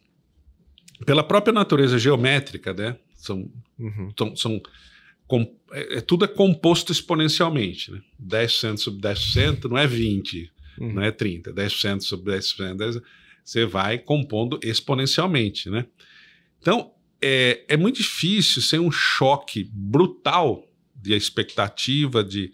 pela 1.04 1.22
própria 1.22 1.52
natureza 1.52 1.98
geométrica, 1.98 2.72
né, 2.72 2.96
são, 3.14 3.50
uhum. 3.78 4.12
são, 4.16 4.36
são 4.36 4.62
com, 5.26 5.42
é, 5.72 5.98
é, 5.98 6.00
tudo 6.00 6.24
é 6.24 6.28
composto 6.28 6.92
exponencialmente. 6.92 7.90
Né? 7.90 8.00
10% 8.22 8.78
sobre 8.78 9.00
10% 9.00 9.64
não 9.64 9.76
é 9.76 9.86
20, 9.86 10.50
uhum. 10.78 10.92
não 10.94 11.02
é 11.02 11.10
30. 11.10 11.52
10% 11.52 12.00
sobre 12.00 12.34
10%, 12.34 12.76
10%, 12.76 13.02
você 13.44 13.64
vai 13.66 13.98
compondo 13.98 14.58
exponencialmente. 14.62 15.68
Né? 15.68 15.86
Então, 16.60 16.92
é, 17.20 17.64
é 17.68 17.76
muito 17.76 17.96
difícil 17.96 18.62
sem 18.62 18.78
um 18.78 18.90
choque 18.90 19.68
brutal 19.72 20.66
de 20.94 21.14
expectativa 21.14 22.22
de 22.22 22.52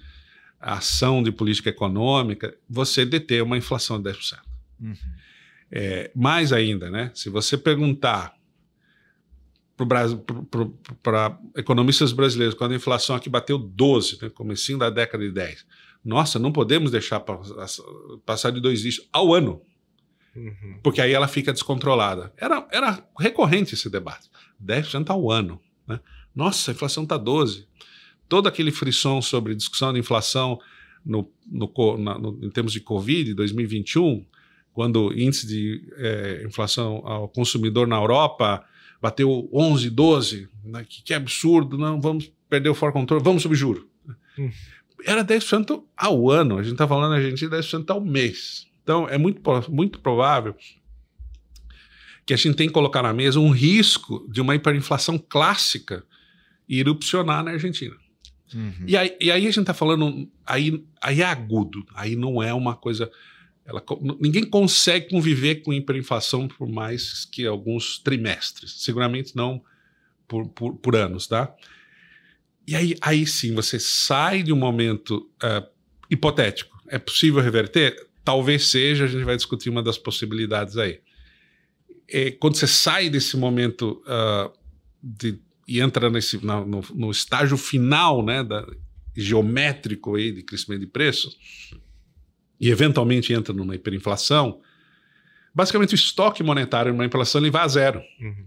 ação 0.60 1.22
de 1.22 1.32
política 1.32 1.70
econômica, 1.70 2.56
você 2.68 3.04
deter 3.04 3.42
uma 3.42 3.56
inflação 3.56 4.00
de 4.00 4.10
10%. 4.10 4.38
Uhum. 4.80 4.96
É, 5.74 6.10
mais 6.14 6.52
ainda, 6.52 6.90
né? 6.90 7.10
Se 7.14 7.30
você 7.30 7.56
perguntar 7.56 8.34
para 11.02 11.38
economistas 11.56 12.12
brasileiros, 12.12 12.54
quando 12.54 12.72
a 12.72 12.76
inflação 12.76 13.16
aqui 13.16 13.30
bateu 13.30 13.58
12, 13.58 14.18
né, 14.20 14.28
comecinho 14.28 14.78
da 14.78 14.90
década 14.90 15.24
de 15.24 15.32
10, 15.32 15.66
nossa, 16.04 16.38
não 16.38 16.52
podemos 16.52 16.90
deixar 16.90 17.24
passar 18.26 18.50
de 18.50 18.60
dois 18.60 18.82
dígitos 18.82 19.08
ao 19.12 19.32
ano, 19.32 19.62
uhum. 20.36 20.78
porque 20.82 21.00
aí 21.00 21.12
ela 21.12 21.26
fica 21.26 21.52
descontrolada. 21.52 22.32
Era, 22.36 22.66
era 22.70 23.08
recorrente 23.18 23.74
esse 23.74 23.88
debate. 23.88 24.28
10% 24.62 25.10
ao 25.10 25.30
ano. 25.30 25.60
Né? 25.86 25.98
Nossa, 26.34 26.70
a 26.70 26.74
inflação 26.74 27.04
está 27.04 27.16
12. 27.16 27.66
Todo 28.28 28.46
aquele 28.48 28.70
frisson 28.70 29.22
sobre 29.22 29.54
discussão 29.54 29.92
de 29.92 30.00
inflação 30.00 30.60
no, 31.04 31.30
no, 31.46 31.98
na, 31.98 32.18
no, 32.18 32.38
em 32.44 32.50
termos 32.50 32.72
de 32.72 32.80
Covid, 32.80 33.34
2021, 33.34 34.24
quando 34.72 35.08
o 35.08 35.12
índice 35.12 35.46
de 35.46 35.92
é, 35.96 36.44
inflação 36.46 37.02
ao 37.04 37.28
consumidor 37.28 37.86
na 37.86 37.96
Europa 37.96 38.64
bateu 39.00 39.48
11, 39.52 39.90
12, 39.90 40.48
né? 40.64 40.84
que, 40.88 41.02
que 41.02 41.14
absurdo, 41.14 41.76
não 41.76 42.00
vamos 42.00 42.32
perder 42.48 42.70
o 42.70 42.74
for 42.74 42.92
control, 42.92 43.20
vamos 43.20 43.42
subir 43.42 43.56
juro. 43.56 43.88
Hum. 44.38 44.50
Era 45.04 45.24
10% 45.24 45.82
ao 45.96 46.30
ano, 46.30 46.58
a 46.58 46.62
gente 46.62 46.72
está 46.72 46.86
falando 46.86 47.14
a 47.14 47.20
gente 47.20 47.46
10% 47.46 47.90
ao 47.90 48.00
mês. 48.00 48.66
Então 48.82 49.08
é 49.08 49.18
muito, 49.18 49.42
muito 49.70 49.98
provável 50.00 50.54
que 52.24 52.32
a 52.32 52.36
gente 52.36 52.54
tem 52.54 52.68
que 52.68 52.72
colocar 52.72 53.02
na 53.02 53.12
mesa 53.12 53.40
um 53.40 53.50
risco 53.50 54.26
de 54.30 54.40
uma 54.40 54.54
hiperinflação 54.54 55.18
clássica 55.18 56.04
erupcionar 56.68 57.44
na 57.44 57.50
Argentina. 57.50 57.96
Uhum. 58.54 58.84
E, 58.86 58.96
aí, 58.96 59.16
e 59.20 59.30
aí 59.30 59.42
a 59.42 59.50
gente 59.50 59.60
está 59.60 59.74
falando, 59.74 60.28
aí, 60.46 60.84
aí 61.00 61.20
é 61.20 61.24
agudo, 61.24 61.84
aí 61.94 62.14
não 62.14 62.42
é 62.42 62.52
uma 62.52 62.76
coisa 62.76 63.10
ela, 63.64 63.82
ninguém 64.20 64.44
consegue 64.44 65.08
conviver 65.08 65.56
com 65.56 65.72
hiperinflação 65.72 66.48
por 66.48 66.68
mais 66.68 67.24
que 67.24 67.46
alguns 67.46 67.98
trimestres, 67.98 68.82
seguramente 68.82 69.36
não 69.36 69.62
por, 70.26 70.48
por, 70.48 70.74
por 70.76 70.96
anos, 70.96 71.26
tá? 71.26 71.54
E 72.66 72.74
aí, 72.74 72.96
aí 73.00 73.26
sim, 73.26 73.54
você 73.54 73.78
sai 73.78 74.42
de 74.42 74.52
um 74.52 74.56
momento 74.56 75.30
uh, 75.42 75.66
hipotético. 76.10 76.80
É 76.88 76.98
possível 76.98 77.40
reverter? 77.40 78.08
Talvez 78.24 78.68
seja, 78.68 79.04
a 79.04 79.08
gente 79.08 79.24
vai 79.24 79.36
discutir 79.36 79.68
uma 79.68 79.82
das 79.82 79.98
possibilidades 79.98 80.76
aí. 80.76 81.00
É, 82.08 82.30
quando 82.32 82.56
você 82.56 82.66
sai 82.66 83.08
desse 83.08 83.36
momento 83.36 84.02
uh, 84.06 84.52
de, 85.02 85.38
e 85.66 85.80
entra 85.80 86.10
nesse, 86.10 86.44
no, 86.44 86.82
no, 86.94 87.10
estágio 87.10 87.56
final 87.56 88.24
né, 88.24 88.44
da, 88.44 88.66
geométrico 89.16 90.14
aí 90.14 90.32
de 90.32 90.42
crescimento 90.42 90.80
de 90.80 90.86
preços, 90.86 91.36
e 92.62 92.70
eventualmente 92.70 93.32
entra 93.32 93.52
numa 93.52 93.74
hiperinflação, 93.74 94.60
basicamente 95.52 95.94
o 95.94 95.96
estoque 95.96 96.44
monetário 96.44 96.92
numa 96.92 97.04
inflação 97.04 97.40
ele 97.40 97.50
vai 97.50 97.64
a 97.64 97.68
zero. 97.68 98.00
Uhum. 98.20 98.46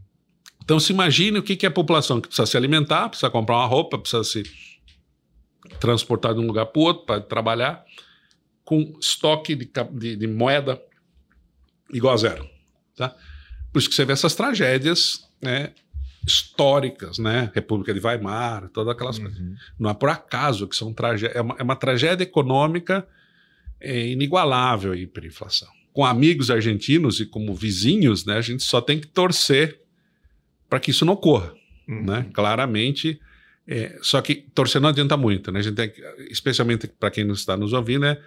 Então 0.63 0.79
se 0.79 0.93
imagine 0.93 1.37
o 1.37 1.43
que, 1.43 1.57
que 1.57 1.65
é 1.65 1.69
a 1.69 1.71
população 1.71 2.21
que 2.21 2.29
precisa 2.29 2.45
se 2.45 2.55
alimentar, 2.55 3.09
precisa 3.09 3.29
comprar 3.29 3.57
uma 3.57 3.65
roupa, 3.65 3.99
precisa 3.99 4.23
se 4.23 4.43
transportar 5.81 6.33
de 6.33 6.39
um 6.39 6.47
lugar 6.47 6.67
para 6.67 6.79
o 6.79 6.83
outro 6.83 7.05
para 7.05 7.19
trabalhar, 7.19 7.83
com 8.63 8.97
estoque 9.01 9.53
de, 9.53 9.69
de, 9.91 10.15
de, 10.15 10.27
moeda 10.27 10.81
igual 11.93 12.13
a 12.13 12.17
zero. 12.17 12.49
Tá? 12.95 13.13
Por 13.73 13.79
isso 13.79 13.89
que 13.89 13.95
você 13.95 14.05
vê 14.05 14.13
essas 14.13 14.33
tragédias 14.33 15.29
né, 15.41 15.73
históricas, 16.25 17.19
né? 17.19 17.51
República 17.53 17.93
de 17.93 17.99
Weimar, 17.99 18.69
todas 18.69 18.95
aquelas 18.95 19.17
uhum. 19.17 19.25
coisas. 19.25 19.41
Não 19.77 19.89
é 19.89 19.93
por 19.93 20.09
acaso 20.09 20.67
que 20.67 20.75
são 20.75 20.93
tragédias. 20.93 21.35
É 21.35 21.39
é 21.59 21.63
uma 21.63 21.75
tragédia 21.75 22.23
econômica 22.23 23.05
é 23.79 24.07
inigualável 24.07 24.91
a 24.91 24.97
hiperinflação. 24.97 25.69
Com 25.93 26.05
amigos 26.05 26.51
argentinos 26.51 27.19
e 27.19 27.25
como 27.25 27.53
vizinhos, 27.53 28.25
né, 28.25 28.37
a 28.37 28.41
gente 28.41 28.63
só 28.63 28.81
tem 28.81 28.99
que 28.99 29.07
torcer 29.07 29.79
para 30.69 30.79
que 30.79 30.91
isso 30.91 31.05
não 31.05 31.13
ocorra. 31.13 31.53
Uhum. 31.87 32.05
Né? 32.05 32.25
Claramente, 32.33 33.19
é, 33.67 33.97
só 34.01 34.21
que 34.21 34.35
torcer 34.35 34.81
não 34.81 34.89
adianta 34.89 35.15
muito. 35.15 35.51
Né? 35.51 35.59
A 35.59 35.63
gente 35.63 35.75
tem 35.75 35.89
que, 35.89 36.01
especialmente 36.29 36.87
para 36.87 37.11
quem 37.11 37.23
não 37.23 37.33
está 37.33 37.55
nos 37.55 37.73
ouvindo, 37.73 38.05
é 38.05 38.19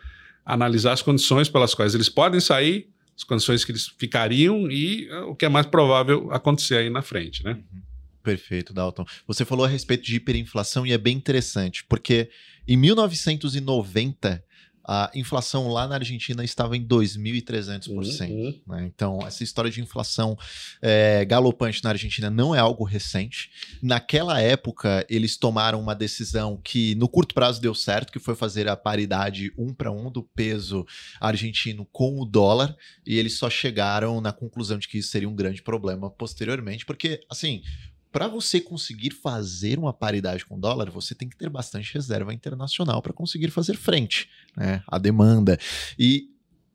analisar 0.44 0.92
as 0.92 1.02
condições 1.02 1.48
pelas 1.48 1.74
quais 1.74 1.94
eles 1.94 2.08
podem 2.08 2.40
sair, 2.40 2.88
as 3.16 3.24
condições 3.24 3.64
que 3.64 3.72
eles 3.72 3.86
ficariam 3.98 4.70
e 4.70 5.08
uh, 5.10 5.30
o 5.30 5.36
que 5.36 5.44
é 5.44 5.48
mais 5.48 5.66
provável 5.66 6.30
acontecer 6.32 6.76
aí 6.76 6.90
na 6.90 7.02
frente. 7.02 7.44
Né? 7.44 7.52
Uhum. 7.52 7.82
Perfeito, 8.22 8.72
Dalton. 8.72 9.04
Você 9.26 9.44
falou 9.44 9.64
a 9.64 9.68
respeito 9.68 10.04
de 10.04 10.16
hiperinflação 10.16 10.86
e 10.86 10.92
é 10.92 10.98
bem 10.98 11.16
interessante, 11.16 11.84
porque 11.88 12.30
em 12.66 12.76
1990 12.76 14.44
a 14.90 15.10
inflação 15.14 15.68
lá 15.68 15.86
na 15.86 15.96
Argentina 15.96 16.42
estava 16.42 16.74
em 16.74 16.82
2.300%. 16.82 18.30
Uhum. 18.30 18.60
Né? 18.66 18.86
Então, 18.86 19.18
essa 19.26 19.44
história 19.44 19.70
de 19.70 19.82
inflação 19.82 20.34
é, 20.80 21.26
galopante 21.26 21.84
na 21.84 21.90
Argentina 21.90 22.30
não 22.30 22.54
é 22.54 22.58
algo 22.58 22.84
recente. 22.84 23.50
Naquela 23.82 24.40
época, 24.40 25.04
eles 25.10 25.36
tomaram 25.36 25.78
uma 25.78 25.94
decisão 25.94 26.58
que 26.64 26.94
no 26.94 27.06
curto 27.06 27.34
prazo 27.34 27.60
deu 27.60 27.74
certo, 27.74 28.10
que 28.10 28.18
foi 28.18 28.34
fazer 28.34 28.66
a 28.66 28.76
paridade 28.76 29.52
um 29.58 29.74
para 29.74 29.92
um 29.92 30.10
do 30.10 30.22
peso 30.22 30.86
argentino 31.20 31.84
com 31.92 32.18
o 32.18 32.24
dólar, 32.24 32.74
e 33.06 33.18
eles 33.18 33.36
só 33.36 33.50
chegaram 33.50 34.22
na 34.22 34.32
conclusão 34.32 34.78
de 34.78 34.88
que 34.88 34.96
isso 34.96 35.10
seria 35.10 35.28
um 35.28 35.36
grande 35.36 35.60
problema 35.60 36.10
posteriormente, 36.10 36.86
porque, 36.86 37.20
assim, 37.28 37.62
para 38.10 38.28
você 38.28 38.60
conseguir 38.60 39.10
fazer 39.10 39.78
uma 39.78 39.92
paridade 39.92 40.44
com 40.44 40.56
o 40.56 40.60
dólar, 40.60 40.90
você 40.90 41.14
tem 41.14 41.28
que 41.28 41.36
ter 41.36 41.50
bastante 41.50 41.92
reserva 41.92 42.32
internacional 42.32 43.02
para 43.02 43.12
conseguir 43.12 43.50
fazer 43.50 43.76
frente 43.76 44.28
né, 44.56 44.82
à 44.86 44.98
demanda. 44.98 45.58
E 45.98 46.28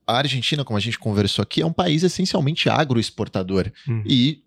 a 0.05 0.17
Argentina, 0.17 0.63
como 0.63 0.77
a 0.77 0.81
gente 0.81 0.99
conversou 0.99 1.41
aqui, 1.41 1.61
é 1.61 1.65
um 1.65 1.73
país 1.73 2.03
essencialmente 2.03 2.69
agroexportador. 2.69 3.71
Hum. 3.87 4.03
E 4.05 4.43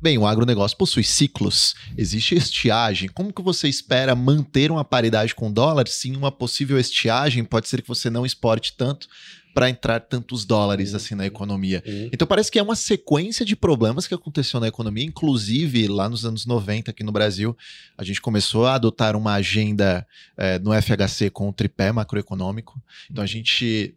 Bem, 0.00 0.16
o 0.16 0.24
agronegócio 0.24 0.76
possui 0.76 1.02
ciclos, 1.02 1.74
existe 1.96 2.36
estiagem. 2.36 3.08
Como 3.08 3.32
que 3.32 3.42
você 3.42 3.68
espera 3.68 4.14
manter 4.14 4.70
uma 4.70 4.84
paridade 4.84 5.34
com 5.34 5.48
o 5.48 5.52
dólar 5.52 5.88
se 5.88 6.08
em 6.08 6.16
uma 6.16 6.30
possível 6.30 6.78
estiagem 6.78 7.44
pode 7.44 7.68
ser 7.68 7.82
que 7.82 7.88
você 7.88 8.08
não 8.08 8.24
exporte 8.24 8.76
tanto 8.76 9.08
para 9.54 9.68
entrar 9.68 10.00
tantos 10.00 10.44
dólares 10.44 10.94
assim 10.94 11.14
na 11.14 11.26
economia. 11.26 11.82
Uhum. 11.86 12.10
Então 12.12 12.26
parece 12.26 12.50
que 12.50 12.58
é 12.58 12.62
uma 12.62 12.76
sequência 12.76 13.44
de 13.44 13.56
problemas 13.56 14.06
que 14.06 14.14
aconteceu 14.14 14.60
na 14.60 14.68
economia, 14.68 15.04
inclusive 15.04 15.88
lá 15.88 16.08
nos 16.08 16.24
anos 16.24 16.46
90 16.46 16.90
aqui 16.90 17.02
no 17.02 17.12
Brasil, 17.12 17.56
a 17.96 18.04
gente 18.04 18.20
começou 18.20 18.66
a 18.66 18.74
adotar 18.74 19.16
uma 19.16 19.34
agenda 19.34 20.06
é, 20.36 20.58
no 20.58 20.70
FHC 20.72 21.30
com 21.30 21.48
o 21.48 21.52
tripé 21.52 21.92
macroeconômico. 21.92 22.80
Então 23.10 23.22
a 23.22 23.26
gente 23.26 23.94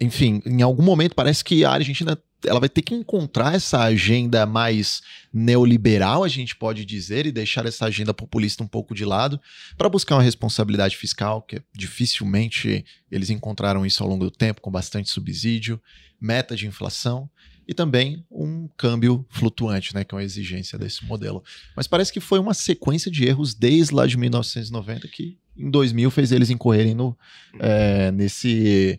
enfim, 0.00 0.40
em 0.46 0.62
algum 0.62 0.82
momento 0.82 1.14
parece 1.14 1.42
que 1.42 1.64
a 1.64 1.70
Argentina 1.72 2.16
ela 2.46 2.60
vai 2.60 2.68
ter 2.68 2.82
que 2.82 2.94
encontrar 2.94 3.54
essa 3.54 3.80
agenda 3.80 4.44
mais 4.46 5.02
neoliberal, 5.32 6.24
a 6.24 6.28
gente 6.28 6.56
pode 6.56 6.84
dizer, 6.84 7.26
e 7.26 7.32
deixar 7.32 7.66
essa 7.66 7.86
agenda 7.86 8.12
populista 8.12 8.62
um 8.62 8.68
pouco 8.68 8.94
de 8.94 9.04
lado, 9.04 9.40
para 9.76 9.88
buscar 9.88 10.16
uma 10.16 10.22
responsabilidade 10.22 10.96
fiscal, 10.96 11.42
que 11.42 11.62
dificilmente 11.74 12.84
eles 13.10 13.30
encontraram 13.30 13.84
isso 13.86 14.02
ao 14.02 14.08
longo 14.08 14.24
do 14.24 14.30
tempo, 14.30 14.60
com 14.60 14.70
bastante 14.70 15.10
subsídio, 15.10 15.80
meta 16.20 16.54
de 16.54 16.66
inflação 16.66 17.28
e 17.66 17.74
também 17.74 18.24
um 18.30 18.68
câmbio 18.76 19.24
flutuante, 19.30 19.94
né, 19.94 20.04
que 20.04 20.14
é 20.14 20.16
uma 20.16 20.24
exigência 20.24 20.78
desse 20.78 21.04
modelo. 21.04 21.42
Mas 21.76 21.86
parece 21.86 22.12
que 22.12 22.20
foi 22.20 22.38
uma 22.38 22.54
sequência 22.54 23.10
de 23.10 23.24
erros 23.24 23.54
desde 23.54 23.94
lá 23.94 24.06
de 24.06 24.16
1990 24.16 25.08
que 25.08 25.38
em 25.56 25.70
2000 25.70 26.10
fez 26.10 26.32
eles 26.32 26.50
incorrerem 26.50 26.94
no, 26.94 27.16
é, 27.58 28.10
nesse, 28.10 28.98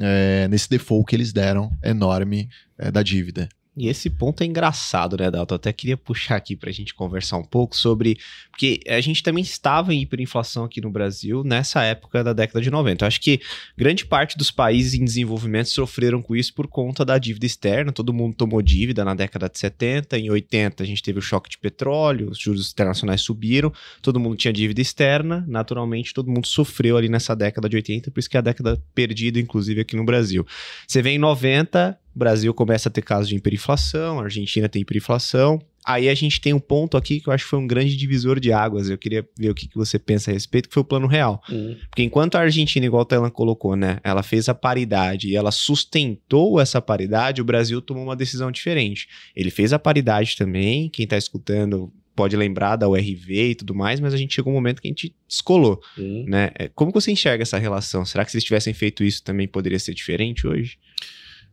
é, 0.00 0.46
nesse 0.48 0.68
default 0.68 1.08
que 1.08 1.16
eles 1.16 1.32
deram 1.32 1.70
enorme 1.82 2.48
é, 2.78 2.90
da 2.90 3.02
dívida. 3.02 3.48
E 3.76 3.88
esse 3.88 4.08
ponto 4.08 4.40
é 4.42 4.46
engraçado, 4.46 5.16
né, 5.16 5.28
Dalton? 5.30 5.56
Até 5.56 5.72
queria 5.72 5.96
puxar 5.96 6.36
aqui 6.36 6.54
para 6.54 6.70
a 6.70 6.72
gente 6.72 6.94
conversar 6.94 7.38
um 7.38 7.44
pouco 7.44 7.76
sobre. 7.76 8.16
Porque 8.50 8.78
a 8.86 9.00
gente 9.00 9.20
também 9.20 9.42
estava 9.42 9.92
em 9.92 10.00
hiperinflação 10.02 10.64
aqui 10.64 10.80
no 10.80 10.90
Brasil 10.90 11.42
nessa 11.42 11.82
época 11.82 12.22
da 12.22 12.32
década 12.32 12.60
de 12.60 12.70
90. 12.70 13.04
Eu 13.04 13.08
acho 13.08 13.20
que 13.20 13.40
grande 13.76 14.06
parte 14.06 14.38
dos 14.38 14.52
países 14.52 14.94
em 14.94 15.04
desenvolvimento 15.04 15.70
sofreram 15.70 16.22
com 16.22 16.36
isso 16.36 16.54
por 16.54 16.68
conta 16.68 17.04
da 17.04 17.18
dívida 17.18 17.46
externa. 17.46 17.90
Todo 17.90 18.12
mundo 18.12 18.36
tomou 18.36 18.62
dívida 18.62 19.04
na 19.04 19.12
década 19.12 19.48
de 19.48 19.58
70. 19.58 20.18
Em 20.18 20.30
80, 20.30 20.80
a 20.80 20.86
gente 20.86 21.02
teve 21.02 21.18
o 21.18 21.22
choque 21.22 21.50
de 21.50 21.58
petróleo, 21.58 22.30
os 22.30 22.38
juros 22.38 22.70
internacionais 22.70 23.22
subiram, 23.22 23.72
todo 24.00 24.20
mundo 24.20 24.36
tinha 24.36 24.52
dívida 24.52 24.80
externa. 24.80 25.44
Naturalmente, 25.48 26.14
todo 26.14 26.30
mundo 26.30 26.46
sofreu 26.46 26.96
ali 26.96 27.08
nessa 27.08 27.34
década 27.34 27.68
de 27.68 27.74
80, 27.74 28.12
por 28.12 28.20
isso 28.20 28.30
que 28.30 28.36
é 28.36 28.38
a 28.38 28.42
década 28.42 28.80
perdida, 28.94 29.40
inclusive 29.40 29.80
aqui 29.80 29.96
no 29.96 30.04
Brasil. 30.04 30.46
Você 30.86 31.02
vê 31.02 31.10
em 31.10 31.18
90, 31.18 31.98
o 32.14 32.18
Brasil 32.18 32.52
começa 32.54 32.88
a 32.88 32.92
ter 32.92 33.02
casos 33.02 33.28
de 33.28 33.36
hiperinflação, 33.36 34.20
a 34.20 34.24
Argentina 34.24 34.68
tem 34.68 34.82
hiperinflação. 34.82 35.60
Aí 35.86 36.08
a 36.08 36.14
gente 36.14 36.40
tem 36.40 36.54
um 36.54 36.58
ponto 36.60 36.96
aqui 36.96 37.20
que 37.20 37.28
eu 37.28 37.32
acho 37.32 37.44
que 37.44 37.50
foi 37.50 37.58
um 37.58 37.66
grande 37.66 37.94
divisor 37.94 38.40
de 38.40 38.50
águas. 38.52 38.88
Eu 38.88 38.96
queria 38.96 39.28
ver 39.38 39.50
o 39.50 39.54
que, 39.54 39.68
que 39.68 39.76
você 39.76 39.98
pensa 39.98 40.30
a 40.30 40.34
respeito, 40.34 40.66
que 40.66 40.72
foi 40.72 40.80
o 40.80 40.84
plano 40.84 41.06
real. 41.06 41.42
Uhum. 41.50 41.76
Porque 41.90 42.02
enquanto 42.02 42.36
a 42.36 42.40
Argentina, 42.40 42.86
igual 42.86 43.02
o 43.02 43.04
Thailand 43.04 43.32
colocou, 43.34 43.76
né? 43.76 43.98
Ela 44.02 44.22
fez 44.22 44.48
a 44.48 44.54
paridade 44.54 45.28
e 45.28 45.36
ela 45.36 45.50
sustentou 45.50 46.58
essa 46.58 46.80
paridade, 46.80 47.42
o 47.42 47.44
Brasil 47.44 47.82
tomou 47.82 48.02
uma 48.04 48.16
decisão 48.16 48.50
diferente. 48.50 49.08
Ele 49.36 49.50
fez 49.50 49.72
a 49.74 49.78
paridade 49.78 50.36
também, 50.36 50.88
quem 50.88 51.06
tá 51.06 51.18
escutando 51.18 51.92
pode 52.16 52.34
lembrar 52.36 52.76
da 52.76 52.88
URV 52.88 53.50
e 53.50 53.54
tudo 53.54 53.74
mais, 53.74 53.98
mas 54.00 54.14
a 54.14 54.16
gente 54.16 54.34
chegou 54.34 54.52
um 54.52 54.56
momento 54.56 54.80
que 54.80 54.86
a 54.88 54.90
gente 54.90 55.14
descolou, 55.28 55.80
Uhum. 55.98 56.24
né? 56.28 56.50
É, 56.54 56.68
Como 56.68 56.92
que 56.92 57.00
você 57.00 57.10
enxerga 57.10 57.42
essa 57.42 57.58
relação? 57.58 58.04
Será 58.06 58.24
que 58.24 58.30
se 58.30 58.36
eles 58.36 58.44
tivessem 58.44 58.72
feito 58.72 59.02
isso 59.04 59.22
também 59.22 59.46
poderia 59.48 59.78
ser 59.78 59.92
diferente 59.92 60.46
hoje? 60.46 60.78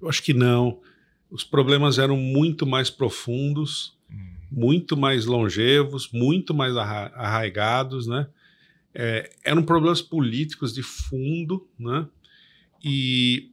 Eu 0.01 0.09
acho 0.09 0.23
que 0.23 0.33
não. 0.33 0.79
Os 1.29 1.43
problemas 1.43 1.97
eram 1.97 2.17
muito 2.17 2.65
mais 2.65 2.89
profundos, 2.89 3.97
muito 4.51 4.97
mais 4.97 5.25
longevos, 5.25 6.09
muito 6.11 6.53
mais 6.53 6.75
arra- 6.75 7.11
arraigados, 7.15 8.07
né? 8.07 8.27
É, 8.93 9.31
eram 9.43 9.63
problemas 9.63 10.01
políticos 10.01 10.73
de 10.73 10.83
fundo, 10.83 11.65
né? 11.79 12.05
E, 12.83 13.51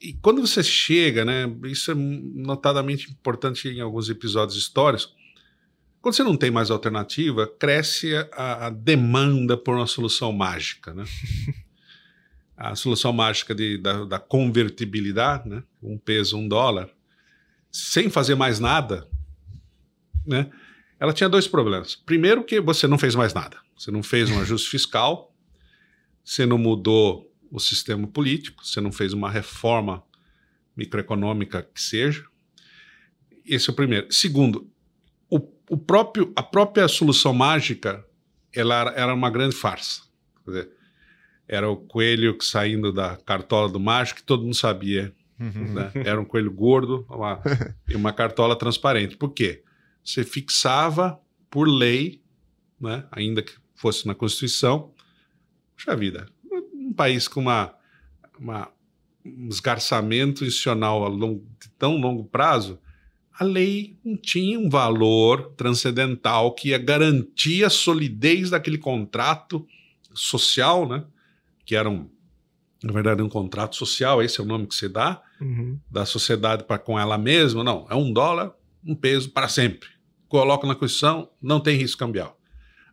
e 0.00 0.14
quando 0.14 0.40
você 0.44 0.62
chega, 0.62 1.24
né? 1.24 1.44
Isso 1.66 1.92
é 1.92 1.94
notadamente 1.94 3.10
importante 3.10 3.68
em 3.68 3.80
alguns 3.80 4.08
episódios 4.08 4.56
históricos. 4.58 5.14
Quando 6.00 6.14
você 6.16 6.24
não 6.24 6.36
tem 6.36 6.50
mais 6.50 6.70
alternativa, 6.70 7.46
cresce 7.46 8.12
a, 8.32 8.66
a 8.66 8.70
demanda 8.70 9.56
por 9.56 9.76
uma 9.76 9.86
solução 9.86 10.32
mágica, 10.32 10.92
né? 10.92 11.04
a 12.56 12.74
solução 12.74 13.12
mágica 13.12 13.54
de, 13.54 13.78
da, 13.78 14.04
da 14.04 14.18
convertibilidade, 14.18 15.48
né? 15.48 15.62
um 15.82 15.98
peso, 15.98 16.36
um 16.36 16.46
dólar, 16.46 16.88
sem 17.70 18.08
fazer 18.08 18.34
mais 18.34 18.60
nada, 18.60 19.08
né? 20.26 20.50
ela 20.98 21.12
tinha 21.12 21.28
dois 21.28 21.48
problemas. 21.48 21.96
Primeiro, 21.96 22.44
que 22.44 22.60
você 22.60 22.86
não 22.86 22.98
fez 22.98 23.14
mais 23.14 23.34
nada. 23.34 23.58
Você 23.76 23.90
não 23.90 24.02
fez 24.02 24.30
um 24.30 24.40
ajuste 24.40 24.70
fiscal, 24.70 25.34
você 26.24 26.46
não 26.46 26.56
mudou 26.56 27.30
o 27.50 27.58
sistema 27.58 28.06
político, 28.06 28.64
você 28.64 28.80
não 28.80 28.92
fez 28.92 29.12
uma 29.12 29.30
reforma 29.30 30.02
microeconômica 30.76 31.62
que 31.62 31.80
seja. 31.80 32.24
Esse 33.44 33.68
é 33.68 33.72
o 33.72 33.76
primeiro. 33.76 34.10
Segundo, 34.12 34.70
o, 35.28 35.36
o 35.68 35.76
próprio, 35.76 36.32
a 36.34 36.42
própria 36.42 36.88
solução 36.88 37.34
mágica 37.34 38.04
ela 38.52 38.92
era, 38.96 39.12
uma 39.12 39.30
grande 39.30 39.54
farsa. 39.54 40.02
Quer 40.44 40.50
dizer, 40.50 40.70
era 41.46 41.68
o 41.70 41.76
coelho 41.76 42.36
saindo 42.40 42.92
da 42.92 43.16
cartola 43.16 43.68
do 43.68 43.78
mágico 43.80 44.20
que 44.20 44.26
todo 44.26 44.42
mundo 44.44 44.54
sabia. 44.56 45.12
né? 45.38 45.90
Era 45.94 46.20
um 46.20 46.24
coelho 46.24 46.50
gordo 46.52 47.04
uma- 47.08 47.40
e 47.88 47.94
uma 47.96 48.12
cartola 48.12 48.56
transparente. 48.56 49.16
Por 49.16 49.30
quê? 49.30 49.62
Você 50.02 50.22
fixava 50.24 51.20
por 51.50 51.68
lei, 51.68 52.22
né? 52.80 53.04
ainda 53.10 53.42
que 53.42 53.52
fosse 53.74 54.06
na 54.06 54.14
Constituição, 54.14 54.92
puxa 55.76 55.96
vida, 55.96 56.26
um 56.72 56.92
país 56.92 57.26
com 57.28 57.40
uma, 57.40 57.74
uma- 58.38 58.68
um 59.24 59.48
esgarçamento 59.48 60.44
institucional 60.44 61.04
a 61.04 61.08
longo- 61.08 61.44
de 61.60 61.68
tão 61.78 61.96
longo 61.96 62.24
prazo, 62.24 62.78
a 63.38 63.42
lei 63.42 63.96
não 64.04 64.16
tinha 64.16 64.58
um 64.60 64.68
valor 64.70 65.52
transcendental 65.56 66.54
que 66.54 66.68
ia 66.68 66.78
garantir 66.78 67.64
a 67.64 67.70
solidez 67.70 68.50
daquele 68.50 68.78
contrato 68.78 69.66
social, 70.14 70.88
né? 70.88 71.04
Que 71.64 71.74
era 71.76 71.88
um, 71.88 72.08
na 72.82 72.92
verdade, 72.92 73.22
um 73.22 73.28
contrato 73.28 73.76
social, 73.76 74.22
esse 74.22 74.40
é 74.40 74.44
o 74.44 74.46
nome 74.46 74.66
que 74.66 74.74
se 74.74 74.88
dá, 74.88 75.22
Uhum. 75.40 75.78
da 75.90 76.06
sociedade 76.06 76.64
para 76.64 76.78
com 76.78 76.98
ela 76.98 77.18
mesma, 77.18 77.62
não, 77.64 77.86
é 77.90 77.94
um 77.94 78.12
dólar, 78.12 78.52
um 78.86 78.94
peso 78.94 79.30
para 79.30 79.48
sempre. 79.48 79.88
Coloca 80.28 80.66
na 80.66 80.74
Constituição, 80.74 81.28
não 81.42 81.60
tem 81.60 81.76
risco 81.76 81.98
cambial. 81.98 82.38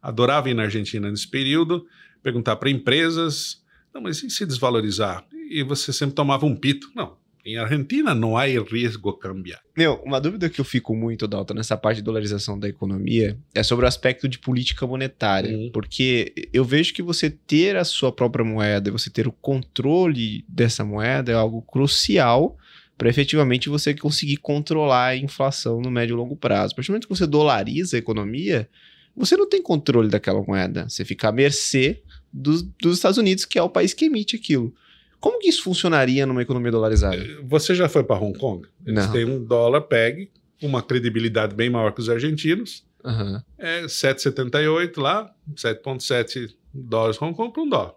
Adorava 0.02 0.50
ir 0.50 0.54
na 0.54 0.64
Argentina 0.64 1.10
nesse 1.10 1.28
período, 1.28 1.86
perguntar 2.24 2.56
para 2.58 2.70
empresas, 2.70 3.64
não, 3.94 4.02
mas 4.02 4.22
e 4.24 4.30
se 4.30 4.46
desvalorizar? 4.46 5.26
E 5.50 5.64
você 5.64 5.94
sempre 5.94 6.16
tomava 6.16 6.46
um 6.46 6.56
pito. 6.56 6.90
Não, 6.96 7.18
em 7.46 7.58
Argentina 7.58 8.14
não 8.14 8.38
há 8.38 8.46
risco 8.46 9.14
cambial. 9.14 9.60
Meu, 9.76 10.02
uma 10.06 10.20
dúvida 10.20 10.50
que 10.50 10.62
eu 10.62 10.66
fico 10.66 10.96
muito, 10.96 11.28
Dalton, 11.28 11.56
nessa 11.56 11.76
parte 11.76 11.98
de 11.98 12.04
dolarização 12.04 12.60
da 12.60 12.70
economia 12.70 13.38
é 13.54 13.64
sobre 13.64 13.86
o 13.86 13.88
aspecto 13.88 14.28
de 14.28 14.38
política 14.38 14.86
monetária. 14.86 15.56
Uhum. 15.56 15.72
Porque 15.72 16.34
eu 16.54 16.64
vejo 16.64 16.94
que 16.94 17.02
você 17.02 17.30
ter 17.30 17.76
a 17.76 17.84
sua 17.84 18.12
própria 18.12 18.46
moeda 18.46 18.90
e 18.90 18.92
você 18.92 19.10
ter 19.10 19.28
o 19.28 19.32
controle 19.32 20.46
dessa 20.48 20.86
moeda 20.86 21.32
é 21.32 21.36
algo 21.36 21.62
crucial 21.62 22.58
para 22.98 23.10
efetivamente 23.10 23.70
você 23.70 23.96
conseguir 23.96 24.38
controlar 24.38 25.08
a 25.08 25.18
inflação 25.18 25.82
no 25.82 25.90
médio 25.90 26.14
e 26.14 26.18
longo 26.18 26.36
prazo. 26.36 26.74
A 26.74 26.76
partir 26.76 26.90
do 26.90 26.92
momento 26.92 27.08
que 27.08 27.16
você 27.16 27.26
dolariza 27.26 27.98
a 27.98 28.00
economia, 28.00 28.70
você 29.16 29.36
não 29.36 29.50
tem 29.50 29.62
controle 29.64 30.10
daquela 30.10 30.44
moeda. 30.44 30.88
Você 30.88 31.04
fica 31.04 31.30
à 31.30 31.32
mercê 31.32 32.04
dos, 32.32 32.62
dos 32.62 32.98
Estados 32.98 33.18
Unidos, 33.18 33.46
que 33.46 33.58
é 33.58 33.64
o 33.64 33.70
país 33.70 33.94
que 33.94 34.06
emite 34.06 34.36
aquilo. 34.36 34.74
Como 35.22 35.40
que 35.40 35.48
isso 35.48 35.64
funcionaria 35.64 36.26
numa 36.26 36.42
economia 36.42 36.72
dolarizada? 36.72 37.18
Você 37.44 37.74
já 37.74 37.88
foi 37.88 38.04
para 38.04 38.20
Hong 38.20 38.38
Kong? 38.38 38.68
Eles 38.86 39.06
Não. 39.06 39.12
têm 39.14 39.24
um 39.24 39.42
dólar 39.42 39.82
PEG, 39.82 40.30
uma 40.62 40.82
credibilidade 40.84 41.56
bem 41.56 41.70
maior 41.70 41.94
que 41.94 42.02
os 42.02 42.10
argentinos. 42.10 42.84
Aham. 43.04 43.44
é 43.58 43.84
7,78 43.86 45.00
lá, 45.02 45.34
7,7 45.56 46.54
dólares 46.74 47.20
Hong 47.22 47.36
Kong 47.36 47.52
por 47.54 47.62
um 47.62 47.70
dólar. 47.70 47.94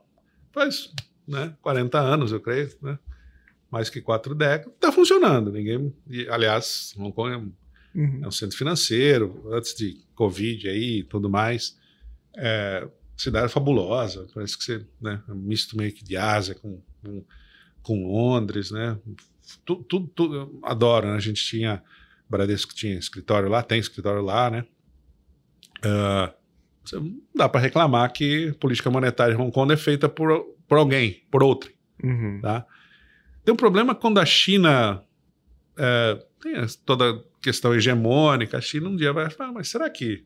Faz 0.53 0.91
né, 1.27 1.53
40 1.61 1.99
anos, 1.99 2.33
eu 2.33 2.41
creio, 2.41 2.71
né? 2.83 2.99
mais 3.71 3.91
que 3.91 4.01
quatro 4.01 4.35
décadas. 4.35 4.73
Está 4.75 4.93
funcionando. 4.93 5.51
Ninguém, 5.51 5.93
e, 6.09 6.29
aliás, 6.29 6.95
Hong 6.97 7.13
Kong 7.13 7.33
é 7.35 7.37
um, 7.37 7.53
Uhum. 7.95 8.21
é 8.25 8.27
um 8.27 8.31
centro 8.31 8.57
financeiro, 8.59 9.45
antes 9.53 9.73
de 9.75 9.99
Covid 10.17 10.69
aí 10.69 10.99
e 10.99 11.05
tudo 11.05 11.29
mais. 11.31 11.77
É, 12.37 12.89
cidade 13.17 13.53
fabulosa, 13.53 14.27
parece 14.35 14.59
que 14.59 14.65
você, 14.65 14.85
né, 15.01 15.23
é 15.29 15.33
um 15.33 15.37
misto 15.37 15.77
meio 15.77 15.93
que 15.93 16.03
de 16.03 16.17
Ásia 16.17 16.55
com, 16.57 16.81
com, 17.05 17.25
com 17.83 18.07
Londres, 18.07 18.71
né? 18.71 18.99
Tudo, 19.65 19.85
tudo, 19.85 20.07
tudo 20.09 20.61
adoro, 20.63 21.09
né? 21.09 21.17
A 21.17 21.21
gente 21.21 21.45
tinha, 21.45 21.83
Bradesco 22.29 22.75
tinha 22.75 22.99
escritório 22.99 23.49
lá, 23.49 23.63
tem 23.63 23.79
escritório 23.79 24.23
lá, 24.23 24.51
né? 24.51 24.65
Ah, 25.83 26.33
não 26.93 27.21
dá 27.35 27.49
para 27.49 27.61
reclamar 27.61 28.13
que 28.13 28.53
política 28.61 28.91
monetária 28.91 29.35
de 29.35 29.41
Hong 29.41 29.53
Kong 29.53 29.73
é 29.73 29.77
feita 29.77 30.09
por, 30.09 30.45
por 30.67 30.79
alguém, 30.79 31.23
por 31.31 31.43
outro. 31.43 31.71
Uhum. 32.03 32.41
Tá? 32.41 32.67
Tem 33.45 33.53
um 33.53 33.57
problema 33.57 33.95
quando 33.95 34.19
a 34.19 34.27
China 34.27 35.03
é, 35.77 36.23
tem 36.43 36.55
toda 36.85 37.11
a 37.11 37.21
questão 37.43 37.75
hegemônica, 37.75 38.57
a 38.57 38.61
China 38.61 38.89
um 38.89 38.97
dia 38.97 39.13
vai 39.13 39.31
falar, 39.31 39.53
mas 39.53 39.69
será 39.69 39.89
que 39.89 40.25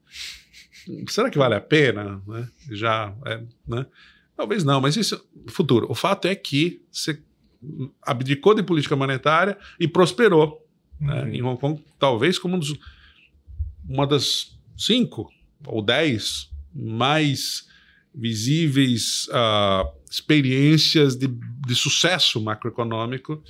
será 1.08 1.30
que 1.30 1.38
vale 1.38 1.54
a 1.54 1.60
pena? 1.60 2.22
Né? 2.26 2.48
Já, 2.70 3.14
é, 3.26 3.42
né? 3.66 3.86
Talvez 4.38 4.62
não, 4.62 4.80
mas 4.80 4.96
isso 4.96 5.16
é 5.16 5.50
futuro. 5.50 5.88
O 5.90 5.96
fato 5.96 6.28
é 6.28 6.34
que 6.36 6.80
você 6.92 7.20
abdicou 8.00 8.54
de 8.54 8.62
política 8.62 8.94
monetária 8.94 9.58
e 9.80 9.88
prosperou 9.88 10.64
né? 11.00 11.22
Uhum. 11.24 11.28
em 11.28 11.42
Hong 11.42 11.60
Kong, 11.60 11.84
talvez 11.98 12.38
como 12.38 12.54
um 12.54 12.58
dos- 12.60 12.78
uma 13.88 14.06
das 14.06 14.56
cinco 14.76 15.28
ou 15.66 15.82
dez 15.82 16.48
mais 16.72 17.66
visíveis 18.14 19.28
ah, 19.32 19.90
experiências 20.08 21.16
de, 21.16 21.26
de 21.26 21.74
sucesso 21.74 22.40
macroeconômico 22.40 23.42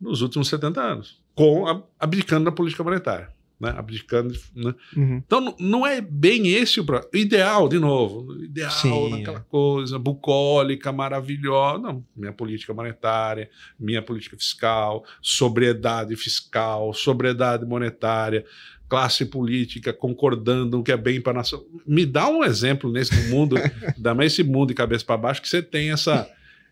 nos 0.00 0.22
últimos 0.22 0.48
70 0.48 0.80
anos, 0.80 1.20
com 1.34 1.84
abdicando 1.98 2.46
da 2.46 2.52
política 2.52 2.82
monetária. 2.82 3.28
Né? 3.60 3.74
Abdicando, 3.76 4.34
né? 4.56 4.74
Uhum. 4.96 5.22
Então, 5.26 5.54
não 5.60 5.86
é 5.86 6.00
bem 6.00 6.48
esse 6.48 6.80
o 6.80 6.84
pro- 6.84 7.06
o 7.12 7.16
ideal, 7.16 7.68
de 7.68 7.78
novo. 7.78 8.42
Ideal, 8.42 8.70
Sim, 8.70 9.10
naquela 9.10 9.38
é. 9.40 9.44
coisa 9.50 9.98
bucólica, 9.98 10.90
maravilhosa. 10.90 11.78
Não, 11.82 12.04
minha 12.16 12.32
política 12.32 12.72
monetária, 12.72 13.50
minha 13.78 14.00
política 14.00 14.34
fiscal, 14.36 15.04
sobriedade 15.20 16.16
fiscal, 16.16 16.94
sobriedade 16.94 17.66
monetária, 17.66 18.46
classe 18.88 19.26
política 19.26 19.92
concordando 19.92 20.80
o 20.80 20.82
que 20.82 20.90
é 20.90 20.96
bem 20.96 21.20
para 21.20 21.32
a 21.32 21.36
nação. 21.36 21.64
Me 21.86 22.06
dá 22.06 22.28
um 22.28 22.42
exemplo 22.42 22.90
nesse 22.90 23.28
mundo, 23.28 23.56
dá 23.96 24.16
esse 24.24 24.42
mundo 24.42 24.68
de 24.68 24.74
cabeça 24.74 25.04
para 25.04 25.16
baixo, 25.16 25.42
que 25.42 25.48
você 25.48 25.62
tem 25.62 25.92
essa, 25.92 26.28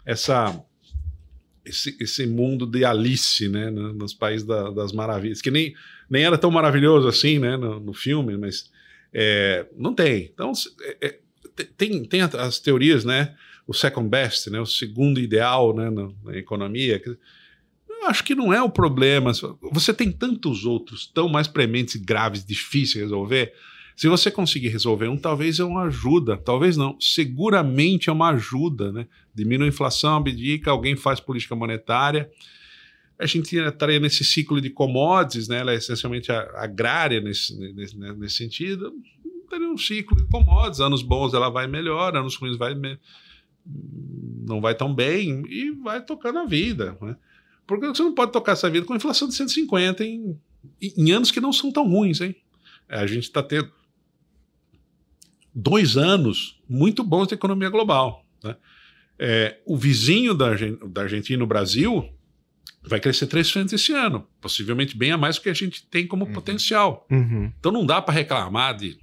essa, 0.07 0.59
esse, 1.65 1.97
esse 2.01 2.27
mundo 2.27 2.67
de 2.67 2.85
Alice, 2.85 3.49
né, 3.49 3.71
nos 3.71 4.15
países 4.15 4.47
da, 4.47 4.71
das 4.71 4.93
maravilhas, 4.93 5.41
que 5.43 5.51
nem, 5.51 5.75
nem 6.09 6.25
era 6.25 6.39
tão 6.39 6.51
maravilhoso 6.51 7.09
assim, 7.09 7.39
né, 7.39 7.57
no, 7.57 7.81
no 7.81 7.93
filme, 7.93 8.37
mas 8.37 8.71
é, 9.13 9.67
não 9.77 9.95
tem. 9.95 10.31
Então, 10.33 10.53
é, 10.83 11.09
é 11.09 11.19
tem, 11.77 12.05
tem 12.05 12.21
as 12.23 12.59
teorias, 12.59 13.05
né, 13.05 13.35
o 13.67 13.75
second 13.75 14.09
best, 14.09 14.49
né, 14.49 14.61
o 14.61 14.67
segundo 14.67 15.21
ideal, 15.21 15.75
né, 15.75 15.91
na, 15.91 16.11
na 16.25 16.37
economia. 16.37 17.03
Eu 17.89 18.07
acho 18.07 18.23
que 18.25 18.35
não 18.35 18.53
é 18.53 18.63
o 18.63 18.71
problema. 18.71 19.33
Você 19.73 19.93
tem 19.93 20.13
tantos 20.13 20.65
outros 20.65 21.07
tão 21.07 21.29
mais 21.29 21.49
prementes, 21.49 21.97
graves, 21.97 22.45
difíceis 22.45 22.93
de 22.93 23.01
resolver. 23.01 23.53
Se 23.97 24.07
você 24.07 24.31
conseguir 24.31 24.69
resolver 24.69 25.09
um, 25.09 25.17
talvez 25.17 25.59
é 25.59 25.65
uma 25.65 25.83
ajuda, 25.83 26.37
talvez 26.37 26.77
não, 26.77 26.97
seguramente 27.01 28.09
é 28.09 28.13
uma 28.13 28.31
ajuda, 28.31 28.93
né? 28.93 29.09
Diminui 29.35 29.67
a 29.67 29.71
inflação, 29.71 30.17
abdica, 30.17 30.71
alguém 30.71 30.95
faz 30.95 31.19
política 31.19 31.57
monetária. 31.57 32.31
A 33.19 33.27
gente 33.27 33.57
estaria 33.57 33.99
nesse 33.99 34.25
ciclo 34.25 34.61
de 34.61 34.71
commodities, 34.71 35.49
né? 35.49 35.59
Ela 35.59 35.73
é 35.73 35.77
essencialmente 35.77 36.31
agrária 36.31 37.21
nesse, 37.21 37.57
nesse, 37.73 37.99
né, 37.99 38.15
nesse 38.17 38.37
sentido. 38.37 38.93
Teria 39.51 39.69
um 39.69 39.79
ciclo 39.79 40.17
de 40.17 40.25
commodities, 40.29 40.81
anos 40.81 41.03
bons 41.03 41.35
ela 41.35 41.49
vai 41.49 41.67
melhor, 41.67 42.17
anos 42.17 42.37
ruins 42.37 42.57
vai 42.57 42.75
me... 42.75 42.99
não 44.47 44.61
vai 44.61 44.75
tão 44.75 44.95
bem 44.95 45.43
e 45.49 45.71
vai 45.71 46.05
tocando 46.05 46.39
a 46.39 46.45
vida, 46.45 46.97
né? 47.01 47.17
Porque 47.67 47.87
você 47.87 48.03
não 48.03 48.15
pode 48.15 48.33
tocar 48.33 48.53
essa 48.53 48.71
vida 48.71 48.87
com 48.87 48.95
inflação 48.95 49.29
de 49.29 49.35
150 49.35 50.03
em, 50.05 50.39
em 50.81 51.11
anos 51.11 51.31
que 51.31 51.41
não 51.41 51.53
são 51.53 51.71
tão 51.71 51.87
ruins, 51.87 52.21
hein? 52.21 52.35
A 52.89 53.07
gente 53.07 53.25
está 53.25 53.43
tendo 53.43 53.71
dois 55.55 55.97
anos 55.97 56.59
muito 56.69 57.03
bons 57.03 57.27
de 57.27 57.35
economia 57.35 57.69
global. 57.69 58.25
Né? 58.43 58.57
É, 59.19 59.59
o 59.67 59.77
vizinho 59.77 60.35
da, 60.35 60.55
da 60.89 61.03
Argentina, 61.03 61.43
o 61.43 61.47
Brasil, 61.47 62.09
vai 62.83 63.01
crescer 63.01 63.27
3% 63.27 63.73
esse 63.73 63.93
ano, 63.93 64.27
possivelmente 64.41 64.97
bem 64.97 65.13
a 65.13 65.19
mais 65.19 65.37
do 65.37 65.43
que 65.43 65.49
a 65.49 65.55
gente 65.55 65.87
tem 65.87 66.07
como 66.07 66.25
uhum. 66.25 66.33
potencial. 66.33 67.07
Uhum. 67.11 67.53
Então 67.59 67.73
não 67.73 67.85
dá 67.85 68.01
para 68.01 68.15
reclamar 68.15 68.77
de 68.77 68.99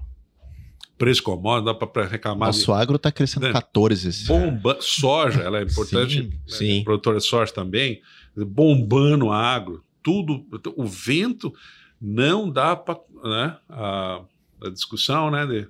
preço 0.97 1.21
commodity, 1.21 1.65
não 1.65 1.73
dá 1.73 1.86
para 1.88 2.05
reclamar. 2.05 2.47
Nosso 2.47 2.65
de, 2.65 2.71
agro 2.71 2.95
está 2.95 3.11
crescendo 3.11 3.47
né? 3.47 3.53
14 3.53 4.07
esse 4.07 4.26
Bomba, 4.26 4.78
soja, 4.80 5.41
ela 5.41 5.59
é 5.59 5.63
importante, 5.63 6.13
sim, 6.13 6.28
né? 6.28 6.38
sim. 6.47 6.84
produtora 6.84 7.17
de 7.17 7.26
soja 7.26 7.51
também, 7.51 8.01
bombando 8.36 9.32
agro, 9.32 9.84
tudo, 10.01 10.45
o 10.76 10.86
vento 10.86 11.53
não 11.99 12.49
dá 12.49 12.76
para, 12.76 12.99
né, 13.23 13.57
a, 13.69 14.21
a 14.61 14.69
discussão, 14.69 15.32
né, 15.32 15.45
de 15.45 15.67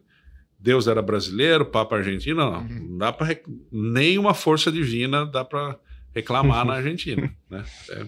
Deus 0.60 0.88
era 0.88 1.02
brasileiro, 1.02 1.66
Papa 1.66 1.96
argentino, 1.96 2.38
não. 2.38 2.62
Uhum. 2.62 2.88
Não 2.90 2.98
dá 2.98 3.14
para 3.14 3.40
nem 3.72 4.18
uma 4.18 4.34
força 4.34 4.72
divina 4.72 5.26
dá 5.26 5.46
para 5.46 5.78
reclamar 6.16 6.66
na 6.66 6.76
Argentina, 6.76 7.30
né? 7.50 7.66
É, 7.90 8.06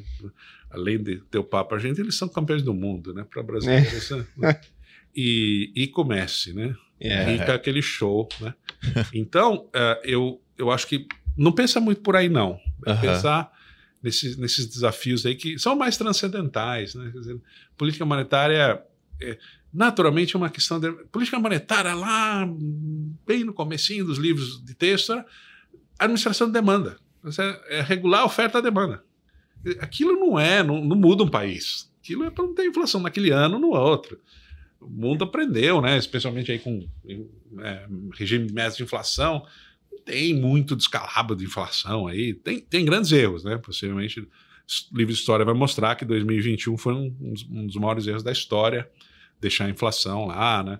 além 0.72 0.98
de 1.04 1.18
ter 1.18 1.38
o 1.38 1.44
Papa 1.44 1.76
argentino, 1.76 2.06
eles 2.06 2.16
são 2.16 2.30
campeões 2.30 2.64
do 2.64 2.74
mundo, 2.74 3.14
né? 3.14 3.26
Para 3.30 3.44
brasileiros. 3.44 4.12
É. 4.12 4.26
Né? 4.38 4.62
E, 5.14 5.72
e 5.76 5.88
comece, 5.88 6.54
né? 6.54 6.74
É. 7.00 7.38
Fica 7.38 7.54
aquele 7.54 7.82
show, 7.82 8.30
né? 8.40 8.54
Então, 9.14 9.66
uh, 9.68 10.00
eu, 10.04 10.42
eu 10.58 10.72
acho 10.72 10.88
que 10.88 11.06
não 11.36 11.52
pensa 11.52 11.80
muito 11.82 12.02
por 12.02 12.16
aí, 12.16 12.30
não. 12.30 12.60
Uhum. 12.88 13.02
Pensar 13.02 13.52
nesses, 14.02 14.38
nesses 14.38 14.66
desafios 14.66 15.26
aí 15.26 15.36
que 15.36 15.60
são 15.60 15.76
mais 15.76 15.98
transcendentais, 15.98 16.96
né? 16.96 17.12
Dizer, 17.14 17.40
política 17.78 18.06
monetária 18.06 18.82
é, 19.22 19.38
naturalmente 19.74 20.36
é 20.36 20.38
uma 20.38 20.50
questão 20.50 20.80
de 20.80 20.92
política 21.12 21.38
monetária 21.40 21.94
lá 21.94 22.48
bem 23.26 23.44
no 23.44 23.54
comecinho 23.54 24.06
dos 24.06 24.18
livros 24.18 24.64
de 24.64 24.74
texto 24.76 25.12
era 25.12 25.26
administração 26.00 26.48
de 26.48 26.54
demanda 26.54 26.98
é 27.70 27.82
regular 27.82 28.22
a 28.22 28.26
oferta 28.26 28.58
e 28.58 28.60
a 28.60 28.62
demanda. 28.62 29.04
Aquilo 29.80 30.14
não 30.14 30.40
é 30.40 30.64
não, 30.64 30.84
não 30.84 30.96
muda 30.96 31.24
um 31.24 31.30
país. 31.30 31.92
Aquilo 32.00 32.24
é 32.24 32.30
para 32.30 32.44
não 32.44 32.54
ter 32.54 32.66
inflação 32.66 33.02
naquele 33.02 33.32
ano 33.32 33.60
no 33.60 33.70
outro. 33.70 34.20
O 34.80 34.90
mundo 34.90 35.24
aprendeu 35.24 35.82
né? 35.82 35.98
Especialmente 35.98 36.52
aí 36.52 36.60
com 36.60 36.88
é, 37.60 37.88
regime 38.14 38.48
de 38.48 38.54
metas 38.54 38.78
de 38.78 38.84
inflação. 38.84 39.46
Tem 40.06 40.34
muito 40.34 40.76
descalabro 40.76 41.36
de 41.36 41.46
inflação 41.46 42.08
aí. 42.08 42.34
Tem, 42.34 42.60
tem 42.60 42.86
grandes 42.86 43.12
erros 43.12 43.44
né? 43.44 43.58
Possivelmente 43.58 44.22
o 44.22 44.98
livro 44.98 45.14
de 45.14 45.20
história 45.20 45.46
vai 45.46 45.54
mostrar 45.54 45.96
que 45.96 46.06
2021 46.06 46.78
foi 46.78 46.94
um, 46.94 47.16
um 47.50 47.66
dos 47.66 47.76
maiores 47.76 48.06
erros 48.06 48.24
da 48.24 48.32
história 48.32 48.90
deixar 49.40 49.66
a 49.66 49.70
inflação 49.70 50.26
lá, 50.26 50.64
né? 50.64 50.80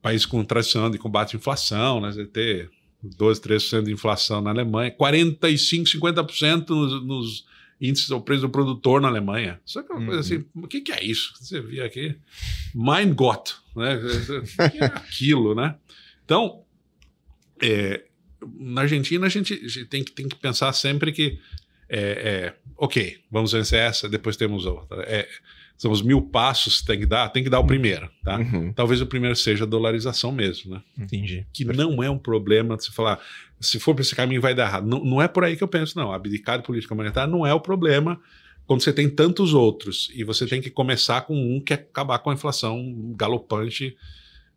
País 0.00 0.24
com 0.24 0.44
tradição 0.44 0.90
de 0.90 0.98
combate 0.98 1.36
à 1.36 1.38
inflação, 1.38 2.00
né? 2.00 2.12
Você 2.12 2.26
ter 2.26 2.70
12, 3.02 3.40
13% 3.40 3.82
de 3.84 3.92
inflação 3.92 4.40
na 4.40 4.50
Alemanha, 4.50 4.90
45, 4.90 5.84
50% 5.84 6.68
nos, 6.70 7.04
nos 7.04 7.46
índices 7.80 8.08
do 8.08 8.20
preço 8.20 8.42
do 8.42 8.50
produtor 8.50 9.00
na 9.00 9.08
Alemanha. 9.08 9.60
Só 9.64 9.82
que 9.82 9.92
é 9.92 9.94
uma 9.94 10.04
coisa 10.04 10.20
assim, 10.20 10.44
uhum. 10.54 10.64
o 10.64 10.66
que, 10.66 10.80
que, 10.80 10.92
é 10.92 11.04
isso? 11.04 11.32
Você 11.38 11.60
via 11.60 11.84
aqui, 11.84 12.16
Mein 12.74 13.12
Gott, 13.14 13.54
né? 13.76 13.96
O 14.58 14.70
que 14.70 14.78
é 14.78 14.84
aquilo, 14.84 15.54
né? 15.54 15.76
Então, 16.24 16.64
é, 17.62 18.04
na 18.58 18.82
Argentina 18.82 19.26
a 19.26 19.28
gente, 19.28 19.54
a 19.54 19.68
gente, 19.68 19.84
tem, 19.86 20.02
que, 20.02 20.12
tem 20.12 20.28
que 20.28 20.36
pensar 20.36 20.72
sempre 20.72 21.12
que 21.12 21.38
é, 21.88 22.00
é, 22.00 22.54
ok, 22.76 23.18
vamos 23.30 23.52
vencer 23.52 23.78
essa, 23.78 24.08
depois 24.08 24.36
temos 24.36 24.66
outra. 24.66 25.02
É, 25.02 25.28
são 25.78 25.92
os 25.92 26.02
mil 26.02 26.20
passos 26.20 26.80
que 26.80 26.88
tem 26.88 26.98
que 26.98 27.06
dar, 27.06 27.28
tem 27.28 27.44
que 27.44 27.48
dar 27.48 27.60
o 27.60 27.66
primeiro, 27.66 28.10
tá? 28.24 28.36
Uhum. 28.36 28.72
Talvez 28.72 29.00
o 29.00 29.06
primeiro 29.06 29.36
seja 29.36 29.62
a 29.62 29.66
dolarização 29.66 30.32
mesmo, 30.32 30.74
né? 30.74 30.82
Entendi. 30.98 31.46
Que 31.52 31.64
não 31.64 32.02
é 32.02 32.10
um 32.10 32.18
problema 32.18 32.76
de 32.76 32.84
se 32.84 32.92
falar, 32.92 33.20
se 33.60 33.78
for 33.78 33.94
para 33.94 34.02
esse 34.02 34.14
caminho 34.14 34.40
vai 34.40 34.56
dar 34.56 34.66
errado. 34.66 34.88
Não, 34.88 35.04
não 35.04 35.22
é 35.22 35.28
por 35.28 35.44
aí 35.44 35.56
que 35.56 35.62
eu 35.62 35.68
penso, 35.68 35.96
não. 35.96 36.12
Abdicar 36.12 36.58
de 36.58 36.64
política 36.64 36.96
monetária 36.96 37.30
não 37.30 37.46
é 37.46 37.54
o 37.54 37.60
problema 37.60 38.20
quando 38.66 38.82
você 38.82 38.92
tem 38.92 39.08
tantos 39.08 39.54
outros 39.54 40.10
e 40.14 40.24
você 40.24 40.46
tem 40.46 40.60
que 40.60 40.68
começar 40.68 41.20
com 41.22 41.34
um 41.34 41.60
que 41.60 41.72
é 41.72 41.76
acabar 41.76 42.18
com 42.18 42.30
a 42.30 42.34
inflação 42.34 43.14
galopante 43.16 43.96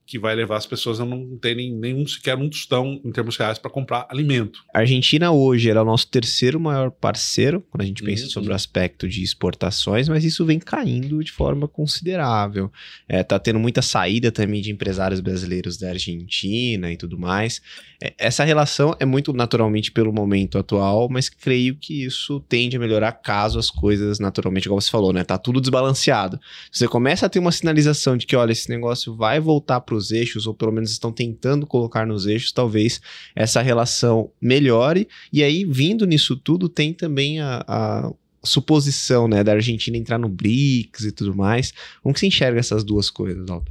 que 0.06 0.20
vai 0.20 0.36
levar 0.36 0.58
as 0.58 0.66
pessoas 0.66 1.00
a 1.00 1.06
não 1.06 1.38
terem 1.38 1.74
nenhum 1.74 2.06
sequer 2.06 2.38
um 2.38 2.50
tostão 2.50 3.00
em 3.04 3.12
termos 3.12 3.38
reais 3.38 3.58
para 3.58 3.72
comprar 3.72 4.08
alimento. 4.10 4.60
A 4.74 4.80
Argentina 4.80 5.32
hoje 5.32 5.70
é 5.70 5.82
o 5.82 5.86
nosso 5.86 6.08
terceiro 6.08 6.60
maior 6.60 6.92
parceiro 6.92 7.64
quando 7.70 7.82
a 7.82 7.86
gente 7.86 8.04
pensa 8.04 8.24
uhum. 8.24 8.30
sobre 8.30 8.52
o 8.52 8.56
aspecto 8.56 9.08
de 9.08 9.24
exportações, 9.24 10.10
mas 10.10 10.26
isso 10.26 10.46
vem 10.46 10.60
caindo 10.60 11.24
de 11.24 11.32
forma 11.32 11.68
considerável. 11.68 12.72
É, 13.08 13.24
tá 13.24 13.40
tendo 13.40 13.60
muita 13.60 13.82
saída 13.82 14.32
também 14.32 14.62
de 14.62 14.72
empresários 14.72 15.20
brasileiros 15.20 15.78
da 15.78 15.90
Argentina 15.90 16.92
e 16.92 16.98
tudo 16.98 17.18
mais. 17.18 17.62
É, 18.02 18.14
essa 18.18 18.44
relação 18.44 18.96
é 19.00 19.06
muito 19.06 19.32
naturalmente 19.32 19.92
pelo 19.92 20.12
momento 20.12 20.58
atual, 20.58 21.08
mas 21.10 21.30
creio 21.30 21.76
que 21.76 22.04
isso 22.04 22.40
tende 22.50 22.76
a 22.76 22.80
melhorar 22.80 23.12
caso 23.14 23.60
as 23.60 23.70
coisas 23.70 24.20
naturalmente, 24.20 24.68
como 24.68 24.82
você 24.82 24.90
falou, 24.90 25.14
né? 25.14 25.24
Tá 25.24 25.38
tudo 25.38 25.62
desbalanceado. 25.62 26.40
Você 26.72 26.88
começa 26.88 27.26
a 27.26 27.30
ter 27.30 27.40
uma 27.40 27.52
sinalização 27.52 28.18
de 28.18 28.26
que, 28.26 28.36
olha, 28.36 28.52
esse 28.52 28.70
negócio 28.70 29.16
vai 29.16 29.40
voltar 29.40 29.80
para 29.92 29.98
os 29.98 30.12
eixos, 30.12 30.48
ou 30.48 30.54
pelo 30.54 30.72
menos 30.72 30.90
estão 30.90 31.12
tentando 31.12 31.68
colocar 31.68 32.08
nos 32.08 32.26
eixos, 32.26 32.54
talvez 32.54 33.02
essa 33.36 33.62
relação 33.62 34.32
melhore. 34.42 35.08
E 35.34 35.44
aí, 35.44 35.66
vindo 35.66 36.08
nisso 36.08 36.38
tudo, 36.38 36.70
tem 36.70 36.94
também 36.94 37.42
a, 37.42 37.64
a 37.68 38.14
suposição 38.42 39.28
né, 39.28 39.44
da 39.44 39.52
Argentina 39.52 39.98
entrar 39.98 40.18
no 40.18 40.30
BRICS 40.30 41.04
e 41.04 41.12
tudo 41.12 41.36
mais. 41.36 41.74
Como 42.02 42.14
que 42.14 42.22
você 42.22 42.28
enxerga 42.28 42.58
essas 42.58 42.86
duas 42.86 43.10
coisas, 43.10 43.50
Aldo? 43.50 43.70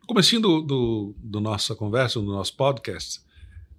No 0.00 0.06
comecinho 0.06 0.40
do, 0.40 0.62
do, 0.62 1.14
do 1.22 1.40
nossa 1.40 1.74
conversa, 1.74 2.18
do 2.18 2.26
nosso 2.26 2.56
podcast, 2.56 3.20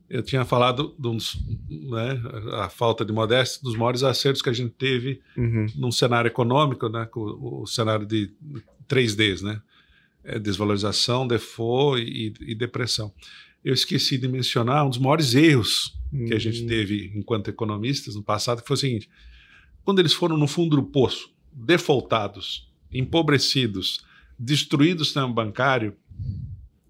eu 0.08 0.22
tinha 0.22 0.46
falado 0.46 0.94
dos, 1.00 1.44
né, 1.70 2.22
a 2.62 2.70
falta 2.70 3.04
de 3.04 3.12
modéstia 3.12 3.62
dos 3.64 3.76
maiores 3.76 4.04
acertos 4.04 4.44
que 4.44 4.50
a 4.50 4.54
gente 4.54 4.76
teve 4.76 5.22
uhum. 5.36 5.66
num 5.76 5.92
cenário 5.92 6.28
econômico, 6.28 6.88
né, 6.88 7.10
o, 7.16 7.64
o 7.64 7.68
cenário 7.68 8.06
de 8.06 8.32
3Ds, 8.88 9.42
né? 9.42 9.60
É, 10.24 10.40
desvalorização, 10.40 11.28
default 11.28 12.02
e, 12.02 12.34
e, 12.40 12.56
depressão. 12.56 13.14
Eu 13.64 13.74
esqueci 13.74 14.18
de 14.18 14.28
mencionar 14.28 14.86
um 14.86 14.90
dos 14.90 14.98
maiores 14.98 15.34
erros 15.34 15.98
que 16.28 16.34
a 16.34 16.40
gente 16.40 16.64
hum. 16.64 16.68
teve 16.68 17.12
enquanto 17.16 17.50
economistas 17.50 18.16
no 18.16 18.24
passado, 18.24 18.62
que 18.62 18.68
foi 18.68 18.76
o 18.76 18.80
seguinte: 18.80 19.10
quando 19.84 20.00
eles 20.00 20.14
foram 20.14 20.38
no 20.38 20.48
fundo 20.48 20.76
do 20.76 20.84
poço, 20.84 21.34
defaultados, 21.52 22.70
empobrecidos, 22.92 24.04
destruídos 24.38 25.04
o 25.04 25.06
sistema 25.06 25.28
bancário, 25.28 25.96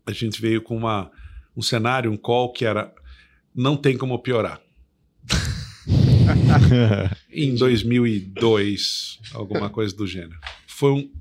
a 0.06 0.12
gente 0.12 0.42
veio 0.42 0.62
com 0.62 0.76
uma, 0.76 1.12
um 1.56 1.62
cenário, 1.62 2.12
um 2.12 2.18
call 2.18 2.52
que 2.52 2.66
era 2.66 2.94
não 3.56 3.78
tem 3.78 3.98
como 3.98 4.20
piorar. 4.20 4.62
em 7.30 7.56
2002, 7.56 9.20
alguma 9.34 9.70
coisa 9.70 9.96
do 9.96 10.08
gênero. 10.08 10.40
Foi 10.68 10.92
um 10.92 11.12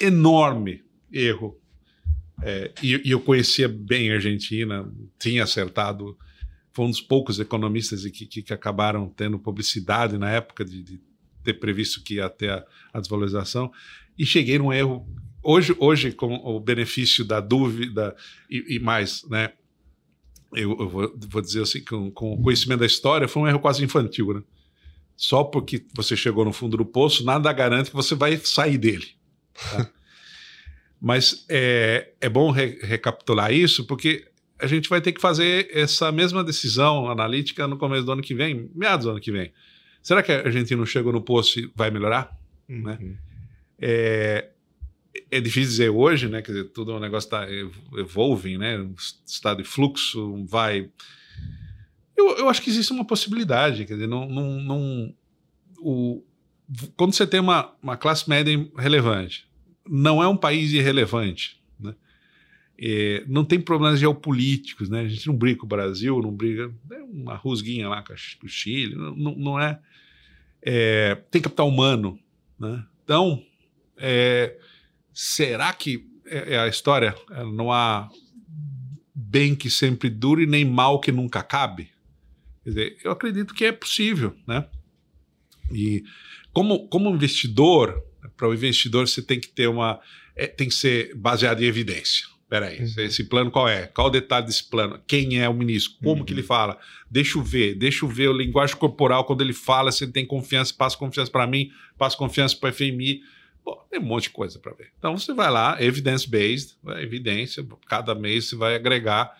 enorme 0.00 0.82
erro. 1.12 1.58
É, 2.42 2.72
e, 2.82 3.08
e, 3.08 3.10
eu 3.10 3.20
conhecia 3.20 3.68
bem 3.68 4.10
a 4.10 4.14
Argentina, 4.14 4.90
tinha 5.18 5.44
acertado. 5.44 6.16
Foi 6.72 6.86
um 6.86 6.90
dos 6.90 7.00
poucos 7.00 7.38
economistas 7.38 8.04
que, 8.06 8.26
que, 8.26 8.42
que 8.42 8.52
acabaram 8.52 9.08
tendo 9.08 9.38
publicidade 9.38 10.16
na 10.16 10.30
época 10.30 10.64
de, 10.64 10.82
de, 10.82 11.00
ter 11.42 11.54
previsto 11.54 12.02
que 12.02 12.14
ia 12.14 12.28
ter 12.28 12.50
a, 12.50 12.64
a 12.92 13.00
desvalorização. 13.00 13.70
E 14.18 14.24
cheguei 14.24 14.58
num 14.58 14.72
erro. 14.72 15.06
Hoje, 15.42 15.74
hoje 15.78 16.12
com 16.12 16.34
o 16.34 16.60
benefício 16.60 17.24
da 17.24 17.40
dúvida 17.40 18.14
e, 18.48 18.76
e 18.76 18.78
mais, 18.78 19.24
né? 19.28 19.52
Eu, 20.52 20.76
eu 20.80 20.88
vou, 20.88 21.18
vou, 21.28 21.40
dizer 21.40 21.62
assim, 21.62 21.82
com, 21.84 22.10
com, 22.10 22.32
o 22.34 22.42
conhecimento 22.42 22.80
da 22.80 22.86
história, 22.86 23.28
foi 23.28 23.42
um 23.42 23.46
erro 23.46 23.60
quase 23.60 23.84
infantil, 23.84 24.34
né? 24.34 24.42
Só 25.16 25.44
porque 25.44 25.86
você 25.94 26.16
chegou 26.16 26.44
no 26.44 26.52
fundo 26.52 26.76
do 26.76 26.84
poço, 26.84 27.24
nada 27.24 27.52
garante 27.52 27.90
que 27.90 27.96
você 27.96 28.14
vai 28.14 28.36
sair 28.38 28.78
dele. 28.78 29.06
Tá? 29.54 29.90
Mas 31.00 31.46
é, 31.48 32.12
é 32.20 32.28
bom 32.28 32.50
re 32.50 32.78
recapitular 32.82 33.52
isso, 33.52 33.86
porque 33.86 34.26
a 34.58 34.66
gente 34.66 34.88
vai 34.88 35.00
ter 35.00 35.12
que 35.12 35.20
fazer 35.20 35.70
essa 35.72 36.12
mesma 36.12 36.44
decisão 36.44 37.10
analítica 37.10 37.66
no 37.66 37.78
começo 37.78 38.04
do 38.04 38.12
ano 38.12 38.22
que 38.22 38.34
vem, 38.34 38.70
meados 38.74 39.06
do 39.06 39.10
ano 39.12 39.20
que 39.20 39.32
vem. 39.32 39.52
Será 40.02 40.22
que 40.22 40.30
a 40.30 40.44
Argentina 40.44 40.84
chegou 40.84 41.12
no 41.12 41.22
poço 41.22 41.58
e 41.58 41.70
vai 41.74 41.90
melhorar? 41.90 42.36
Uhum. 42.68 42.82
Né? 42.82 42.98
É, 43.78 44.50
é 45.30 45.40
difícil 45.40 45.70
dizer 45.70 45.88
hoje, 45.88 46.28
né? 46.28 46.42
Quer 46.42 46.52
dizer, 46.52 46.64
tudo 46.64 46.92
o 46.92 46.96
um 46.96 47.00
negócio 47.00 47.26
está 47.26 47.46
evolving, 47.98 48.58
né? 48.58 48.78
Um 48.78 48.94
estado 49.26 49.62
de 49.62 49.68
fluxo, 49.68 50.44
vai. 50.46 50.90
Eu, 52.16 52.36
eu 52.36 52.48
acho 52.48 52.60
que 52.60 52.70
existe 52.70 52.92
uma 52.92 53.04
possibilidade, 53.04 53.86
quer 53.86 53.94
dizer, 53.94 54.06
não, 54.06 54.28
não, 54.28 54.60
não 54.60 55.14
o, 55.78 56.22
quando 56.96 57.14
você 57.14 57.26
tem 57.26 57.40
uma, 57.40 57.72
uma 57.82 57.96
classe 57.96 58.28
média 58.28 58.54
relevante, 58.76 59.48
não 59.88 60.22
é 60.22 60.28
um 60.28 60.36
país 60.36 60.72
irrelevante, 60.72 61.60
né? 61.78 61.94
É, 62.78 63.24
não 63.26 63.44
tem 63.44 63.60
problemas 63.60 64.00
geopolíticos, 64.00 64.88
né? 64.88 65.00
A 65.00 65.08
gente 65.08 65.26
não 65.26 65.36
briga 65.36 65.60
com 65.60 65.66
o 65.66 65.68
Brasil, 65.68 66.20
não 66.22 66.32
briga, 66.32 66.72
é 66.92 67.02
uma 67.02 67.36
rusguinha 67.36 67.88
lá 67.88 68.02
com 68.02 68.14
o 68.46 68.48
Chile, 68.48 68.94
não, 68.94 69.34
não 69.36 69.60
é, 69.60 69.78
é, 70.62 71.14
Tem 71.30 71.42
capital 71.42 71.68
humano, 71.68 72.18
né? 72.58 72.84
Então, 73.04 73.42
é, 73.96 74.56
será 75.12 75.72
que 75.72 76.08
é, 76.26 76.54
é, 76.54 76.58
a 76.58 76.68
história? 76.68 77.14
É, 77.30 77.44
não 77.44 77.72
há 77.72 78.08
bem 79.14 79.54
que 79.54 79.68
sempre 79.70 80.08
dure, 80.08 80.46
nem 80.46 80.64
mal 80.64 81.00
que 81.00 81.12
nunca 81.12 81.40
acabe? 81.40 81.90
Quer 82.62 82.70
dizer, 82.70 82.98
eu 83.04 83.10
acredito 83.10 83.54
que 83.54 83.64
é 83.64 83.72
possível, 83.72 84.36
né? 84.46 84.66
E 85.72 86.02
como, 86.52 86.88
como 86.88 87.10
investidor, 87.10 88.02
para 88.36 88.48
o 88.48 88.54
investidor 88.54 89.08
você 89.08 89.22
tem 89.22 89.40
que 89.40 89.48
ter 89.48 89.68
uma. 89.68 90.00
É, 90.36 90.46
tem 90.46 90.68
que 90.68 90.74
ser 90.74 91.14
baseado 91.14 91.62
em 91.62 91.66
evidência. 91.66 92.26
Peraí, 92.50 92.80
uhum. 92.80 93.04
esse 93.04 93.22
plano 93.24 93.48
qual 93.48 93.68
é? 93.68 93.86
Qual 93.86 94.08
o 94.08 94.10
detalhe 94.10 94.44
desse 94.44 94.68
plano? 94.68 95.00
Quem 95.06 95.40
é 95.40 95.48
o 95.48 95.54
ministro? 95.54 95.96
Como 96.02 96.20
uhum. 96.20 96.24
que 96.24 96.32
ele 96.32 96.42
fala? 96.42 96.76
Deixa 97.08 97.38
eu 97.38 97.42
ver, 97.42 97.76
deixa 97.76 98.04
eu 98.04 98.08
ver 98.08 98.28
o 98.28 98.32
linguagem 98.32 98.74
corporal 98.74 99.24
quando 99.24 99.40
ele 99.40 99.52
fala, 99.52 99.92
se 99.92 100.02
ele 100.02 100.10
tem 100.10 100.26
confiança, 100.26 100.74
passa 100.76 100.96
confiança 100.96 101.30
para 101.30 101.46
mim, 101.46 101.70
passa 101.96 102.16
confiança 102.16 102.56
para 102.56 102.70
o 102.70 102.72
FMI. 102.72 103.22
Pô, 103.62 103.76
tem 103.88 104.00
um 104.00 104.04
monte 104.04 104.24
de 104.24 104.30
coisa 104.30 104.58
para 104.58 104.72
ver. 104.72 104.88
Então 104.98 105.16
você 105.16 105.32
vai 105.32 105.48
lá, 105.48 105.80
evidence-based, 105.80 106.76
evidência, 106.98 107.64
cada 107.86 108.16
mês 108.16 108.48
você 108.48 108.56
vai 108.56 108.74
agregar 108.74 109.32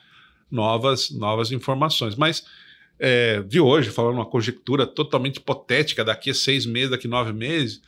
novas, 0.49 1.11
novas 1.11 1.51
informações. 1.51 2.15
Mas 2.15 2.45
é, 2.97 3.43
de 3.43 3.59
hoje, 3.59 3.91
falando 3.91 4.15
uma 4.15 4.27
conjectura 4.27 4.87
totalmente 4.87 5.39
hipotética, 5.39 6.05
daqui 6.05 6.31
a 6.31 6.35
seis 6.35 6.65
meses, 6.65 6.91
daqui 6.91 7.09
a 7.09 7.11
nove 7.11 7.33
meses, 7.33 7.83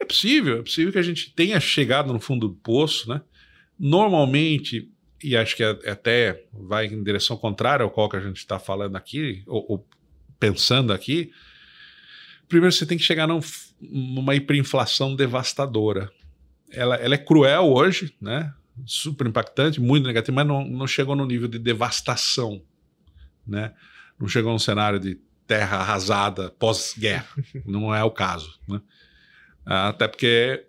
é 0.00 0.04
possível, 0.04 0.58
é 0.58 0.62
possível 0.62 0.92
que 0.92 0.98
a 0.98 1.02
gente 1.02 1.32
tenha 1.32 1.58
chegado 1.60 2.12
no 2.12 2.20
fundo 2.20 2.48
do 2.48 2.54
poço, 2.54 3.08
né? 3.08 3.20
Normalmente, 3.78 4.90
e 5.22 5.36
acho 5.36 5.56
que 5.56 5.62
até 5.62 6.44
vai 6.52 6.86
em 6.86 7.02
direção 7.02 7.36
contrária 7.36 7.84
ao 7.84 7.90
qual 7.90 8.08
que 8.08 8.16
a 8.16 8.20
gente 8.20 8.36
está 8.36 8.58
falando 8.58 8.96
aqui, 8.96 9.42
ou, 9.46 9.64
ou, 9.68 9.88
pensando 10.38 10.92
aqui, 10.92 11.32
primeiro 12.48 12.72
você 12.72 12.86
tem 12.86 12.96
que 12.96 13.04
chegar 13.04 13.26
num, 13.26 13.40
numa 13.80 14.34
hiperinflação 14.34 15.16
devastadora. 15.16 16.10
Ela, 16.70 16.96
ela 16.96 17.14
é 17.14 17.18
cruel 17.18 17.72
hoje, 17.72 18.14
né? 18.20 18.52
super 18.86 19.26
impactante, 19.26 19.80
muito 19.80 20.06
negativa, 20.06 20.34
mas 20.34 20.46
não, 20.46 20.64
não 20.64 20.86
chegou 20.86 21.16
no 21.16 21.26
nível 21.26 21.48
de 21.48 21.58
devastação, 21.58 22.62
né? 23.46 23.72
Não 24.18 24.28
chegou 24.28 24.52
num 24.52 24.58
cenário 24.58 24.98
de 24.98 25.18
terra 25.46 25.78
arrasada 25.78 26.50
pós-guerra, 26.50 27.28
não 27.64 27.94
é 27.94 28.02
o 28.04 28.10
caso, 28.10 28.58
né? 28.68 28.80
Até 29.68 30.08
porque 30.08 30.64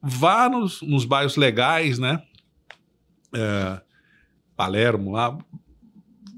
vá 0.00 0.48
nos, 0.48 0.80
nos 0.80 1.04
bairros 1.04 1.36
legais, 1.36 1.98
né? 1.98 2.22
É, 3.34 3.80
Palermo 4.56 5.12
lá, 5.12 5.36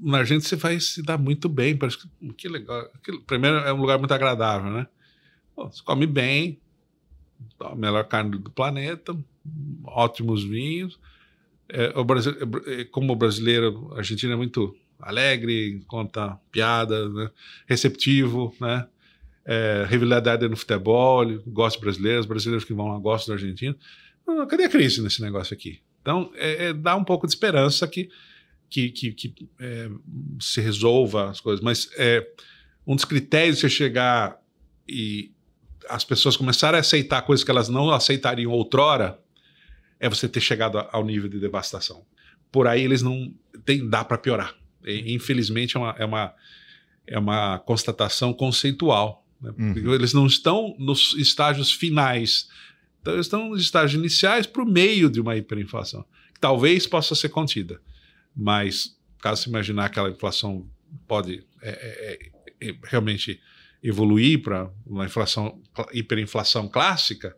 na 0.01 0.23
gente 0.23 0.47
você 0.47 0.55
vai 0.55 0.79
se 0.79 1.01
dar 1.01 1.17
muito 1.17 1.47
bem. 1.47 1.77
Parece 1.77 1.97
que, 1.99 2.33
que 2.33 2.49
legal. 2.49 2.89
primeiro, 3.25 3.57
é 3.57 3.71
um 3.71 3.79
lugar 3.79 3.97
muito 3.97 4.13
agradável, 4.13 4.71
né? 4.71 4.87
Pô, 5.55 5.69
você 5.69 5.81
come 5.83 6.05
bem, 6.05 6.59
a 7.59 7.75
melhor 7.75 8.03
carne 8.05 8.37
do 8.37 8.51
planeta, 8.51 9.17
ótimos 9.85 10.43
vinhos. 10.43 10.99
É, 11.69 11.97
o 11.97 12.03
Brasil, 12.03 12.33
é, 12.67 12.83
como 12.85 13.15
brasileiro, 13.15 13.91
a 13.93 13.97
Argentina 13.97 14.33
é 14.33 14.35
muito 14.37 14.75
alegre, 14.99 15.83
conta 15.87 16.39
piadas, 16.51 17.13
né? 17.13 17.29
receptivo, 17.67 18.55
né? 18.59 18.87
É, 19.49 19.85
rivalidade 19.87 20.45
no 20.49 20.57
futebol, 20.57 21.25
gosto 21.47 21.79
brasileiro, 21.79 22.19
os 22.19 22.25
brasileiros 22.25 22.65
que 22.65 22.73
vão 22.73 22.89
lá 22.89 22.99
gostam 22.99 23.33
do 23.33 23.39
argentino. 23.39 23.77
Ah, 24.27 24.45
cadê 24.45 24.65
a 24.65 24.69
crise 24.69 25.01
nesse 25.01 25.21
negócio 25.21 25.53
aqui? 25.53 25.79
Então, 26.01 26.29
é, 26.35 26.67
é, 26.67 26.73
dá 26.73 26.95
um 26.97 27.03
pouco 27.03 27.25
de 27.25 27.31
esperança 27.31 27.87
que, 27.87 28.09
que, 28.69 28.89
que, 28.89 29.11
que 29.13 29.49
é, 29.59 29.89
se 30.39 30.59
resolva 30.59 31.29
as 31.29 31.39
coisas. 31.39 31.63
Mas 31.63 31.89
é, 31.97 32.27
um 32.85 32.95
dos 32.95 33.05
critérios 33.05 33.55
de 33.55 33.61
você 33.61 33.69
chegar 33.69 34.37
e 34.87 35.31
as 35.89 36.03
pessoas 36.03 36.35
começarem 36.35 36.77
a 36.77 36.81
aceitar 36.81 37.21
coisas 37.21 37.43
que 37.43 37.51
elas 37.51 37.69
não 37.69 37.89
aceitariam 37.91 38.51
outrora 38.51 39.19
é 39.99 40.09
você 40.09 40.27
ter 40.27 40.41
chegado 40.41 40.77
ao 40.91 41.05
nível 41.05 41.29
de 41.29 41.39
devastação. 41.39 42.05
Por 42.51 42.67
aí 42.67 42.83
eles 42.83 43.01
não. 43.01 43.33
Tem, 43.65 43.87
dá 43.87 44.03
para 44.03 44.17
piorar. 44.17 44.55
E, 44.85 45.13
infelizmente, 45.13 45.75
é 45.75 45.79
uma, 45.79 45.95
é, 45.97 46.05
uma, 46.05 46.33
é 47.05 47.19
uma 47.19 47.59
constatação 47.59 48.33
conceitual. 48.33 49.25
Né? 49.41 49.51
Uhum. 49.57 49.93
Eles 49.93 50.13
não 50.13 50.25
estão 50.25 50.75
nos 50.77 51.13
estágios 51.17 51.71
finais. 51.71 52.47
Então, 53.01 53.13
eles 53.13 53.25
estão 53.25 53.49
nos 53.49 53.61
estágios 53.61 53.99
iniciais 53.99 54.45
para 54.45 54.63
o 54.63 54.69
meio 54.69 55.09
de 55.09 55.21
uma 55.21 55.35
hiperinflação, 55.35 56.05
que 56.33 56.39
talvez 56.39 56.85
possa 56.85 57.15
ser 57.15 57.29
contida. 57.29 57.79
Mas, 58.35 58.97
caso 59.21 59.43
se 59.43 59.49
imaginar 59.49 59.89
que 59.89 59.99
aquela 59.99 60.09
inflação 60.09 60.69
pode 61.07 61.43
é, 61.61 61.69
é, 61.69 62.67
é, 62.69 62.75
realmente 62.83 63.39
evoluir 63.81 64.41
para 64.41 64.69
uma 64.85 65.05
inflação, 65.05 65.61
hiperinflação 65.93 66.67
clássica, 66.67 67.35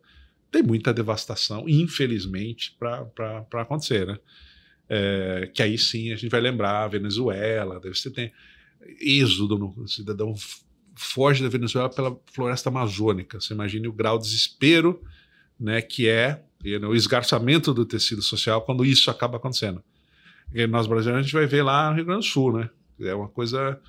tem 0.51 0.63
muita 0.63 0.93
devastação, 0.93 1.69
infelizmente, 1.69 2.75
para 2.79 3.45
acontecer. 3.61 4.07
Né? 4.07 4.19
É, 4.89 5.51
que 5.53 5.61
aí 5.61 5.77
sim 5.77 6.11
a 6.11 6.15
gente 6.15 6.31
vai 6.31 6.41
lembrar 6.41 6.83
a 6.83 6.87
Venezuela, 6.87 7.79
você 7.79 8.09
tem 8.09 8.31
êxodo 8.99 9.57
no 9.57 9.87
cidadão 9.87 10.33
foge 10.99 11.41
da 11.41 11.49
Venezuela 11.49 11.89
pela 11.89 12.17
floresta 12.33 12.69
amazônica. 12.69 13.39
Você 13.39 13.53
imagine 13.53 13.87
o 13.87 13.93
grau 13.93 14.17
de 14.17 14.25
desespero 14.25 15.01
né, 15.59 15.81
que 15.81 16.07
é 16.07 16.41
o 16.87 16.95
esgarçamento 16.95 17.73
do 17.73 17.85
tecido 17.85 18.21
social 18.21 18.61
quando 18.61 18.85
isso 18.85 19.09
acaba 19.09 19.37
acontecendo. 19.37 19.83
E 20.53 20.65
nós 20.67 20.87
brasileiros 20.87 21.19
a 21.19 21.23
gente 21.23 21.33
vai 21.33 21.45
ver 21.45 21.63
lá 21.63 21.89
no 21.89 21.95
Rio 21.95 22.05
Grande 22.05 22.25
do 22.25 22.31
Sul, 22.31 22.57
né? 22.57 22.69
É 22.99 23.13
uma 23.13 23.29
coisa. 23.29 23.79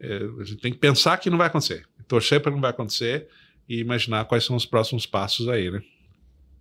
É, 0.00 0.16
a 0.40 0.44
gente 0.44 0.60
tem 0.60 0.72
que 0.72 0.78
pensar 0.78 1.18
que 1.18 1.28
não 1.28 1.36
vai 1.36 1.48
acontecer, 1.48 1.84
torcer 2.06 2.40
para 2.40 2.52
não 2.52 2.60
vai 2.60 2.70
acontecer 2.70 3.26
e 3.68 3.80
imaginar 3.80 4.24
quais 4.26 4.44
são 4.44 4.54
os 4.54 4.64
próximos 4.64 5.06
passos 5.06 5.48
aí, 5.48 5.70
né? 5.70 5.82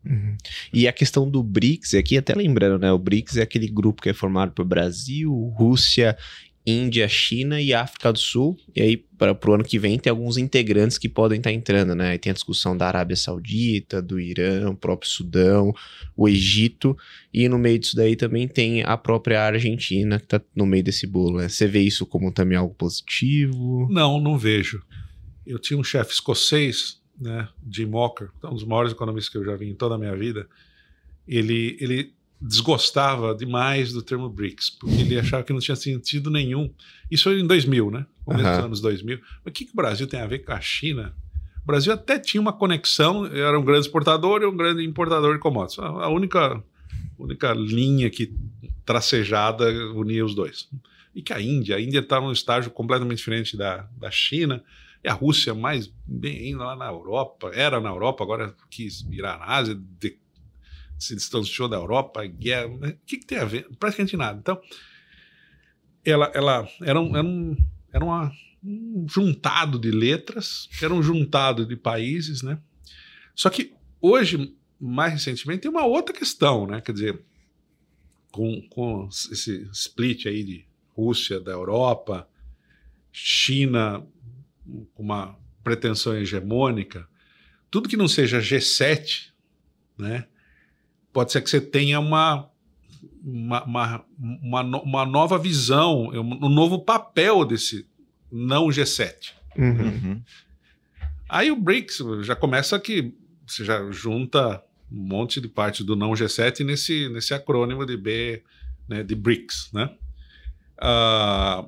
Uhum. 0.06 0.38
E 0.74 0.88
a 0.88 0.94
questão 0.94 1.30
do 1.30 1.44
BRICS, 1.44 1.94
aqui 1.94 2.18
até 2.18 2.34
lembrando, 2.34 2.80
né? 2.80 2.92
O 2.92 2.98
BRICS 2.98 3.38
é 3.38 3.44
aquele 3.44 3.68
grupo 3.68 4.02
que 4.02 4.10
é 4.10 4.14
formado 4.14 4.54
por 4.54 4.66
Brasil, 4.66 5.32
Rússia, 5.56 6.18
Índia, 6.68 7.08
China 7.08 7.62
e 7.62 7.74
África 7.74 8.12
do 8.12 8.20
Sul. 8.20 8.58
E 8.76 8.82
aí, 8.82 8.98
para 8.98 9.34
o 9.50 9.54
ano 9.54 9.64
que 9.64 9.80
vem, 9.80 9.98
tem 9.98 10.12
alguns 10.12 10.38
integrantes 10.38 10.98
que 10.98 11.08
podem 11.08 11.38
estar 11.38 11.50
tá 11.50 11.54
entrando, 11.54 11.96
né? 11.96 12.10
Aí 12.10 12.18
tem 12.18 12.30
a 12.30 12.34
discussão 12.34 12.76
da 12.76 12.86
Arábia 12.86 13.16
Saudita, 13.16 14.02
do 14.02 14.20
Irã, 14.20 14.70
o 14.70 14.76
próprio 14.76 15.10
Sudão, 15.10 15.74
o 16.16 16.28
Egito. 16.28 16.98
E 17.34 17.48
no 17.48 17.58
meio 17.58 17.80
disso 17.80 17.96
daí 17.96 18.18
também 18.18 18.50
tem 18.50 18.84
a 18.84 18.98
própria 18.98 19.42
Argentina, 19.42 20.20
que 20.20 20.26
está 20.26 20.42
no 20.54 20.66
meio 20.66 20.84
desse 20.84 21.08
bolo. 21.08 21.38
Né? 21.38 21.48
Você 21.48 21.66
vê 21.68 21.80
isso 21.80 22.06
como 22.06 22.34
também 22.34 22.58
algo 22.58 22.76
positivo? 22.76 23.88
Não, 23.90 24.20
não 24.20 24.38
vejo. 24.38 24.84
Eu 25.46 25.58
tinha 25.60 25.80
um 25.80 25.84
chefe 25.86 26.12
escocês, 26.12 27.02
né, 27.18 27.48
Jim 27.72 27.86
Walker, 27.86 28.28
um 28.44 28.54
dos 28.54 28.66
maiores 28.66 28.92
economistas 28.92 29.32
que 29.32 29.38
eu 29.38 29.46
já 29.46 29.56
vi 29.56 29.70
em 29.70 29.74
toda 29.74 29.96
a 29.96 29.98
minha 29.98 30.16
vida. 30.18 30.46
Ele, 31.26 31.78
ele 31.80 32.17
desgostava 32.40 33.34
demais 33.34 33.92
do 33.92 34.02
termo 34.02 34.30
BRICS, 34.30 34.70
porque 34.70 35.02
ele 35.02 35.20
achava 35.20 35.44
que 35.44 35.52
não 35.52 35.60
tinha 35.60 35.76
sentido 35.76 36.30
nenhum. 36.30 36.72
Isso 37.10 37.26
foi 37.26 37.40
em 37.40 37.48
2000, 37.48 37.92
né? 37.92 38.06
Começo 38.24 38.46
uhum. 38.46 38.56
dos 38.56 38.66
anos 38.66 38.82
2000. 38.82 39.20
Mas 39.44 39.52
o 39.52 39.52
que, 39.52 39.66
que 39.66 39.72
o 39.72 39.76
Brasil 39.76 40.08
tem 40.08 40.20
a 40.20 40.28
ver 40.28 40.40
com 40.40 40.52
a 40.52 40.62
China? 40.62 41.16
O 41.64 41.66
Brasil 41.66 41.92
até 41.92 42.20
tinha 42.20 42.40
uma 42.40 42.54
conexão, 42.54 43.26
era 43.26 43.60
um 43.60 43.64
grande 43.64 43.88
exportador 43.88 44.42
e 44.42 44.46
um 44.46 44.56
grande 44.56 44.86
importador 44.86 45.34
de 45.34 45.40
commodities. 45.40 45.80
A 45.80 46.08
única, 46.10 46.64
única 47.18 47.54
linha 47.54 48.10
que 48.10 48.34
tracejada 48.86 49.66
unia 49.94 50.24
os 50.24 50.34
dois. 50.34 50.70
E 51.14 51.22
que 51.22 51.34
a 51.34 51.42
Índia, 51.42 51.76
a 51.76 51.82
Índia 51.82 52.00
está 52.00 52.22
num 52.22 52.32
estágio 52.32 52.72
completamente 52.72 53.18
diferente 53.18 53.58
da, 53.58 53.88
da 53.98 54.12
China, 54.12 54.64
e 55.04 55.10
a 55.10 55.14
Rússia 55.14 55.54
mais 55.54 55.92
bem 56.06 56.56
lá 56.56 56.76
na 56.76 56.88
Europa, 56.88 57.52
era 57.54 57.80
na 57.80 57.90
Europa, 57.90 58.24
agora 58.24 58.56
quis 58.70 59.02
virar 59.02 59.40
na 59.40 59.46
Ásia, 59.46 59.78
de, 60.00 60.18
se 60.98 61.16
distanciou 61.16 61.68
da 61.68 61.78
Europa, 61.78 62.26
guerra, 62.26 62.70
né? 62.78 62.90
o 62.90 63.06
que, 63.06 63.18
que, 63.18 63.26
tem 63.26 63.38
a 63.38 63.46
ver? 63.46 63.68
Praticamente 63.80 64.18
nada. 64.18 64.40
Então, 64.40 64.60
ela, 66.04 66.32
ela 66.34 66.68
era, 66.82 67.00
um, 67.00 67.16
era, 67.16 67.28
um, 67.28 67.58
era 67.92 68.06
uma, 68.06 68.32
um 68.64 69.06
juntado 69.08 69.78
de 69.78 69.92
letras, 69.92 70.70
era 70.82 70.94
um 70.94 71.04
juntado 71.04 71.66
de 71.66 71.76
países, 71.76 72.42
né? 72.42 72.60
Só 73.36 73.50
que 73.50 73.74
hoje, 74.02 74.56
mais 74.80 75.14
recentemente, 75.14 75.62
tem 75.62 75.72
uma 75.72 75.86
outra 75.86 76.16
questão, 76.16 76.66
né? 76.66 76.82
Quer 76.82 76.94
dizer, 76.94 77.22
com, 78.32 78.62
com 78.70 79.08
esse 79.10 79.70
split 79.72 80.26
aí 80.26 80.44
de 80.44 80.66
Rússia, 80.96 81.40
da 81.40 81.52
Europa, 81.52 82.28
China, 83.12 84.06
com 84.94 85.04
uma 85.04 85.38
pretensão 85.64 86.16
hegemônica, 86.16 87.08
tudo 87.70 87.90
que 87.90 87.98
não 87.98 88.08
seja 88.08 88.40
G7, 88.40 89.32
né? 89.98 90.28
Pode 91.14 91.32
ser 91.32 91.42
que 91.42 91.50
você 91.50 91.62
tenha 91.62 92.00
uma 92.00 92.50
uma, 93.24 93.64
uma, 93.66 94.06
uma, 94.18 94.82
uma 94.82 95.06
nova 95.06 95.38
visão, 95.38 96.10
um 96.14 96.50
novo 96.50 96.80
papel 96.80 97.44
desse 97.46 97.86
não 98.32 98.68
G7. 98.68 99.34
Uhum. 99.58 99.82
Uhum. 99.82 100.22
Aí 101.28 101.52
o 101.52 101.56
BRICS 101.56 102.02
já 102.22 102.36
começa 102.36 102.80
que 102.80 103.14
você 103.46 103.66
já 103.66 103.92
junta 103.92 104.64
um 104.90 105.02
monte 105.08 105.42
de 105.42 105.48
parte 105.50 105.84
do 105.84 105.96
não 105.96 106.12
G7 106.12 106.64
nesse, 106.66 107.10
nesse 107.10 107.34
acrônimo 107.34 107.86
de 107.86 107.98
B, 107.98 108.44
né, 108.88 109.04
de 109.04 109.14
BRICS, 109.16 109.70
né? 109.74 109.90
Ah, 110.78 111.66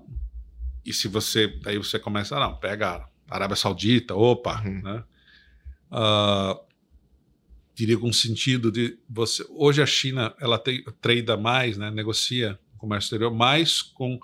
e 0.86 0.94
se 0.94 1.08
você, 1.08 1.60
aí 1.66 1.78
você 1.78 2.00
começa, 2.00 2.40
não, 2.40 2.56
pega 2.56 3.06
a 3.30 3.36
Arábia 3.36 3.56
Saudita, 3.58 4.16
opa, 4.16 4.62
Uhum. 4.66 4.82
né? 4.82 5.04
Ah, 5.92 6.58
diria 7.80 7.98
com 7.98 8.12
sentido 8.12 8.72
de 8.72 8.98
você, 9.10 9.46
hoje 9.50 9.82
a 9.82 9.86
China, 9.86 10.34
ela 10.40 10.60
tem, 10.60 10.84
trada 11.02 11.38
mais, 11.38 11.78
né, 11.78 11.90
negocia 11.90 12.60
comércio 12.78 13.08
exterior 13.08 13.34
mais 13.34 13.82
com 13.82 14.20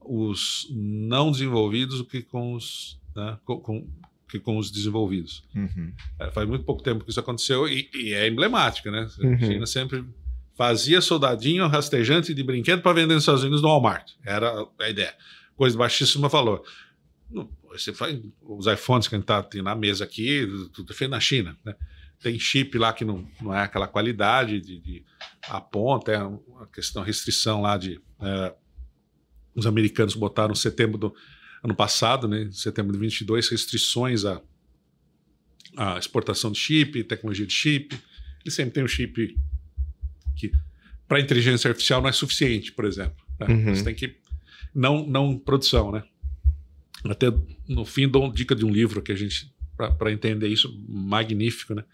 os 0.00 0.66
não 0.70 1.30
desenvolvidos 1.30 1.98
do 1.98 2.04
que 2.06 2.22
com 2.22 2.54
os, 2.54 2.98
né, 3.14 3.38
com, 3.44 3.60
com- 3.60 3.88
que 4.28 4.40
com 4.40 4.56
os 4.58 4.70
desenvolvidos. 4.70 5.44
Uhum. 5.54 5.92
É, 6.18 6.30
faz 6.32 6.48
muito 6.48 6.64
pouco 6.64 6.82
tempo 6.82 7.04
que 7.04 7.10
isso 7.10 7.20
aconteceu 7.20 7.68
e, 7.68 7.88
e 7.94 8.12
é 8.12 8.26
emblemático, 8.26 8.90
né? 8.90 9.06
A 9.20 9.24
Uhum. 9.26 9.38
China 9.38 9.66
sempre 9.66 10.04
fazia 10.56 11.00
soldadinho 11.00 11.66
rastejante 11.68 12.34
de 12.34 12.42
brinquedo 12.42 12.82
para 12.82 12.92
vender 12.92 13.14
nos 13.14 13.22
Estados 13.22 13.42
Unidos 13.42 13.62
no 13.62 13.68
Walmart. 13.68 14.12
Era 14.24 14.52
a 14.80 14.88
ideia. 14.90 15.14
Coisa 15.54 15.76
valor. 16.28 16.62
Não, 17.30 17.48
Você 17.70 17.92
faz 17.92 18.18
os 18.42 18.66
iPhones 18.66 19.06
que 19.06 19.14
a 19.14 19.18
gente 19.18 19.26
tá, 19.26 19.42
tem 19.42 19.62
na 19.62 19.74
mesa 19.76 20.02
aqui, 20.04 20.44
tudo 20.72 20.92
feito 20.92 21.10
na 21.10 21.20
China, 21.20 21.56
né? 21.64 21.74
Tem 22.20 22.38
chip 22.38 22.76
lá 22.78 22.92
que 22.92 23.04
não, 23.04 23.28
não 23.40 23.54
é 23.54 23.62
aquela 23.62 23.86
qualidade 23.86 24.60
de, 24.60 24.80
de 24.80 25.04
a 25.48 25.60
ponta, 25.60 26.12
é 26.12 26.22
uma 26.22 26.66
questão 26.66 27.02
restrição 27.02 27.60
lá 27.60 27.76
de 27.76 28.00
é, 28.20 28.54
os 29.54 29.66
americanos 29.66 30.14
botaram 30.14 30.52
em 30.52 30.56
setembro 30.56 30.98
do 30.98 31.14
ano 31.62 31.74
passado, 31.74 32.28
né, 32.28 32.42
em 32.42 32.52
setembro 32.52 32.92
de 32.92 32.98
22, 32.98 33.48
restrições 33.48 34.24
à, 34.24 34.40
à 35.76 35.98
exportação 35.98 36.52
de 36.52 36.58
chip, 36.58 37.02
tecnologia 37.04 37.46
de 37.46 37.52
chip. 37.52 37.98
Ele 38.44 38.50
sempre 38.50 38.74
tem 38.74 38.84
um 38.84 38.88
chip 38.88 39.36
que 40.36 40.52
para 41.08 41.20
inteligência 41.20 41.68
artificial 41.68 42.02
não 42.02 42.08
é 42.08 42.12
suficiente, 42.12 42.72
por 42.72 42.84
exemplo. 42.84 43.24
né? 43.40 43.46
Uhum. 43.48 43.74
Você 43.74 43.84
tem 43.84 43.94
que 43.94 44.16
não 44.74 45.06
não 45.06 45.38
produção, 45.38 45.90
né? 45.90 46.04
Até 47.04 47.26
no 47.68 47.84
fim 47.84 48.08
dou 48.08 48.30
dica 48.32 48.54
de 48.54 48.64
um 48.64 48.70
livro 48.70 49.00
que 49.00 49.12
a 49.12 49.16
gente 49.16 49.52
para 49.76 50.12
entender 50.12 50.48
isso 50.48 50.82
magnífico, 50.88 51.74
né? 51.74 51.84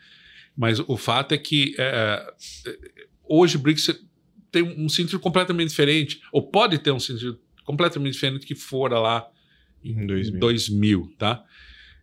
Mas 0.56 0.78
o 0.80 0.96
fato 0.96 1.32
é 1.32 1.38
que 1.38 1.74
é, 1.78 2.26
é, 2.66 2.76
hoje 3.24 3.56
o 3.56 3.58
BRICS 3.58 4.04
tem 4.50 4.62
um 4.62 4.88
sentido 4.88 5.18
completamente 5.18 5.70
diferente, 5.70 6.20
ou 6.30 6.42
pode 6.42 6.78
ter 6.78 6.90
um 6.90 7.00
sentido 7.00 7.40
completamente 7.64 8.12
diferente 8.12 8.46
que 8.46 8.54
fora 8.54 8.98
lá 8.98 9.26
Em 9.82 10.06
2000. 10.06 10.40
2000, 10.40 11.14
tá? 11.18 11.42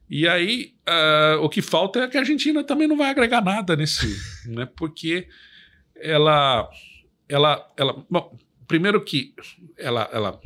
E 0.10 0.28
aí, 0.28 0.74
ah, 0.88 1.38
o 1.42 1.48
que 1.48 1.62
falta 1.62 2.00
é 2.00 2.08
que 2.08 2.18
a 2.18 2.22
Argentina 2.22 2.64
também 2.64 2.88
não 2.88 2.98
vai 2.98 3.12
agregar 3.12 3.44
nada 3.44 3.76
nesse, 3.76 4.08
né? 4.50 4.68
Porque 4.76 5.28
ela, 5.96 6.68
ela, 7.28 7.72
ela, 7.78 8.06
bom, 8.10 8.36
primeiro 8.68 9.04
que 9.04 9.36
ela, 9.78 10.10
ela 10.12 10.42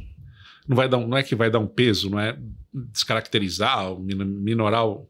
não 0.67 0.75
vai 0.75 0.89
dar, 0.89 0.97
um, 0.97 1.07
não 1.07 1.17
é 1.17 1.23
que 1.23 1.35
vai 1.35 1.49
dar 1.49 1.59
um 1.59 1.67
peso, 1.67 2.09
não 2.09 2.19
é 2.19 2.37
descaracterizar, 2.73 3.95
minorar 3.97 4.85
o 4.85 5.09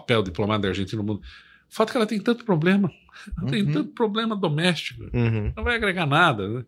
papel 0.00 0.22
diplomata 0.22 0.62
da 0.62 0.68
Argentina 0.68 1.00
no 1.02 1.06
mundo. 1.08 1.20
O 1.68 1.74
fato 1.74 1.88
é 1.88 1.92
que 1.92 1.96
ela 1.96 2.06
tem 2.06 2.20
tanto 2.20 2.44
problema, 2.44 2.90
ela 3.38 3.50
tem 3.50 3.62
Uhum. 3.62 3.72
tanto 3.72 3.90
problema 3.92 4.36
doméstico 4.36 5.04
Uhum. 5.12 5.52
não 5.56 5.64
vai 5.64 5.76
agregar 5.76 6.06
nada. 6.06 6.48
né? 6.48 6.64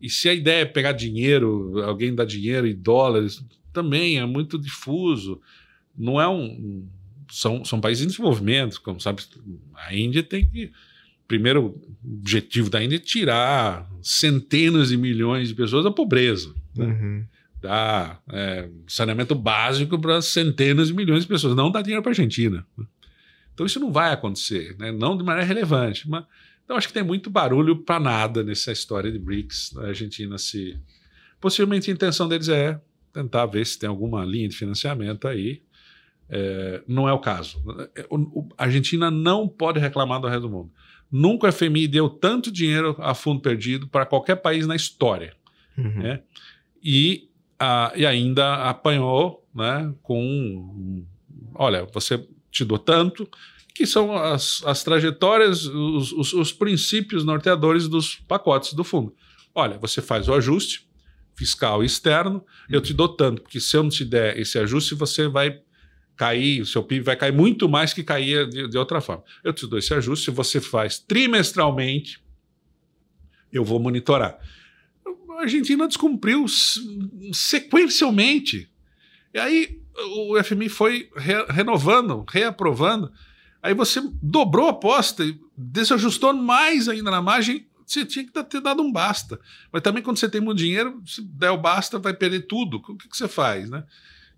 E 0.00 0.10
se 0.10 0.28
a 0.28 0.34
ideia 0.34 0.62
é 0.62 0.64
pegar 0.66 0.92
dinheiro, 0.92 1.80
alguém 1.84 2.14
dá 2.14 2.24
dinheiro 2.24 2.66
e 2.66 2.74
dólares, 2.74 3.44
também 3.72 4.18
é 4.18 4.26
muito 4.26 4.58
difuso. 4.58 5.40
Não 5.96 6.20
é 6.20 6.28
um. 6.28 6.42
um- 6.44 6.88
São, 7.30 7.64
são 7.64 7.80
países 7.80 8.04
em 8.04 8.08
desenvolvimento, 8.08 8.78
como 8.82 9.00
sabe, 9.00 9.22
a 9.74 9.94
Índia 9.94 10.22
tem 10.22 10.46
que. 10.46 10.70
Primeiro 11.26 11.80
objetivo 12.04 12.68
da 12.68 12.82
Índia 12.84 12.96
é 12.96 12.98
tirar 12.98 13.88
centenas 14.02 14.88
de 14.90 14.98
milhões 14.98 15.48
de 15.48 15.54
pessoas 15.54 15.82
da 15.84 15.90
pobreza. 15.90 16.52
Né? 16.76 16.84
Uhum. 16.84 17.24
Dar 17.62 18.20
é, 18.30 18.68
saneamento 18.88 19.34
básico 19.34 19.98
para 19.98 20.20
centenas 20.20 20.88
de 20.88 20.94
milhões 20.94 21.22
de 21.22 21.28
pessoas, 21.28 21.54
não 21.54 21.70
dar 21.70 21.82
dinheiro 21.82 22.02
para 22.02 22.10
a 22.10 22.12
Argentina. 22.12 22.66
né? 22.76 22.84
Então 23.54 23.64
isso 23.64 23.78
não 23.78 23.92
vai 23.92 24.12
acontecer, 24.12 24.76
né? 24.78 24.90
não 24.90 25.16
de 25.16 25.22
maneira 25.22 25.46
relevante. 25.46 26.08
Mas, 26.08 26.24
então 26.64 26.76
acho 26.76 26.88
que 26.88 26.94
tem 26.94 27.02
muito 27.02 27.30
barulho 27.30 27.76
para 27.76 28.00
nada 28.00 28.42
nessa 28.42 28.72
história 28.72 29.12
de 29.12 29.18
BRICS, 29.18 29.76
a 29.78 29.86
Argentina 29.86 30.36
se. 30.38 30.76
Possivelmente 31.40 31.90
a 31.90 31.94
intenção 31.94 32.28
deles 32.28 32.48
é 32.48 32.80
tentar 33.12 33.46
ver 33.46 33.64
se 33.66 33.78
tem 33.78 33.88
alguma 33.88 34.24
linha 34.24 34.48
de 34.48 34.56
financiamento 34.56 35.28
aí. 35.28 35.62
É, 36.28 36.82
não 36.88 37.08
é 37.08 37.12
o 37.12 37.18
caso. 37.18 37.62
A 38.56 38.64
Argentina 38.64 39.10
não 39.10 39.46
pode 39.46 39.78
reclamar 39.78 40.20
do 40.20 40.28
resto 40.28 40.42
do 40.42 40.50
mundo. 40.50 40.72
Nunca 41.10 41.48
o 41.48 41.52
FMI 41.52 41.86
deu 41.88 42.08
tanto 42.08 42.50
dinheiro 42.50 42.96
a 42.98 43.12
fundo 43.12 43.40
perdido 43.40 43.86
para 43.86 44.06
qualquer 44.06 44.36
país 44.36 44.66
na 44.66 44.74
história 44.74 45.34
Uhum. 45.76 46.02
É. 46.02 46.22
e, 46.82 47.28
ah, 47.64 47.92
e 47.94 48.04
ainda 48.04 48.68
apanhou 48.68 49.46
né, 49.54 49.94
com. 50.02 51.06
Olha, 51.54 51.86
você 51.92 52.26
te 52.50 52.64
dou 52.64 52.76
tanto, 52.76 53.28
que 53.72 53.86
são 53.86 54.16
as, 54.16 54.64
as 54.64 54.82
trajetórias, 54.82 55.66
os, 55.66 56.10
os, 56.10 56.32
os 56.32 56.52
princípios 56.52 57.24
norteadores 57.24 57.86
dos 57.86 58.16
pacotes 58.16 58.72
do 58.72 58.82
fundo. 58.82 59.14
Olha, 59.54 59.78
você 59.78 60.02
faz 60.02 60.26
o 60.26 60.34
ajuste 60.34 60.88
fiscal 61.36 61.84
externo, 61.84 62.44
eu 62.68 62.80
te 62.80 62.92
dou 62.92 63.08
tanto, 63.08 63.42
porque 63.42 63.60
se 63.60 63.76
eu 63.76 63.84
não 63.84 63.90
te 63.90 64.04
der 64.04 64.36
esse 64.38 64.58
ajuste, 64.58 64.96
você 64.96 65.28
vai 65.28 65.60
cair, 66.16 66.62
o 66.62 66.66
seu 66.66 66.82
PIB 66.82 67.04
vai 67.04 67.16
cair 67.16 67.32
muito 67.32 67.68
mais 67.68 67.94
que 67.94 68.02
caía 68.02 68.44
de, 68.44 68.66
de 68.66 68.76
outra 68.76 69.00
forma. 69.00 69.22
Eu 69.44 69.52
te 69.52 69.68
dou 69.68 69.78
esse 69.78 69.94
ajuste, 69.94 70.32
você 70.32 70.60
faz 70.60 70.98
trimestralmente, 70.98 72.20
eu 73.52 73.64
vou 73.64 73.78
monitorar. 73.78 74.36
A 75.38 75.42
Argentina 75.42 75.86
descumpriu 75.88 76.46
se- 76.48 76.80
sequencialmente. 77.32 78.68
E 79.34 79.38
aí 79.38 79.80
o 80.28 80.42
FMI 80.42 80.68
foi 80.68 81.08
re- 81.16 81.46
renovando, 81.48 82.24
reaprovando. 82.28 83.12
Aí 83.62 83.74
você 83.74 84.00
dobrou 84.22 84.66
a 84.66 84.70
aposta 84.70 85.24
e 85.24 85.38
desajustou 85.56 86.32
mais 86.32 86.88
ainda 86.88 87.10
na 87.10 87.22
margem. 87.22 87.66
Você 87.86 88.04
tinha 88.06 88.24
que 88.24 88.42
ter 88.44 88.60
dado 88.60 88.82
um 88.82 88.90
basta. 88.92 89.38
Mas 89.72 89.82
também 89.82 90.02
quando 90.02 90.16
você 90.18 90.28
tem 90.28 90.40
muito 90.40 90.58
dinheiro, 90.58 91.02
se 91.06 91.22
der 91.22 91.50
o 91.50 91.58
basta, 91.58 91.98
vai 91.98 92.14
perder 92.14 92.46
tudo. 92.46 92.78
O 92.78 92.96
que, 92.96 93.08
que 93.08 93.16
você 93.16 93.28
faz, 93.28 93.68
né? 93.70 93.84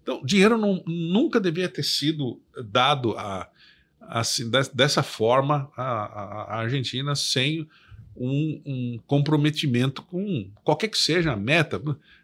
Então, 0.03 0.23
dinheiro 0.25 0.59
não- 0.59 0.83
nunca 0.87 1.41
devia 1.41 1.69
ter 1.69 1.83
sido 1.83 2.41
dado 2.65 3.17
a, 3.17 3.49
assim, 4.01 4.51
des- 4.51 4.69
dessa 4.69 5.03
forma 5.03 5.71
à- 5.77 6.55
à 6.55 6.61
Argentina 6.61 7.15
sem 7.15 7.67
um, 8.17 8.61
um 8.65 9.01
comprometimento 9.07 10.03
com 10.03 10.51
qualquer 10.63 10.89
que 10.89 10.99
seja 10.99 11.33
a 11.33 11.37
meta. 11.37 11.81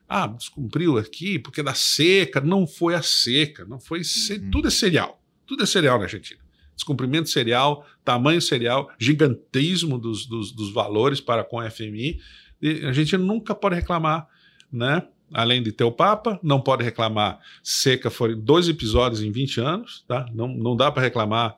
Ah, 0.08 0.26
descumpriu 0.26 0.98
aqui 0.98 1.38
porque 1.38 1.62
da 1.62 1.74
seca. 1.74 2.40
Não 2.40 2.66
foi 2.66 2.94
a 2.94 3.02
seca, 3.02 3.64
não 3.64 3.80
foi. 3.80 4.00
Uhum. 4.00 4.50
Tudo 4.50 4.68
é 4.68 4.70
serial. 4.70 5.20
Tudo 5.46 5.62
é 5.62 5.66
serial 5.66 5.98
na 5.98 6.04
Argentina. 6.04 6.40
Descumprimento 6.74 7.28
serial, 7.28 7.86
tamanho 8.04 8.40
serial, 8.40 8.90
gigantismo 8.98 9.98
dos, 9.98 10.24
dos, 10.26 10.50
dos 10.50 10.72
valores 10.72 11.20
para 11.20 11.44
com 11.44 11.60
a 11.60 11.70
FMI. 11.70 12.18
E 12.62 12.86
a 12.86 12.92
gente 12.92 13.16
nunca 13.16 13.54
pode 13.54 13.74
reclamar, 13.74 14.26
né? 14.72 15.02
Além 15.32 15.62
de 15.62 15.70
ter 15.70 15.84
o 15.84 15.92
Papa, 15.92 16.40
não 16.42 16.60
pode 16.60 16.82
reclamar 16.82 17.38
seca, 17.62 18.10
foram 18.10 18.38
dois 18.38 18.68
episódios 18.68 19.22
em 19.22 19.30
20 19.30 19.60
anos, 19.60 20.04
tá? 20.08 20.26
Não, 20.34 20.48
não 20.48 20.74
dá 20.74 20.90
para 20.90 21.02
reclamar 21.02 21.56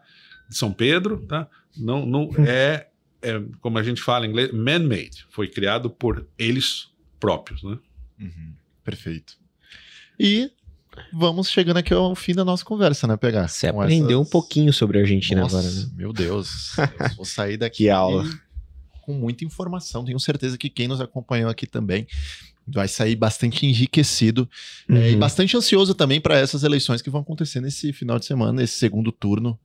de 0.49 0.57
São 0.57 0.73
Pedro, 0.73 1.25
tá? 1.27 1.49
Não, 1.77 2.05
não 2.05 2.31
é, 2.47 2.89
é, 3.23 3.41
como 3.61 3.79
a 3.79 3.83
gente 3.83 4.01
fala 4.01 4.27
em 4.27 4.31
inglês, 4.31 4.53
man-made. 4.53 5.27
Foi 5.31 5.49
criado 5.49 5.89
por 5.91 6.27
eles 6.39 6.89
próprios, 7.21 7.63
né? 7.63 7.79
Uhum. 8.21 8.53
Perfeito. 8.85 9.37
E 10.19 10.51
vamos 11.13 11.49
chegando 11.49 11.79
aqui 11.79 11.95
ao 11.95 12.15
fim 12.15 12.35
da 12.35 12.45
nossa 12.45 12.65
conversa, 12.65 13.07
né, 13.07 13.17
pegar? 13.17 13.49
Você 13.49 13.73
Com 13.73 13.81
aprendeu 13.81 14.21
essas- 14.21 14.29
um 14.29 14.31
pouquinho 14.31 14.73
sobre 14.73 14.99
a 14.99 15.01
Argentina 15.03 15.41
Nossa, 15.43 15.59
agora, 15.59 15.73
né? 15.73 15.91
Meu 15.95 16.13
Deus. 16.13 16.77
Eu 16.79 17.17
vou 17.17 17.25
sair 17.25 17.57
daqui. 17.57 17.73
Que 17.85 17.91
aula. 17.91 18.25
com 19.03 19.15
muita 19.15 19.45
informação. 19.45 20.05
Tenho 20.05 20.21
certeza 20.21 20.57
que 20.59 20.69
quem 20.71 20.87
nos 20.87 21.01
acompanhou 21.01 21.51
aqui 21.51 21.67
também 21.67 22.07
vai 22.67 22.87
sair 22.87 23.17
bastante 23.17 23.67
enriquecido 23.67 24.49
uhum. 24.89 24.97
é, 24.97 25.11
e 25.11 25.17
bastante 25.17 25.57
ansioso 25.57 25.95
também 25.95 26.21
para 26.21 26.39
essas 26.39 26.63
eleições 26.63 27.03
que 27.03 27.11
vão 27.11 27.21
acontecer 27.23 27.61
nesse 27.61 27.93
final 27.93 28.19
de 28.19 28.27
semana, 28.27 28.63
esse 28.63 28.75
segundo 28.75 29.11
turno. 29.11 29.59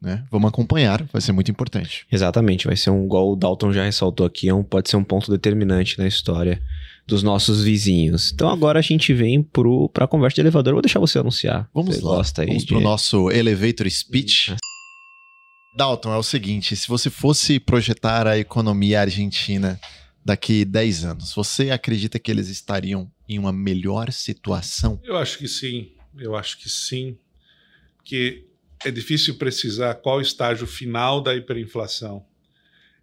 Né? 0.00 0.24
Vamos 0.30 0.48
acompanhar, 0.48 1.04
vai 1.12 1.20
ser 1.20 1.32
muito 1.32 1.50
importante. 1.50 2.06
Exatamente, 2.10 2.66
vai 2.66 2.76
ser 2.76 2.90
um 2.90 3.06
gol, 3.06 3.32
o 3.32 3.36
Dalton 3.36 3.72
já 3.72 3.84
ressaltou 3.84 4.24
aqui, 4.24 4.48
é 4.48 4.54
um, 4.54 4.62
pode 4.62 4.88
ser 4.88 4.96
um 4.96 5.04
ponto 5.04 5.30
determinante 5.30 5.98
na 5.98 6.08
história 6.08 6.62
dos 7.06 7.22
nossos 7.22 7.62
vizinhos. 7.62 8.32
Então 8.32 8.48
agora 8.48 8.78
a 8.78 8.82
gente 8.82 9.12
vem 9.12 9.42
para 9.42 10.04
a 10.04 10.08
conversa 10.08 10.36
de 10.36 10.40
elevador. 10.42 10.74
Vou 10.74 10.82
deixar 10.82 11.00
você 11.00 11.18
anunciar. 11.18 11.68
Vamos 11.74 11.96
você 11.96 12.02
lá. 12.02 12.16
Gosta 12.16 12.46
Vamos 12.46 12.64
para 12.64 12.78
o 12.78 12.80
nosso 12.80 13.30
elevator 13.30 13.90
speech. 13.90 14.54
Dalton, 15.76 16.12
é 16.14 16.16
o 16.16 16.22
seguinte: 16.22 16.74
se 16.76 16.88
você 16.88 17.10
fosse 17.10 17.58
projetar 17.60 18.26
a 18.26 18.38
economia 18.38 19.00
argentina 19.00 19.78
daqui 20.24 20.64
10 20.64 21.04
anos, 21.04 21.34
você 21.34 21.70
acredita 21.70 22.18
que 22.18 22.30
eles 22.30 22.48
estariam 22.48 23.10
em 23.28 23.38
uma 23.38 23.52
melhor 23.52 24.12
situação? 24.12 25.00
Eu 25.02 25.16
acho 25.16 25.38
que 25.38 25.48
sim. 25.48 25.92
Eu 26.16 26.36
acho 26.36 26.58
que 26.58 26.68
sim. 26.68 27.16
Que 28.04 28.49
é 28.84 28.90
difícil 28.90 29.36
precisar 29.36 29.94
qual 29.96 30.18
o 30.18 30.22
estágio 30.22 30.66
final 30.66 31.20
da 31.20 31.34
hiperinflação. 31.34 32.24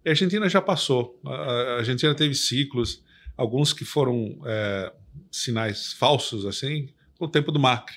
E 0.04 0.08
a 0.08 0.12
Argentina 0.12 0.48
já 0.48 0.60
passou. 0.60 1.20
A 1.24 1.76
Argentina 1.78 2.14
teve 2.14 2.34
ciclos, 2.34 3.02
alguns 3.36 3.72
que 3.72 3.84
foram 3.84 4.40
é, 4.44 4.92
sinais 5.30 5.92
falsos, 5.92 6.44
assim, 6.46 6.88
com 7.16 7.26
o 7.26 7.28
tempo 7.28 7.52
do 7.52 7.58
Macri, 7.58 7.96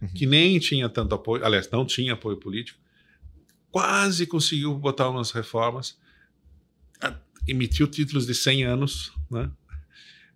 uhum. 0.00 0.08
que 0.08 0.26
nem 0.26 0.58
tinha 0.58 0.88
tanto 0.88 1.14
apoio, 1.14 1.44
aliás, 1.44 1.70
não 1.70 1.84
tinha 1.84 2.14
apoio 2.14 2.36
político, 2.36 2.78
quase 3.70 4.26
conseguiu 4.26 4.74
botar 4.74 5.08
umas 5.08 5.30
reformas, 5.30 5.98
emitiu 7.46 7.86
títulos 7.86 8.26
de 8.26 8.34
100 8.34 8.64
anos, 8.64 9.12
né? 9.30 9.50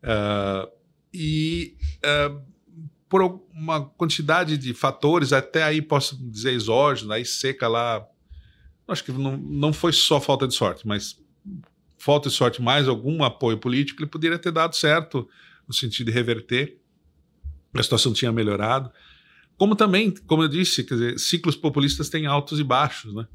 Uh, 0.02 0.70
e 1.12 1.76
uh, 2.04 2.53
por 3.14 3.40
uma 3.54 3.80
quantidade 3.80 4.58
de 4.58 4.74
fatores, 4.74 5.32
até 5.32 5.62
aí 5.62 5.80
posso 5.80 6.16
dizer 6.16 6.50
exógeno, 6.50 7.12
aí 7.12 7.24
seca 7.24 7.68
lá. 7.68 8.04
Acho 8.88 9.04
que 9.04 9.12
não, 9.12 9.36
não 9.36 9.72
foi 9.72 9.92
só 9.92 10.20
falta 10.20 10.48
de 10.48 10.54
sorte, 10.54 10.84
mas 10.84 11.22
falta 11.96 12.28
de 12.28 12.34
sorte 12.34 12.60
mais 12.60 12.88
algum 12.88 13.22
apoio 13.22 13.56
político, 13.56 14.02
ele 14.02 14.10
poderia 14.10 14.36
ter 14.36 14.50
dado 14.50 14.74
certo 14.74 15.28
no 15.64 15.72
sentido 15.72 16.08
de 16.08 16.12
reverter. 16.12 16.76
A 17.72 17.84
situação 17.84 18.12
tinha 18.12 18.32
melhorado. 18.32 18.90
Como 19.56 19.76
também, 19.76 20.10
como 20.26 20.42
eu 20.42 20.48
disse, 20.48 20.82
quer 20.82 20.94
dizer, 20.94 21.18
ciclos 21.20 21.54
populistas 21.54 22.08
têm 22.08 22.26
altos 22.26 22.58
e 22.58 22.64
baixos, 22.64 23.14
né? 23.14 23.28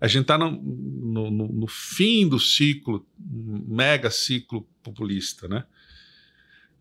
A 0.00 0.08
gente 0.08 0.22
está 0.22 0.36
no, 0.36 0.50
no, 0.50 1.30
no, 1.30 1.66
fim 1.68 2.28
do 2.28 2.40
ciclo, 2.40 3.06
mega 3.16 4.10
ciclo 4.10 4.62
populista, 4.82 5.46
né? 5.46 5.64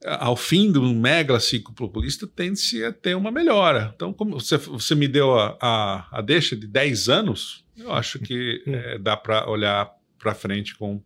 Ao 0.06 0.36
fim 0.36 0.72
do 0.72 0.82
mega 0.93 1.39
ciclo 1.39 1.74
populista 1.74 2.28
tende-se 2.28 2.84
a 2.84 2.91
ter 2.91 3.16
uma 3.16 3.32
melhora. 3.32 3.91
Então, 3.95 4.12
como 4.12 4.39
você, 4.39 4.58
você 4.58 4.95
me 4.95 5.08
deu 5.08 5.38
a, 5.38 5.58
a, 5.62 6.20
a 6.20 6.22
deixa 6.22 6.56
de 6.56 6.68
10 6.68 7.08
anos, 7.10 7.66
eu 7.78 7.91
acho 7.93 8.20
que 8.20 8.62
é, 8.68 8.97
dá 8.97 9.16
para 9.16 9.49
olhar 9.49 9.89
para 10.20 10.36
frente 10.36 10.76
com. 10.76 11.01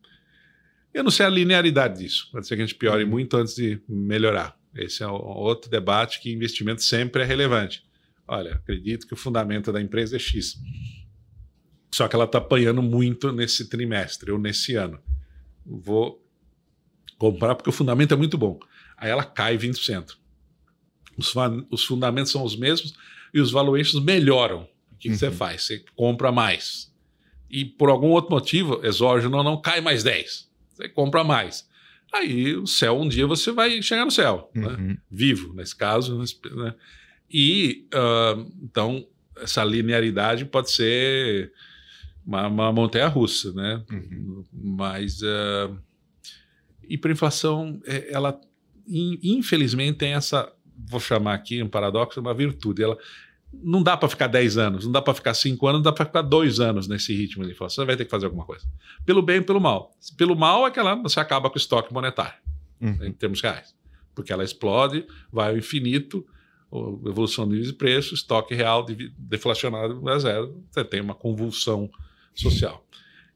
Eu 0.94 1.04
não 1.04 1.12
sei 1.12 1.26
a 1.26 1.30
linearidade 1.30 2.00
disso. 2.00 2.30
Pode 2.32 2.48
ser 2.48 2.56
que 2.56 2.62
a 2.64 2.66
gente 2.66 2.76
piore 2.76 3.06
muito 3.06 3.38
antes 3.38 3.56
de 3.56 3.80
melhorar. 3.88 4.58
Esse 4.76 5.04
é 5.04 5.08
outro 5.08 5.70
debate 5.70 6.20
que 6.20 6.32
investimento 6.32 6.82
sempre 6.84 7.22
é 7.22 7.26
relevante. 7.26 7.84
Olha, 8.28 8.56
acredito 8.56 9.08
que 9.08 9.14
o 9.14 9.18
fundamento 9.18 9.72
da 9.72 9.82
empresa 9.82 10.16
é 10.16 10.20
X. 10.20 10.60
Só 11.94 12.08
que 12.08 12.16
ela 12.16 12.26
está 12.26 12.40
apanhando 12.40 12.82
muito 12.82 13.32
nesse 13.32 13.70
trimestre 13.70 14.32
ou 14.32 14.40
nesse 14.40 14.76
ano. 14.76 15.00
Vou 15.66 16.24
comprar 17.18 17.56
porque 17.56 17.70
o 17.70 17.74
fundamento 17.74 18.14
é 18.14 18.18
muito 18.18 18.38
bom. 18.38 18.60
Aí 18.98 19.10
ela 19.10 19.24
cai 19.24 19.58
20%. 19.58 20.16
Os, 21.18 21.34
os 21.72 21.86
fundamentos 21.86 22.32
são 22.32 22.44
os 22.44 22.56
mesmos 22.56 22.94
e 23.34 23.40
os 23.40 23.52
valuations 23.52 24.04
melhoram. 24.04 24.68
O 24.92 24.96
que, 24.98 25.10
uhum. 25.10 25.14
que 25.14 25.20
você 25.20 25.28
uhum. 25.28 25.34
faz? 25.34 25.64
Você 25.64 25.84
compra 25.96 26.32
mais. 26.32 26.92
E 27.50 27.64
por 27.64 27.90
algum 27.90 28.10
outro 28.10 28.32
motivo, 28.32 28.84
exógeno 28.84 29.44
não 29.44 29.62
cai 29.62 29.80
mais 29.80 30.04
10. 30.04 30.50
Você 30.74 30.90
compra 30.90 31.24
mais. 31.24 31.68
Aí 32.14 32.56
o 32.56 32.66
céu, 32.66 33.00
um 33.00 33.08
dia 33.08 33.28
você 33.28 33.52
vai 33.52 33.82
chegar 33.82 34.06
no 34.06 34.12
céu, 34.12 34.50
né? 34.54 34.68
uhum. 34.68 34.88
né? 34.88 34.98
vivo, 35.10 35.54
nesse 35.54 35.76
caso. 35.76 36.18
Né? 36.18 36.74
E 37.30 37.88
uh, 37.94 38.52
então 38.64 39.06
essa 39.38 39.64
linearidade 39.64 40.46
pode 40.46 40.72
ser 40.72 41.52
uma, 42.26 42.48
uma 42.48 42.74
montanha 42.74 43.08
russa, 43.08 43.54
né? 43.54 43.84
Uhum. 43.92 44.44
Mas 44.52 45.22
uh, 45.22 45.78
hiperinflação, 46.88 47.80
é, 47.86 48.12
ela 48.12 48.40
infelizmente 48.88 49.98
tem 49.98 50.14
essa, 50.14 50.52
vou 50.90 51.00
chamar 51.00 51.34
aqui 51.34 51.62
um 51.62 51.70
paradoxo, 51.70 52.20
uma 52.20 52.34
virtude. 52.34 52.84
Ela 52.84 52.98
não 53.54 53.82
dá 53.82 53.96
para 53.96 54.10
ficar 54.10 54.28
10 54.28 54.58
anos, 54.58 54.86
não 54.86 54.92
dá 54.92 55.02
para 55.02 55.14
ficar 55.14 55.34
5 55.34 55.68
anos, 55.68 55.80
não 55.80 55.84
dá 55.84 55.92
para 55.92 56.06
ficar 56.06 56.22
2 56.22 56.60
anos 56.60 56.88
nesse 56.88 57.16
ritmo 57.16 57.46
de 57.46 57.52
inflação. 57.52 57.84
Você 57.84 57.88
vai 57.88 57.98
ter 57.98 58.06
que 58.06 58.12
fazer 58.12 58.26
alguma 58.26 58.46
coisa. 58.46 58.66
Pelo 59.06 59.22
bem 59.22 59.38
e 59.38 59.42
pelo 59.42 59.60
mal. 59.60 59.92
Pelo 60.18 60.36
mal 60.36 60.68
é 60.68 60.72
que 60.72 60.80
ela, 60.80 60.96
você 60.96 61.20
acaba 61.20 61.50
com 61.50 61.56
o 61.56 61.58
estoque 61.60 61.94
monetário, 61.94 62.40
uhum. 62.82 63.06
em 63.06 63.12
termos 63.12 63.42
reais. 63.42 63.76
Porque 64.14 64.34
ela 64.34 64.44
explode, 64.44 65.06
vai 65.32 65.52
ao 65.52 65.58
infinito, 65.58 66.26
evolução 67.06 67.48
de 67.48 67.72
preço, 67.74 68.14
estoque 68.14 68.54
real 68.54 68.86
deflacionado 69.18 70.08
é 70.10 70.20
zero, 70.20 70.64
você 70.70 70.84
tem 70.84 71.00
uma 71.00 71.16
convulsão 71.16 71.90
social. 72.36 72.86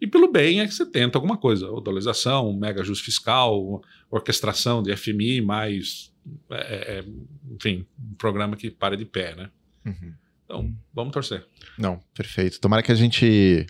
E 0.01 0.07
pelo 0.07 0.31
bem 0.31 0.61
é 0.61 0.67
que 0.67 0.73
você 0.73 0.85
tenta 0.85 1.17
alguma 1.17 1.37
coisa, 1.37 1.69
ou 1.69 1.79
dolarização, 1.79 2.49
um 2.49 2.57
mega 2.57 2.81
ajuste 2.81 3.05
fiscal, 3.05 3.83
orquestração 4.09 4.81
de 4.81 4.95
FMI, 4.97 5.41
mais, 5.41 6.11
é, 6.49 6.55
é, 6.55 6.99
é, 6.99 7.05
enfim, 7.53 7.85
um 7.99 8.15
programa 8.15 8.55
que 8.55 8.71
para 8.71 8.97
de 8.97 9.05
pé, 9.05 9.35
né? 9.35 9.51
Uhum. 9.85 10.13
Então, 10.43 10.75
vamos 10.91 11.13
torcer. 11.13 11.45
Não, 11.77 12.01
perfeito. 12.15 12.59
Tomara 12.59 12.81
que 12.81 12.91
a 12.91 12.95
gente 12.95 13.67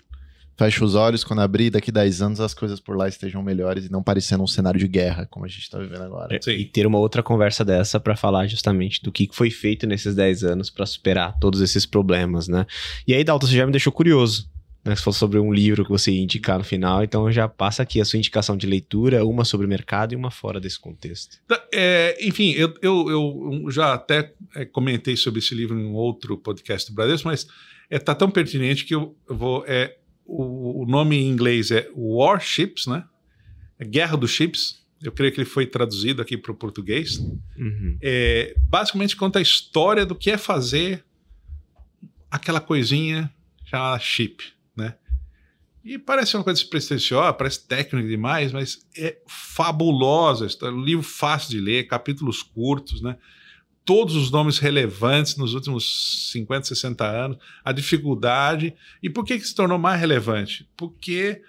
feche 0.56 0.82
os 0.82 0.94
olhos 0.94 1.24
quando 1.24 1.40
abrir 1.40 1.70
daqui 1.70 1.90
10 1.90 2.22
anos 2.22 2.40
as 2.40 2.54
coisas 2.54 2.80
por 2.80 2.96
lá 2.96 3.08
estejam 3.08 3.42
melhores 3.42 3.86
e 3.86 3.92
não 3.92 4.02
parecendo 4.02 4.42
um 4.42 4.46
cenário 4.46 4.80
de 4.80 4.88
guerra, 4.88 5.26
como 5.26 5.44
a 5.44 5.48
gente 5.48 5.62
está 5.62 5.78
vivendo 5.78 6.02
agora. 6.02 6.34
É, 6.34 6.50
e 6.50 6.64
ter 6.64 6.86
uma 6.86 6.98
outra 6.98 7.22
conversa 7.22 7.64
dessa 7.64 8.00
para 8.00 8.16
falar 8.16 8.46
justamente 8.46 9.02
do 9.02 9.12
que 9.12 9.28
foi 9.32 9.50
feito 9.50 9.86
nesses 9.86 10.14
10 10.14 10.44
anos 10.44 10.70
para 10.70 10.86
superar 10.86 11.38
todos 11.38 11.60
esses 11.60 11.84
problemas, 11.84 12.48
né? 12.48 12.66
E 13.06 13.14
aí, 13.14 13.22
Dalton, 13.22 13.46
você 13.46 13.56
já 13.56 13.66
me 13.66 13.72
deixou 13.72 13.92
curioso. 13.92 14.50
Né, 14.84 14.96
você 14.96 15.02
falou 15.02 15.14
sobre 15.14 15.38
um 15.38 15.52
livro 15.52 15.84
que 15.84 15.90
você 15.90 16.10
ia 16.10 16.20
indicar 16.20 16.58
no 16.58 16.64
final, 16.64 17.04
então 17.04 17.30
já 17.30 17.46
passa 17.46 17.84
aqui 17.84 18.00
a 18.00 18.04
sua 18.04 18.18
indicação 18.18 18.56
de 18.56 18.66
leitura, 18.66 19.24
uma 19.24 19.44
sobre 19.44 19.64
o 19.64 19.68
mercado 19.68 20.12
e 20.12 20.16
uma 20.16 20.30
fora 20.30 20.58
desse 20.58 20.78
contexto. 20.78 21.38
Tá, 21.46 21.64
é, 21.72 22.18
enfim, 22.20 22.50
eu, 22.50 22.74
eu, 22.82 23.08
eu, 23.08 23.70
já 23.70 23.94
até 23.94 24.34
é, 24.56 24.64
comentei 24.64 25.16
sobre 25.16 25.38
esse 25.38 25.54
livro 25.54 25.78
em 25.78 25.84
um 25.84 25.94
outro 25.94 26.36
podcast 26.36 26.90
do 26.90 26.96
Bradesco, 26.96 27.28
mas 27.28 27.42
está 27.42 27.54
é, 27.90 27.98
tá 28.00 28.14
tão 28.14 28.28
pertinente 28.28 28.84
que 28.84 28.94
eu, 28.94 29.16
vou. 29.28 29.64
É, 29.68 29.96
o, 30.26 30.82
o, 30.82 30.86
nome 30.86 31.16
em 31.16 31.28
inglês 31.28 31.70
é 31.70 31.88
Warships, 31.94 32.86
né? 32.86 33.04
É 33.78 33.84
Guerra 33.84 34.16
dos 34.16 34.32
Chips. 34.32 34.82
Eu 35.00 35.12
creio 35.12 35.32
que 35.32 35.40
ele 35.40 35.48
foi 35.48 35.66
traduzido 35.66 36.22
aqui 36.22 36.36
para 36.36 36.50
o 36.50 36.54
português. 36.56 37.18
Uhum. 37.56 37.98
É, 38.00 38.54
basicamente 38.68 39.16
conta 39.16 39.38
a 39.38 39.42
história 39.42 40.04
do 40.04 40.14
que 40.14 40.30
é 40.30 40.38
fazer 40.38 41.04
aquela 42.30 42.60
coisinha 42.60 43.32
chamada 43.64 43.98
chip 44.00 44.52
né? 44.76 44.94
E 45.84 45.98
parece 45.98 46.36
uma 46.36 46.44
coisa 46.44 46.60
despretensiosa, 46.60 47.32
parece 47.32 47.66
técnico 47.66 48.06
demais, 48.06 48.52
mas 48.52 48.86
é 48.96 49.18
fabulosa. 49.26 50.46
É 50.46 50.64
um 50.66 50.80
livro 50.80 51.02
fácil 51.02 51.50
de 51.50 51.60
ler, 51.60 51.88
capítulos 51.88 52.40
curtos, 52.40 53.02
né? 53.02 53.16
Todos 53.84 54.14
os 54.14 54.30
nomes 54.30 54.58
relevantes 54.58 55.36
nos 55.36 55.54
últimos 55.54 56.30
50, 56.30 56.66
60 56.66 57.04
anos, 57.04 57.38
a 57.64 57.72
dificuldade. 57.72 58.76
E 59.02 59.10
por 59.10 59.24
que, 59.24 59.36
que 59.36 59.46
se 59.46 59.54
tornou 59.56 59.76
mais 59.76 60.00
relevante? 60.00 60.70
Porque 60.76 61.42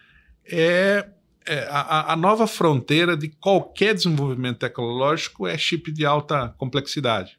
é, 0.45 1.07
é 1.45 1.67
a, 1.69 2.13
a, 2.13 2.15
nova 2.15 2.47
fronteira 2.47 3.15
de 3.15 3.30
qualquer 3.30 3.93
desenvolvimento 3.93 4.57
tecnológico 4.57 5.45
é 5.45 5.55
chip 5.59 5.91
de 5.91 6.07
alta 6.07 6.49
complexidade. 6.57 7.38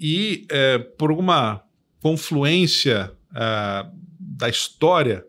E 0.00 0.46
é, 0.50 0.78
por 0.78 1.12
uma 1.12 1.62
confluência 2.00 3.12
uh, 3.30 4.02
da 4.36 4.48
história, 4.48 5.24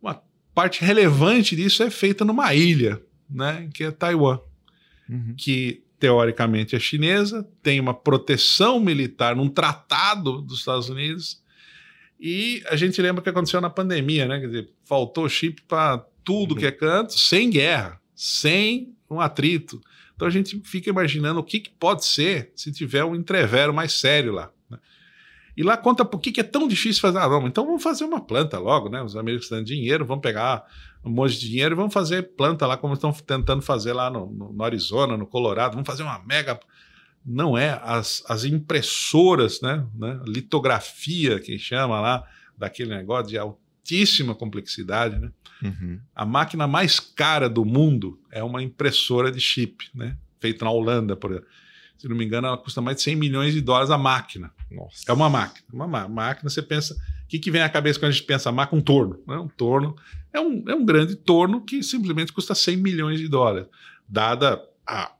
uma 0.00 0.22
parte 0.54 0.84
relevante 0.84 1.56
disso 1.56 1.82
é 1.82 1.90
feita 1.90 2.24
numa 2.24 2.54
ilha, 2.54 3.00
né, 3.28 3.68
que 3.72 3.84
é 3.84 3.90
Taiwan, 3.90 4.38
uhum. 5.08 5.34
que 5.36 5.82
teoricamente 5.98 6.76
é 6.76 6.78
chinesa, 6.78 7.48
tem 7.62 7.80
uma 7.80 7.94
proteção 7.94 8.78
militar 8.78 9.34
num 9.34 9.48
tratado 9.48 10.42
dos 10.42 10.58
Estados 10.58 10.88
Unidos. 10.88 11.42
E 12.20 12.62
a 12.68 12.76
gente 12.76 13.00
lembra 13.00 13.20
o 13.20 13.24
que 13.24 13.30
aconteceu 13.30 13.60
na 13.60 13.70
pandemia, 13.70 14.26
né? 14.26 14.38
Quer 14.38 14.46
dizer, 14.46 14.70
faltou 14.84 15.28
chip 15.28 15.62
para 15.62 15.98
tudo 16.22 16.52
uhum. 16.52 16.60
que 16.60 16.66
é 16.66 16.70
canto, 16.70 17.18
sem 17.18 17.50
guerra, 17.50 18.00
sem 18.14 18.94
um 19.10 19.20
atrito. 19.20 19.80
Então 20.14 20.28
a 20.28 20.30
gente 20.30 20.60
fica 20.64 20.90
imaginando 20.90 21.40
o 21.40 21.44
que, 21.44 21.60
que 21.60 21.70
pode 21.70 22.04
ser 22.04 22.52
se 22.54 22.70
tiver 22.72 23.04
um 23.04 23.14
entrevero 23.14 23.74
mais 23.74 23.92
sério 23.92 24.32
lá. 24.32 24.50
E 25.56 25.62
lá 25.62 25.76
conta 25.76 26.04
por 26.04 26.20
que 26.20 26.40
é 26.40 26.44
tão 26.44 26.66
difícil 26.66 27.00
fazer. 27.00 27.18
Ah, 27.18 27.28
não, 27.28 27.46
então 27.46 27.64
vamos 27.64 27.82
fazer 27.82 28.04
uma 28.04 28.20
planta 28.20 28.58
logo, 28.58 28.88
né? 28.88 29.02
Os 29.02 29.16
americanos 29.16 29.48
têm 29.48 29.64
dinheiro, 29.64 30.04
vão 30.04 30.18
pegar 30.18 30.64
um 31.04 31.10
monte 31.10 31.38
de 31.38 31.48
dinheiro 31.48 31.74
e 31.74 31.76
vamos 31.76 31.92
fazer 31.92 32.34
planta 32.34 32.66
lá, 32.66 32.76
como 32.76 32.94
estão 32.94 33.12
tentando 33.12 33.62
fazer 33.62 33.92
lá 33.92 34.10
no, 34.10 34.26
no, 34.26 34.52
no 34.52 34.64
Arizona, 34.64 35.16
no 35.16 35.26
Colorado, 35.26 35.72
vamos 35.72 35.86
fazer 35.86 36.02
uma 36.02 36.18
mega. 36.24 36.58
Não 37.24 37.56
é, 37.56 37.80
as, 37.82 38.22
as 38.28 38.44
impressoras, 38.44 39.60
né, 39.60 39.86
né, 39.94 40.20
litografia 40.26 41.38
que 41.40 41.58
chama 41.58 42.00
lá, 42.00 42.24
daquele 42.56 42.94
negócio 42.94 43.28
de 43.28 43.38
altíssima 43.38 44.34
complexidade, 44.34 45.18
né? 45.18 45.30
Uhum. 45.62 46.00
A 46.14 46.26
máquina 46.26 46.66
mais 46.66 47.00
cara 47.00 47.48
do 47.48 47.64
mundo 47.64 48.20
é 48.30 48.42
uma 48.42 48.62
impressora 48.62 49.30
de 49.30 49.40
chip, 49.40 49.88
né? 49.94 50.16
Feita 50.40 50.64
na 50.64 50.70
Holanda, 50.70 51.16
por 51.16 51.30
exemplo. 51.30 51.48
Se 51.98 52.08
não 52.08 52.16
me 52.16 52.24
engano, 52.24 52.46
ela 52.46 52.58
custa 52.58 52.80
mais 52.80 52.96
de 52.96 53.02
100 53.02 53.16
milhões 53.16 53.54
de 53.54 53.60
dólares 53.60 53.90
a 53.90 53.98
máquina. 53.98 54.52
Nossa. 54.70 55.04
É 55.08 55.12
uma 55.12 55.30
máquina. 55.30 55.66
Uma 55.72 56.08
máquina, 56.08 56.50
você 56.50 56.62
pensa. 56.62 56.94
O 56.94 57.28
que, 57.28 57.38
que 57.38 57.50
vem 57.50 57.62
à 57.62 57.68
cabeça 57.68 57.98
quando 57.98 58.10
a 58.10 58.12
gente 58.12 58.24
pensa 58.24 58.52
máquina? 58.52 58.80
Um 58.80 58.84
torno. 58.84 59.22
Né? 59.26 59.36
Um 59.36 59.48
torno 59.48 59.96
é 60.34 60.40
um, 60.40 60.64
é 60.68 60.74
um 60.74 60.84
grande 60.84 61.14
torno 61.14 61.60
que 61.60 61.82
simplesmente 61.82 62.32
custa 62.32 62.54
100 62.54 62.76
milhões 62.76 63.20
de 63.20 63.28
dólares, 63.28 63.68
dada 64.08 64.60
a 64.84 65.12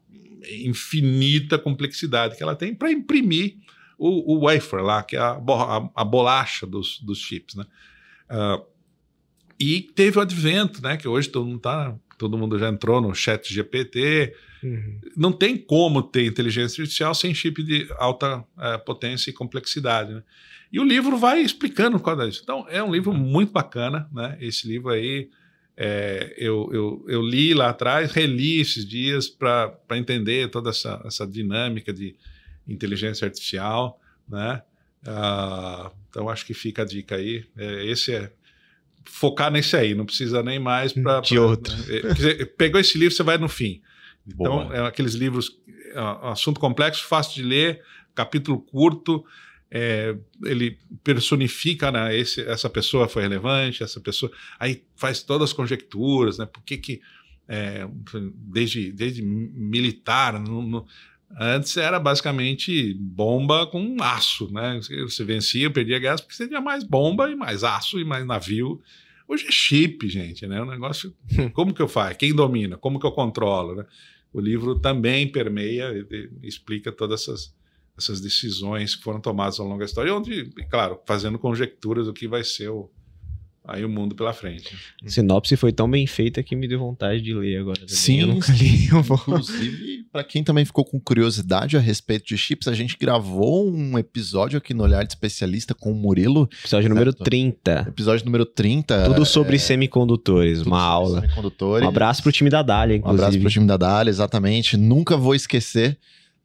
infinita 0.51 1.57
complexidade 1.57 2.37
que 2.37 2.43
ela 2.43 2.57
tem 2.57 2.75
para 2.75 2.91
imprimir 2.91 3.57
o, 3.97 4.35
o, 4.35 4.41
wafer 4.41 4.83
lá, 4.83 5.03
que 5.03 5.17
é 5.17 5.21
a, 5.21 5.33
a, 5.37 5.91
a 5.95 6.05
bolacha 6.05 6.67
dos, 6.67 6.99
dos 7.01 7.19
chips. 7.19 7.55
Né? 7.55 7.65
Uh, 8.29 8.67
e 9.59 9.83
teve 9.95 10.19
o 10.19 10.21
advento, 10.21 10.83
né? 10.83 10.97
Que 10.97 11.07
hoje 11.07 11.29
todo 11.29 11.47
mundo 11.47 11.61
tá, 11.61 11.95
todo 12.19 12.37
mundo 12.37 12.59
já 12.59 12.69
entrou 12.69 13.01
no 13.01 13.15
chat 13.15 13.55
GPT. 13.55 14.35
Uhum. 14.65 14.99
Não 15.15 15.31
tem 15.31 15.59
como 15.59 16.03
ter 16.03 16.25
inteligência 16.25 16.81
artificial 16.81 17.15
sem 17.15 17.35
chip 17.35 17.63
de 17.63 17.87
alta 17.99 18.43
é, 18.59 18.79
potência 18.79 19.29
e 19.29 19.33
complexidade. 19.33 20.15
Né? 20.15 20.23
E 20.73 20.81
o 20.81 20.85
livro 20.85 21.19
vai 21.19 21.43
explicando 21.43 22.01
qual 22.01 22.21
é 22.23 22.29
isso. 22.29 22.41
Então, 22.43 22.67
é 22.69 22.83
um 22.83 22.91
livro 22.91 23.13
muito 23.13 23.53
bacana, 23.53 24.09
né? 24.13 24.37
Esse 24.41 24.67
livro 24.67 24.91
aí. 24.91 25.29
É, 25.77 26.33
eu, 26.39 26.71
eu, 26.73 27.05
eu, 27.09 27.21
li 27.21 27.53
lá 27.53 27.71
atrás, 27.71 28.13
reli 28.13 28.61
esses 28.61 28.87
dias 28.87 29.29
para 29.29 29.77
entender 29.93 30.49
toda 30.49 30.71
essa, 30.71 31.03
essa 31.05 31.27
dinâmica 31.27 31.93
de 31.93 32.15
inteligência 32.67 33.27
artificial, 33.27 34.01
né? 34.29 34.63
Ah, 35.05 35.91
então 36.09 36.29
acho 36.29 36.47
que 36.47 36.55
fica 36.55 36.83
a 36.83 36.85
dica 36.85 37.17
aí. 37.17 37.45
É, 37.57 37.87
esse 37.87 38.15
é 38.15 38.33
focar 39.05 39.51
nesse 39.51 39.77
aí, 39.77 39.95
não 39.95 40.07
precisa 40.07 40.43
nem 40.43 40.59
mais 40.59 40.93
para. 40.93 41.21
De 41.21 41.39
outro. 41.39 41.75
Né? 41.77 42.45
Pegou 42.57 42.81
esse 42.81 42.97
livro, 42.97 43.15
você 43.15 43.23
vai 43.23 43.37
no 43.37 43.49
fim. 43.49 43.83
Então, 44.27 44.69
Boa. 44.69 44.77
é 44.77 44.87
aqueles 44.87 45.15
livros, 45.15 45.59
é 45.93 46.29
assunto 46.29 46.59
complexo, 46.61 47.05
fácil 47.05 47.35
de 47.35 47.43
ler, 47.43 47.83
capítulo 48.15 48.59
curto. 48.59 49.25
É, 49.71 50.17
ele 50.45 50.79
personifica, 51.03 51.91
né, 51.91 52.17
esse, 52.17 52.41
essa 52.43 52.71
pessoa 52.71 53.09
foi 53.09 53.23
relevante, 53.23 53.83
essa 53.83 54.01
pessoa. 54.01 54.31
Aí 54.59 54.85
faz 54.95 55.23
todas 55.23 55.51
as 55.51 55.53
conjecturas, 55.53 56.39
né? 56.39 56.47
Por 56.47 56.63
que 56.63 56.77
que. 56.79 57.01
É, 57.47 57.87
desde, 58.35 58.91
desde 58.91 59.21
militar, 59.21 60.41
no, 60.41 60.63
no, 60.63 60.87
Antes 61.39 61.77
era 61.77 61.99
basicamente 61.99 62.95
bomba 62.95 63.67
com 63.67 63.97
aço, 64.01 64.53
né? 64.53 64.81
Você 65.03 65.25
vencia, 65.25 65.71
perdia 65.71 65.99
guerra 65.99 66.17
porque 66.17 66.35
você 66.35 66.47
tinha 66.47 66.61
mais 66.61 66.85
bomba 66.85 67.29
e 67.29 67.35
mais 67.35 67.65
aço 67.65 67.99
e 67.99 68.05
mais 68.05 68.25
navio. 68.25 68.81
Hoje 69.27 69.47
é 69.49 69.51
chip, 69.51 70.09
gente, 70.09 70.47
né? 70.47 70.63
O 70.63 70.67
negócio. 70.67 71.13
Como 71.53 71.75
que 71.75 71.83
eu 71.83 71.89
faço? 71.89 72.19
Quem 72.19 72.35
domina? 72.35 72.77
Como 72.77 73.01
que 73.01 73.07
eu 73.07 73.13
controlo? 73.13 73.75
Né? 73.75 73.85
O 74.35 74.41
livro 74.41 74.81
também 74.81 75.31
permeia, 75.31 75.93
explica 76.43 76.91
todas 76.91 77.23
essas, 77.23 77.55
essas 77.97 78.21
decisões 78.21 78.97
que 78.97 79.03
foram 79.05 79.21
tomadas 79.21 79.61
ao 79.61 79.67
longo 79.67 79.79
da 79.79 79.85
história, 79.85 80.13
onde, 80.13 80.51
claro, 80.69 81.01
fazendo 81.07 81.39
conjecturas 81.39 82.07
do 82.07 82.13
que 82.13 82.27
vai 82.27 82.43
ser 82.43 82.69
o, 82.69 82.91
aí 83.67 83.85
o 83.85 83.89
mundo 83.89 84.15
pela 84.15 84.33
frente. 84.33 84.77
A 85.05 85.09
sinopse 85.09 85.57
foi 85.57 85.73
tão 85.73 85.91
bem 85.91 86.07
feita 86.07 86.43
que 86.43 86.55
me 86.55 86.69
deu 86.69 86.79
vontade 86.79 87.23
de 87.23 87.33
ler 87.33 87.59
agora. 87.59 87.81
Também. 87.81 87.95
Sim, 87.95 88.21
eu 88.21 88.27
nunca 88.27 88.53
li. 88.53 88.87
Inclusive, 88.87 90.05
para 90.13 90.23
quem 90.23 90.45
também 90.45 90.65
ficou 90.65 90.85
com 90.85 91.01
curiosidade 91.01 91.77
a 91.77 91.81
respeito 91.81 92.27
de 92.27 92.37
chips, 92.37 92.69
a 92.69 92.75
gente 92.75 92.97
gravou 93.01 93.71
um 93.71 93.99
episódio 93.99 94.59
aqui 94.59 94.75
no 94.75 94.83
Olhar 94.83 95.03
de 95.05 95.13
Especialista 95.13 95.75
com 95.75 95.93
o 95.93 95.95
Murilo. 95.95 96.43
Episódio 96.61 96.85
certo? 96.85 96.89
número 96.89 97.13
30. 97.13 97.87
Episódio 97.89 98.27
número 98.27 98.45
30. 98.45 99.05
Tudo 99.07 99.25
sobre 99.25 99.57
é... 99.57 99.59
semicondutores, 99.59 100.59
Tudo 100.59 100.69
uma 100.69 100.79
sobre 100.79 100.93
aula. 100.93 101.21
Semicondutores. 101.23 101.87
Um 101.87 101.89
abraço 101.89 102.23
pro 102.23 102.33
time 102.33 102.51
da 102.51 102.63
Dália, 102.63 102.97
inclusive. 102.97 103.23
Um 103.23 103.25
abraço 103.25 103.41
pro 103.41 103.51
time 103.51 103.67
da 103.67 103.77
Dália, 103.79 104.11
exatamente. 104.11 104.77
Nunca 104.77 105.17
vou 105.17 105.35
esquecer 105.35 105.99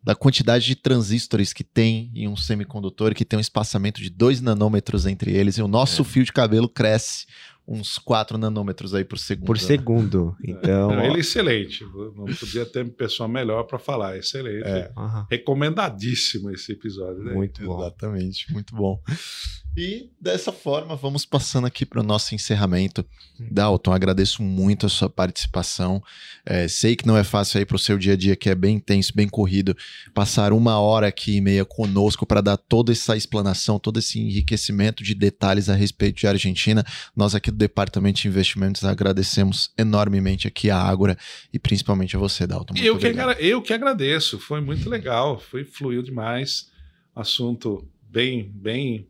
da 0.09 0.15
quantidade 0.15 0.65
de 0.65 0.75
transistores 0.75 1.53
que 1.53 1.63
tem 1.63 2.11
em 2.15 2.27
um 2.27 2.35
semicondutor, 2.35 3.13
que 3.13 3.23
tem 3.23 3.37
um 3.37 3.39
espaçamento 3.39 4.01
de 4.01 4.09
2 4.09 4.41
nanômetros 4.41 5.05
entre 5.05 5.31
eles, 5.31 5.59
e 5.59 5.61
o 5.61 5.67
nosso 5.67 6.01
é. 6.01 6.05
fio 6.05 6.23
de 6.23 6.33
cabelo 6.33 6.67
cresce 6.67 7.27
uns 7.67 7.99
4 7.99 8.35
nanômetros 8.35 8.95
aí 8.95 9.05
por 9.05 9.19
segundo. 9.19 9.45
Por 9.45 9.55
né? 9.55 9.61
segundo. 9.61 10.35
Então. 10.43 10.89
Não, 10.89 11.03
ele 11.03 11.17
é 11.17 11.19
excelente. 11.19 11.83
Não 12.15 12.25
podia 12.25 12.65
ter 12.65 12.89
pessoa 12.93 13.29
melhor 13.29 13.65
para 13.65 13.77
falar. 13.77 14.17
Excelente. 14.17 14.67
É. 14.67 14.91
Recomendadíssimo 15.29 16.49
esse 16.49 16.71
episódio. 16.71 17.23
Né? 17.23 17.33
Muito 17.33 17.63
bom. 17.63 17.79
Exatamente, 17.79 18.51
muito 18.51 18.75
bom. 18.75 18.99
E 19.79 20.09
dessa 20.19 20.51
forma, 20.51 20.93
vamos 20.93 21.25
passando 21.25 21.65
aqui 21.65 21.85
para 21.85 22.01
o 22.01 22.03
nosso 22.03 22.35
encerramento. 22.35 23.05
Dalton, 23.39 23.93
agradeço 23.93 24.43
muito 24.43 24.85
a 24.85 24.89
sua 24.89 25.09
participação. 25.09 26.03
É, 26.45 26.67
sei 26.67 26.97
que 26.97 27.07
não 27.07 27.15
é 27.15 27.23
fácil 27.23 27.59
aí 27.59 27.65
para 27.65 27.77
o 27.77 27.79
seu 27.79 27.97
dia 27.97 28.11
a 28.11 28.17
dia, 28.17 28.35
que 28.35 28.49
é 28.49 28.55
bem 28.55 28.75
intenso, 28.75 29.13
bem 29.15 29.29
corrido, 29.29 29.73
passar 30.13 30.51
uma 30.51 30.77
hora 30.81 31.07
aqui 31.07 31.37
e 31.37 31.41
meia 31.41 31.63
conosco 31.63 32.25
para 32.25 32.41
dar 32.41 32.57
toda 32.57 32.91
essa 32.91 33.15
explanação, 33.15 33.79
todo 33.79 33.99
esse 33.99 34.19
enriquecimento 34.19 35.01
de 35.01 35.15
detalhes 35.15 35.69
a 35.69 35.75
respeito 35.75 36.19
de 36.19 36.27
Argentina. 36.27 36.83
Nós 37.15 37.33
aqui 37.33 37.49
do 37.49 37.57
Departamento 37.57 38.19
de 38.19 38.27
Investimentos 38.27 38.83
agradecemos 38.83 39.71
enormemente 39.77 40.45
aqui 40.45 40.69
a 40.69 40.77
Ágora 40.77 41.17
e 41.53 41.57
principalmente 41.57 42.17
a 42.17 42.19
você, 42.19 42.45
Dalton. 42.45 42.73
eu, 42.75 42.97
que 42.97 43.07
eu 43.39 43.61
que 43.61 43.71
agradeço, 43.71 44.39
foi 44.39 44.59
muito 44.59 44.89
legal, 44.89 45.39
foi 45.39 45.63
fluiu 45.63 46.03
demais. 46.03 46.69
Assunto 47.15 47.87
bem, 48.09 48.43
bem 48.53 49.07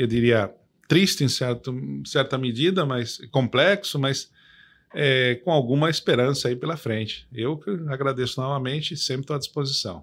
eu 0.00 0.06
diria, 0.06 0.52
triste 0.88 1.22
em 1.22 1.28
certo, 1.28 1.74
certa 2.06 2.38
medida, 2.38 2.86
mas 2.86 3.18
complexo, 3.30 3.98
mas 3.98 4.30
é, 4.94 5.36
com 5.44 5.52
alguma 5.52 5.90
esperança 5.90 6.48
aí 6.48 6.56
pela 6.56 6.76
frente. 6.76 7.26
Eu 7.32 7.60
agradeço 7.88 8.40
novamente 8.40 8.94
e 8.94 8.96
sempre 8.96 9.22
estou 9.22 9.36
à 9.36 9.38
disposição. 9.38 10.02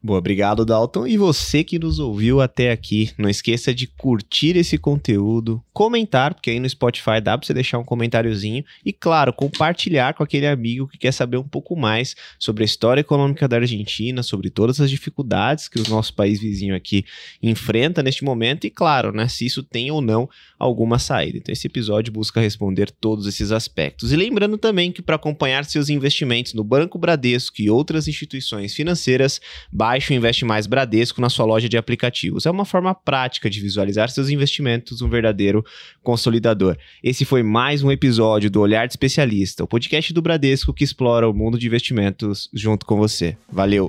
Boa, 0.00 0.20
obrigado, 0.20 0.64
Dalton. 0.64 1.08
E 1.08 1.16
você 1.16 1.64
que 1.64 1.76
nos 1.76 1.98
ouviu 1.98 2.40
até 2.40 2.70
aqui, 2.70 3.10
não 3.18 3.28
esqueça 3.28 3.74
de 3.74 3.88
curtir 3.88 4.56
esse 4.56 4.78
conteúdo, 4.78 5.62
comentar, 5.72 6.34
porque 6.34 6.50
aí 6.50 6.60
no 6.60 6.68
Spotify 6.68 7.20
dá 7.20 7.36
para 7.36 7.44
você 7.44 7.52
deixar 7.52 7.78
um 7.78 7.84
comentáriozinho 7.84 8.64
e, 8.84 8.92
claro, 8.92 9.32
compartilhar 9.32 10.14
com 10.14 10.22
aquele 10.22 10.46
amigo 10.46 10.86
que 10.86 10.98
quer 10.98 11.10
saber 11.10 11.36
um 11.36 11.46
pouco 11.46 11.74
mais 11.74 12.14
sobre 12.38 12.62
a 12.62 12.64
história 12.64 13.00
econômica 13.00 13.48
da 13.48 13.56
Argentina, 13.56 14.22
sobre 14.22 14.50
todas 14.50 14.80
as 14.80 14.88
dificuldades 14.88 15.66
que 15.68 15.80
o 15.80 15.88
nosso 15.88 16.14
país 16.14 16.40
vizinho 16.40 16.76
aqui 16.76 17.04
enfrenta 17.42 18.00
neste 18.00 18.22
momento 18.22 18.68
e, 18.68 18.70
claro, 18.70 19.10
né, 19.10 19.26
se 19.26 19.46
isso 19.46 19.64
tem 19.64 19.90
ou 19.90 20.00
não 20.00 20.28
alguma 20.58 20.98
saída. 21.00 21.38
Então, 21.38 21.52
esse 21.52 21.66
episódio 21.66 22.12
busca 22.12 22.40
responder 22.40 22.90
todos 22.90 23.26
esses 23.26 23.50
aspectos. 23.50 24.12
E 24.12 24.16
lembrando 24.16 24.56
também 24.56 24.92
que 24.92 25.02
para 25.02 25.16
acompanhar 25.16 25.64
seus 25.64 25.88
investimentos 25.88 26.54
no 26.54 26.62
Banco 26.62 26.98
Bradesco 26.98 27.60
e 27.60 27.68
outras 27.68 28.06
instituições 28.06 28.74
financeiras, 28.74 29.40
Baixe 29.88 30.12
o 30.12 30.16
Investe 30.16 30.44
Mais 30.44 30.66
Bradesco 30.66 31.18
na 31.18 31.30
sua 31.30 31.46
loja 31.46 31.66
de 31.66 31.78
aplicativos. 31.78 32.44
É 32.44 32.50
uma 32.50 32.66
forma 32.66 32.94
prática 32.94 33.48
de 33.48 33.58
visualizar 33.58 34.10
seus 34.10 34.28
investimentos, 34.28 35.00
um 35.00 35.08
verdadeiro 35.08 35.64
consolidador. 36.02 36.76
Esse 37.02 37.24
foi 37.24 37.42
mais 37.42 37.82
um 37.82 37.90
episódio 37.90 38.50
do 38.50 38.60
Olhar 38.60 38.86
de 38.86 38.92
Especialista, 38.92 39.64
o 39.64 39.66
podcast 39.66 40.12
do 40.12 40.20
Bradesco 40.20 40.74
que 40.74 40.84
explora 40.84 41.26
o 41.26 41.32
mundo 41.32 41.58
de 41.58 41.66
investimentos 41.66 42.50
junto 42.52 42.84
com 42.84 42.98
você. 42.98 43.34
Valeu! 43.50 43.88